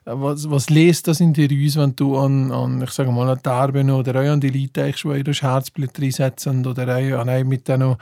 was, 0.10 0.50
was 0.50 0.70
lest 0.70 1.08
das 1.08 1.20
in 1.20 1.34
dir 1.34 1.50
aus, 1.52 1.76
wenn 1.76 1.96
du 1.96 2.17
an, 2.17 2.52
an 2.52 2.82
ich 2.82 2.91
sage 2.91 3.12
mal, 3.12 3.30
an 3.30 3.39
die 3.43 3.91
oder 3.91 4.15
auch 4.15 4.34
an 4.34 4.39
die 4.39 4.50
Leute 4.50 4.84
eigentlich 4.84 4.98
schon 4.98 5.17
ihr 5.17 5.34
Herzblut 5.34 6.00
reinsetzen 6.00 6.65
oder 6.65 6.84
auch 6.84 7.20
an 7.20 7.30
einen 7.30 7.50
mit 7.50 7.67
diesen 7.67 7.96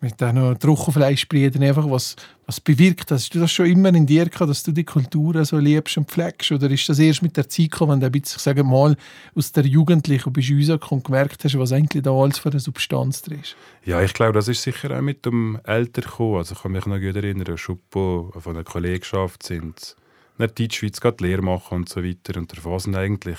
mit 0.00 0.20
diesen 0.20 0.58
Trockenfleischbrüdern 0.60 1.64
einfach, 1.64 1.90
was, 1.90 2.14
was 2.46 2.60
bewirkt 2.60 3.10
das? 3.10 3.22
Hast 3.22 3.34
du 3.34 3.40
das 3.40 3.50
schon 3.50 3.66
immer 3.66 3.88
in 3.88 4.06
dir 4.06 4.26
gehabt, 4.26 4.48
dass 4.48 4.62
du 4.62 4.70
die 4.70 4.84
Kultur 4.84 5.44
so 5.44 5.58
liebst 5.58 5.98
und 5.98 6.08
pflegst 6.08 6.52
oder 6.52 6.70
ist 6.70 6.88
das 6.88 7.00
erst 7.00 7.22
mit 7.22 7.36
der 7.36 7.48
Zeit 7.48 7.72
gekommen, 7.72 7.92
wenn 7.92 8.00
du 8.00 8.06
ein 8.06 8.12
bisschen, 8.12 8.36
ich 8.36 8.42
sage 8.42 8.62
mal, 8.62 8.96
aus 9.34 9.50
der 9.50 9.66
Jugendlichen 9.66 10.32
bist 10.32 10.52
rausgekommen 10.52 11.00
und 11.00 11.04
gemerkt 11.04 11.42
hast, 11.42 11.58
was 11.58 11.72
eigentlich 11.72 12.04
da 12.04 12.12
alles 12.12 12.38
für 12.38 12.50
eine 12.50 12.60
Substanz 12.60 13.22
drin 13.22 13.40
ist? 13.40 13.56
Ja, 13.84 14.00
ich 14.00 14.14
glaube, 14.14 14.34
das 14.34 14.46
ist 14.46 14.62
sicher 14.62 14.96
auch 14.96 15.02
mit 15.02 15.26
dem 15.26 15.58
Älter 15.64 16.02
gekommen. 16.02 16.36
Also 16.36 16.54
ich 16.54 16.62
kann 16.62 16.70
mich 16.70 16.86
noch 16.86 17.00
gut 17.00 17.16
erinnern, 17.16 17.58
Schuppo 17.58 18.32
von 18.38 18.54
der 18.54 18.62
Kollegschaft 18.62 19.42
sind 19.42 19.96
in 20.38 20.46
der 20.46 20.48
Deutschschweiz 20.48 21.00
gerade 21.00 21.24
Lehre 21.24 21.42
machen 21.42 21.78
und 21.78 21.88
so 21.88 22.02
weiter. 22.02 22.38
Und 22.38 22.56
davon 22.56 22.78
sind 22.78 22.96
eigentlich 22.96 23.38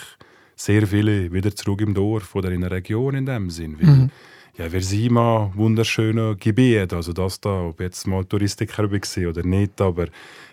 sehr 0.56 0.86
viele 0.88 1.32
wieder 1.32 1.56
zurück 1.56 1.82
im 1.82 1.94
Dorf 1.94 2.36
oder 2.36 2.52
in 2.52 2.62
der 2.62 2.72
Region 2.72 3.16
in 3.16 3.26
dem 3.26 3.50
Sinn. 3.50 3.78
Weil, 3.80 4.10
ja, 4.58 4.72
wir 4.72 4.82
sind 4.82 5.06
immer 5.06 5.52
wunderschöne 5.56 6.36
Gebiete, 6.36 6.98
also 6.98 7.14
das 7.14 7.40
da, 7.40 7.62
ob 7.62 7.80
jetzt 7.80 8.06
mal 8.08 8.26
Touristiker 8.26 8.92
war 8.92 9.30
oder 9.30 9.44
nicht, 9.44 9.80
aber 9.80 10.08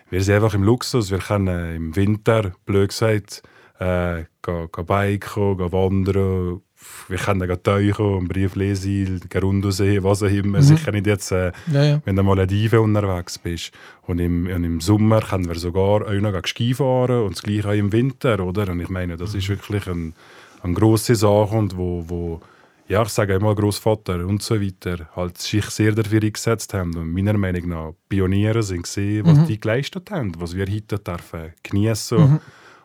wir 0.09 0.23
sind 0.23 0.35
einfach 0.35 0.53
im 0.53 0.63
Luxus. 0.63 1.11
Wir 1.11 1.19
können 1.19 1.75
im 1.75 1.95
Winter, 1.97 2.53
blöd 2.65 2.89
gesagt, 2.89 3.43
äh, 3.79 4.23
gehen, 4.41 4.69
gehen 4.71 4.85
biken, 4.85 5.57
gehen 5.57 5.71
wandern, 5.73 6.61
wir 7.07 7.17
können 7.17 7.47
gehen 7.47 7.63
tauchen, 7.63 8.17
einen 8.17 8.27
Brief 8.27 8.55
lesen, 8.55 9.21
gehen 9.29 9.41
Rundosee, 9.41 10.03
was 10.03 10.23
auch 10.23 10.27
immer. 10.27 10.61
Sicher 10.61 10.91
nicht 10.91 11.07
jetzt, 11.07 11.31
äh, 11.31 11.51
Ja, 11.71 11.83
ja. 11.83 12.01
wenn 12.05 12.15
du 12.15 12.23
mal 12.23 12.33
eine 12.33 12.47
Dive 12.47 12.81
unterwegs 12.81 13.37
bist. 13.39 13.71
Und 14.03 14.19
im, 14.19 14.47
und 14.47 14.63
im 14.63 14.81
Sommer 14.81 15.21
können 15.21 15.47
wir 15.47 15.55
sogar 15.55 16.07
auch 16.07 16.11
noch 16.11 16.45
Ski 16.45 16.73
fahren 16.73 17.23
und 17.23 17.35
das 17.35 17.41
gleiche 17.43 17.69
auch 17.69 17.73
im 17.73 17.91
Winter, 17.91 18.39
oder? 18.39 18.69
Und 18.69 18.79
ich 18.79 18.89
meine, 18.89 19.17
das 19.17 19.33
ist 19.33 19.49
wirklich 19.49 19.87
ein, 19.87 20.13
eine 20.61 20.73
grosse 20.73 21.15
Sache 21.15 21.55
und 21.55 21.77
wo, 21.77 22.03
wo 22.07 22.41
ja, 22.89 23.01
ich 23.01 23.09
sage 23.09 23.35
einmal 23.35 23.53
Großvater 23.53 24.25
und 24.25 24.41
so 24.41 24.61
weiter, 24.61 25.09
halt 25.15 25.37
sich 25.37 25.65
sehr 25.65 25.91
dafür 25.91 26.23
eingesetzt 26.23 26.73
haben 26.73 26.95
und 26.95 27.11
meiner 27.11 27.37
Meinung 27.37 27.67
nach 27.67 27.91
Pioniere 28.07 28.63
sind 28.63 28.83
gesehen, 28.83 29.25
was 29.25 29.45
die 29.45 29.59
geleistet 29.59 30.09
haben, 30.09 30.31
was 30.39 30.55
wir 30.55 30.65
heute 30.67 30.97
dürfen 30.97 31.53
genießen. 31.63 32.39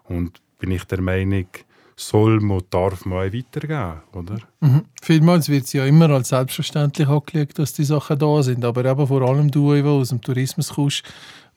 Und 0.04 0.40
bin 0.58 0.72
ich 0.72 0.84
der 0.84 1.00
Meinung, 1.00 1.46
soll 1.96 2.40
man, 2.40 2.62
darf 2.70 3.04
man 3.04 3.28
auch 3.28 3.32
weitergehen, 3.32 4.00
oder? 4.12 4.38
Mhm. 4.60 4.82
Vielmals 5.02 5.48
wird 5.48 5.64
es 5.64 5.72
ja 5.72 5.84
immer 5.84 6.10
als 6.10 6.30
selbstverständlich 6.30 7.08
angelegt, 7.08 7.58
dass 7.58 7.72
die 7.72 7.84
Sachen 7.84 8.18
da 8.18 8.42
sind. 8.42 8.64
Aber 8.64 8.84
eben 8.84 9.06
vor 9.06 9.22
allem 9.22 9.50
du, 9.50 9.74
die 9.74 9.82
aus 9.82 10.10
dem 10.10 10.20
Tourismus 10.20 10.70
kommst, 10.70 11.02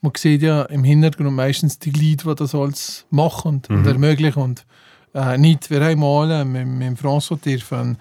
man 0.00 0.12
sieht 0.16 0.42
ja 0.42 0.62
im 0.62 0.84
Hintergrund 0.84 1.32
meistens 1.32 1.78
die 1.78 1.90
Leute, 1.90 2.28
die 2.28 2.34
das 2.34 2.54
alles 2.54 3.06
machen 3.10 3.48
und, 3.48 3.70
und 3.70 3.86
ermöglichen. 3.86 4.42
Und 4.42 4.66
äh, 5.14 5.38
nicht, 5.38 5.70
wir 5.70 5.82
haben 5.84 6.00
mal 6.00 6.30
äh, 6.30 6.44
mit, 6.44 6.66
mit 6.66 6.86
dem 6.86 6.96
François 6.96 7.40
dürfen 7.40 7.98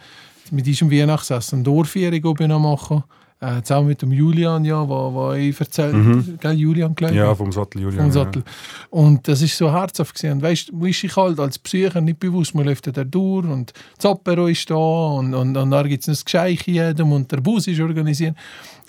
mit 0.52 0.65
diesem 0.65 0.91
Weihnachtsessen 0.91 1.58
eine 1.58 1.63
Dorfjährung 1.63 2.36
noch 2.48 2.60
machen. 2.60 3.04
Äh, 3.41 3.62
zusammen 3.63 3.88
mit 3.88 4.02
dem 4.02 4.13
Julian, 4.13 4.63
ja, 4.63 4.88
wo, 4.88 5.13
wo 5.13 5.34
ich 5.34 5.60
erzählt 5.60 5.93
gell, 6.39 6.54
Julian 6.54 6.95
glaube 6.95 7.13
ich? 7.13 7.19
Ja, 7.19 7.36
vom 7.36 7.52
Sattel 7.52 7.82
Julian. 7.82 8.04
vom 8.04 8.12
Sattel. 8.12 8.43
Und 8.89 9.28
das 9.28 9.41
ist 9.41 9.58
so 9.58 9.71
herzhaft 9.74 10.15
gewesen. 10.15 10.38
Und 10.38 10.41
weißt, 10.41 10.69
du, 10.69 10.86
ist 10.86 11.04
ich 11.04 11.15
halt 11.17 11.38
als 11.39 11.60
Psycher 11.60 12.00
nicht 12.00 12.19
bewusst, 12.19 12.56
man 12.56 12.65
läuft 12.65 12.86
ja 12.86 12.93
da 12.93 13.04
durch 13.04 13.45
und 13.45 13.74
das 13.98 14.06
Apero 14.06 14.48
ist 14.48 14.69
da 14.69 14.76
und, 14.76 15.34
und, 15.34 15.58
und 15.58 15.71
dann 15.71 15.89
gibt 15.89 16.08
es 16.08 16.08
ein 16.08 16.24
Geschenk 16.24 16.65
jedem 16.65 17.12
und 17.12 17.30
der 17.30 17.41
Bus 17.41 17.67
ist 17.67 17.82
organisiert. 17.82 18.38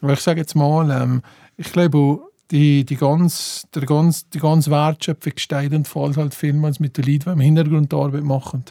Aber 0.00 0.12
ich 0.12 0.20
sage 0.20 0.40
jetzt 0.40 0.54
mal, 0.54 0.90
ähm, 0.90 1.22
ich 1.56 1.72
glaube, 1.72 2.20
die, 2.52 2.84
die 2.84 2.96
ganz, 2.96 3.66
der 3.74 3.84
ganz, 3.84 4.28
die 4.28 4.38
ganze 4.38 4.70
Wertschöpfung 4.70 5.32
steigt 5.36 5.74
und 5.74 5.88
fällt 5.88 6.16
halt 6.16 6.34
vielmals 6.34 6.78
mit 6.78 6.96
den 6.96 7.04
Leuten, 7.04 7.24
die 7.24 7.30
im 7.30 7.40
Hintergrund 7.40 7.90
die 7.90 7.96
Arbeit 7.96 8.22
machen. 8.22 8.64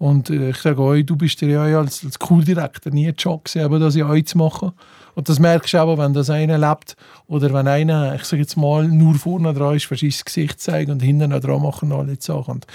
Und 0.00 0.30
äh, 0.30 0.48
ich 0.48 0.56
sage 0.56 0.80
euch, 0.80 1.04
du 1.04 1.14
bist 1.14 1.42
ja 1.42 1.62
als, 1.78 2.02
als 2.02 2.18
Kurdirektor 2.18 2.90
nie 2.90 3.12
schon 3.18 3.40
gewesen, 3.44 3.62
aber 3.62 3.78
das 3.78 3.94
ja 3.94 4.08
euch 4.08 4.24
zu 4.24 4.38
machen. 4.38 4.72
Und 5.14 5.28
das 5.28 5.38
merkst 5.38 5.74
du 5.74 5.78
auch, 5.78 5.98
wenn 5.98 6.14
das 6.14 6.30
einer 6.30 6.56
lebt 6.56 6.96
oder 7.26 7.52
wenn 7.52 7.68
einer, 7.68 8.14
ich 8.14 8.24
sage 8.24 8.40
jetzt 8.40 8.56
mal, 8.56 8.88
nur 8.88 9.16
vorne 9.16 9.52
dran 9.52 9.76
ist, 9.76 9.84
verschiss 9.84 10.16
das 10.16 10.24
Gesicht 10.24 10.58
zeigen 10.58 10.92
und 10.92 11.02
hinten 11.02 11.28
dran 11.28 11.62
machen 11.62 11.92
alle 11.92 12.16
Sachen. 12.18 12.54
Und 12.54 12.66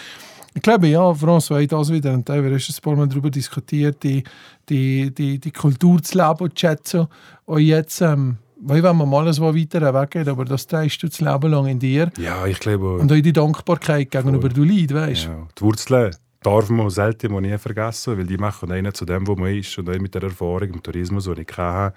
ich 0.53 0.61
glaube, 0.61 0.85
ja, 0.85 1.01
François, 1.01 1.65
das 1.67 1.91
wieder, 1.91 2.13
und 2.13 2.29
da 2.29 2.35
haben 2.35 2.43
wir 2.43 2.51
ein 2.51 2.81
paar 2.83 2.95
Mal 2.95 3.07
darüber 3.07 3.31
diskutiert, 3.31 4.03
die, 4.03 4.23
die, 4.69 5.09
die, 5.09 5.39
die 5.39 5.51
Kultur 5.51 6.03
zu 6.03 6.19
leben 6.19 6.41
und 6.41 6.59
zu 6.59 6.67
schätzen. 6.67 7.07
Und 7.45 7.61
jetzt, 7.61 8.01
ähm, 8.01 8.37
weil 8.61 8.83
wenn 8.83 8.97
man 8.97 9.09
mal 9.09 9.21
alles 9.21 9.41
weiter 9.41 9.81
weggeht, 9.95 10.27
aber 10.27 10.45
das 10.45 10.67
trägst 10.67 11.01
du 11.01 11.07
das 11.07 11.21
Leben 11.21 11.49
lang 11.49 11.65
in 11.65 11.79
dir. 11.79 12.11
Ja, 12.19 12.45
ich 12.45 12.59
glaube, 12.59 12.97
Und 12.97 13.11
auch 13.11 13.19
die 13.19 13.33
Dankbarkeit 13.33 14.11
gegenüber 14.11 14.47
den 14.47 14.63
Leuten, 14.63 14.93
weißt 14.93 15.25
du? 15.25 15.29
ja, 15.29 15.47
die 15.57 15.61
Wurzeln 15.63 16.15
darf 16.45 16.69
man 16.69 16.89
selten 16.89 17.31
mal 17.33 17.41
nie 17.41 17.57
vergessen, 17.57 18.17
weil 18.17 18.25
die 18.25 18.37
machen 18.37 18.71
einen 18.71 18.93
zu 18.93 19.05
dem, 19.05 19.25
wo 19.27 19.35
man 19.35 19.53
ist. 19.55 19.77
Und 19.77 19.89
auch 19.89 19.99
mit 19.99 20.13
der 20.15 20.23
Erfahrung 20.23 20.63
im 20.73 20.83
Tourismus, 20.83 21.25
die 21.25 21.41
ich 21.41 21.57
hatte, 21.57 21.95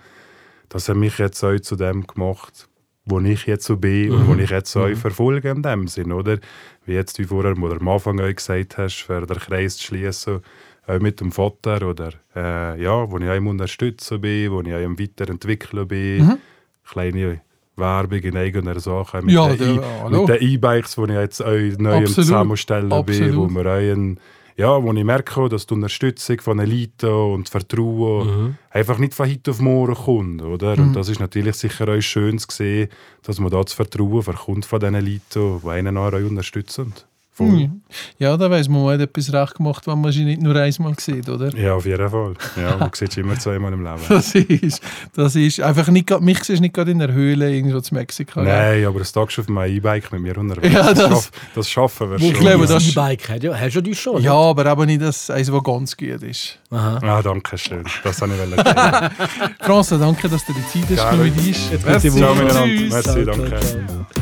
das 0.69 0.89
hat 0.89 0.97
mich 0.97 1.19
jetzt 1.19 1.43
auch 1.45 1.59
zu 1.61 1.77
dem 1.77 2.07
gemacht, 2.07 2.69
wo 3.05 3.21
ich 3.21 3.47
jetzt 3.47 3.65
so 3.65 3.77
bin 3.77 4.11
und 4.13 4.27
wo 4.29 4.35
ich 4.35 4.51
jetzt 4.51 4.77
auch 4.77 4.89
verfolge 4.95 5.51
in 5.51 5.63
dem 5.63 5.89
Sinn, 5.89 6.13
oder? 6.13 6.39
Wie 6.85 6.93
jetzt, 6.93 7.19
wie 7.19 7.25
vorher 7.25 7.57
oder 7.59 7.81
am 7.81 7.89
Anfang 7.89 8.21
auch 8.21 8.35
gesagt 8.35 8.77
hast, 8.79 8.97
für 9.03 9.25
den 9.27 9.39
Kreis 9.39 9.77
zu 9.79 9.85
schließen, 9.87 10.41
auch 10.87 11.01
mit 11.01 11.21
dem 11.21 11.33
Vater 11.33 11.87
oder 11.87 12.11
äh, 12.37 12.83
ja, 12.83 13.11
wo 13.11 13.19
ich 13.19 13.29
auch 13.29 13.35
im 13.35 13.47
Unterstützen 13.47 14.21
bin, 14.21 14.51
wo 14.53 14.61
ich 14.63 14.75
auch 14.75 14.81
im 14.81 14.99
Weiterentwickeln 14.99 15.89
bin, 15.89 16.39
kleine 16.87 17.41
Werbung 17.77 18.19
in 18.19 18.37
eigener 18.37 18.79
Sache, 18.81 19.23
mit, 19.23 19.35
Ja, 19.35 19.49
den, 19.55 19.81
der- 20.27 20.43
E- 20.43 20.55
E-Bikes, 20.55 20.97
die 20.97 21.03
ich 21.05 21.09
jetzt 21.11 21.41
auch 21.43 21.47
neu 21.79 21.93
am 21.93 22.03
Absolut. 22.03 22.15
Zusammenstellen 22.15 22.89
bin, 22.89 22.99
Absolut. 22.99 23.37
wo 23.37 23.55
wir 23.55 23.67
auch 23.67 23.77
ein, 23.77 24.19
ja, 24.59 24.83
wo 24.83 24.93
ich 24.93 25.05
merke, 25.05 25.49
dass 25.49 25.67
die 25.67 25.75
Unterstützung 25.75 26.41
von 26.41 26.59
den 26.59 26.69
Leuten 26.69 27.07
und 27.07 27.45
das 27.45 27.51
Vertrauen 27.51 28.59
einfach 28.71 28.99
nicht 28.99 29.15
von 29.15 29.31
heute 29.31 29.53
auf 29.53 29.61
morgen 29.61 29.95
kommt. 29.95 30.43
Oder? 30.43 30.73
Und 30.73 30.95
das 30.95 31.09
ist 31.09 31.21
natürlich 31.21 31.55
sicher 31.55 31.89
auch 31.89 32.01
schön 32.01 32.39
zu 32.41 32.49
sehen, 32.51 32.89
dass 33.23 33.39
man 33.39 33.53
da 33.53 33.63
das 33.63 33.73
Vertrauen 33.73 34.23
verkommt 34.23 34.67
von 34.67 34.81
diesen 34.81 34.95
Leuten, 34.95 35.61
die 35.63 35.69
einen 35.69 35.97
auch 35.97 36.13
unterstützen. 36.13 36.93
Voll. 37.39 37.47
Mhm. 37.47 37.81
Ja, 38.19 38.37
da 38.37 38.51
weiss 38.51 38.69
man, 38.69 38.83
man 38.85 38.95
hat 38.95 39.01
etwas 39.01 39.33
recht 39.33 39.55
gemacht, 39.55 39.87
wenn 39.87 40.01
man 40.01 40.11
sie 40.13 40.25
nicht 40.25 40.43
nur 40.43 40.55
einmal 40.57 40.95
sieht, 40.99 41.29
oder? 41.29 41.57
Ja, 41.57 41.75
auf 41.75 41.87
jeden 41.87 42.09
Fall. 42.11 42.35
Ja, 42.57 42.77
man 42.77 42.91
sieht 42.93 43.11
es 43.13 43.17
immer 43.17 43.39
zweimal 43.39 43.73
im 43.73 43.83
Leben. 43.85 44.01
Das 44.09 44.35
ist, 44.35 44.83
das 45.15 45.37
ist 45.37 45.61
einfach 45.61 45.87
nicht, 45.89 46.11
mich 46.21 46.39
siehst 46.43 46.59
du 46.59 46.63
nicht 46.63 46.75
gerade 46.75 46.91
in 46.91 46.99
der 46.99 47.13
Höhle 47.13 47.51
irgendwo 47.55 47.81
zu 47.81 47.95
Mexiko. 47.95 48.43
Nein, 48.43 48.85
aber 48.85 48.99
das 48.99 49.13
Tag 49.13 49.31
schon 49.31 49.45
auf 49.45 49.49
meinem 49.49 49.77
E-Bike 49.77 50.11
mit 50.13 50.21
mir 50.21 50.37
unterwegs. 50.37 50.75
Ja, 50.75 50.93
das- 50.93 51.09
schaff- 51.09 51.31
das 51.55 51.71
schaffen 51.71 52.11
wir 52.11 52.17
Ich 52.19 52.33
schon. 52.33 52.41
glaube, 52.41 52.67
Das 52.67 52.71
das- 52.85 52.89
E-Bike 52.93 53.29
hat 53.29 53.43
ja, 53.45 53.55
hast 53.55 53.75
du 53.77 53.81
das 53.81 53.97
schon? 53.99 54.21
Ja, 54.23 54.35
aber 54.35 54.67
aber 54.67 54.85
nicht 54.85 55.01
das 55.01 55.31
eins, 55.31 55.51
was 55.53 55.63
ganz 55.63 55.97
gut 55.97 56.23
ist. 56.23 56.59
Ah, 56.71 57.23
danke 57.23 57.57
schön. 57.57 57.85
Das 58.03 58.21
habe 58.21 58.33
ich 58.35 58.41
wollen. 58.41 58.59
Franz, 59.61 59.89
danke, 59.91 60.29
dass 60.29 60.45
du 60.45 60.53
die 60.53 60.67
Zeit 60.87 60.99
hast 60.99 61.19
mich. 61.19 61.71
Jetzt 61.71 61.87
Merci, 61.87 62.09
gute 62.09 62.21
ciao 62.21 62.35
Woche. 62.37 62.45
miteinander. 62.45 63.61
Tschüss. 63.61 64.18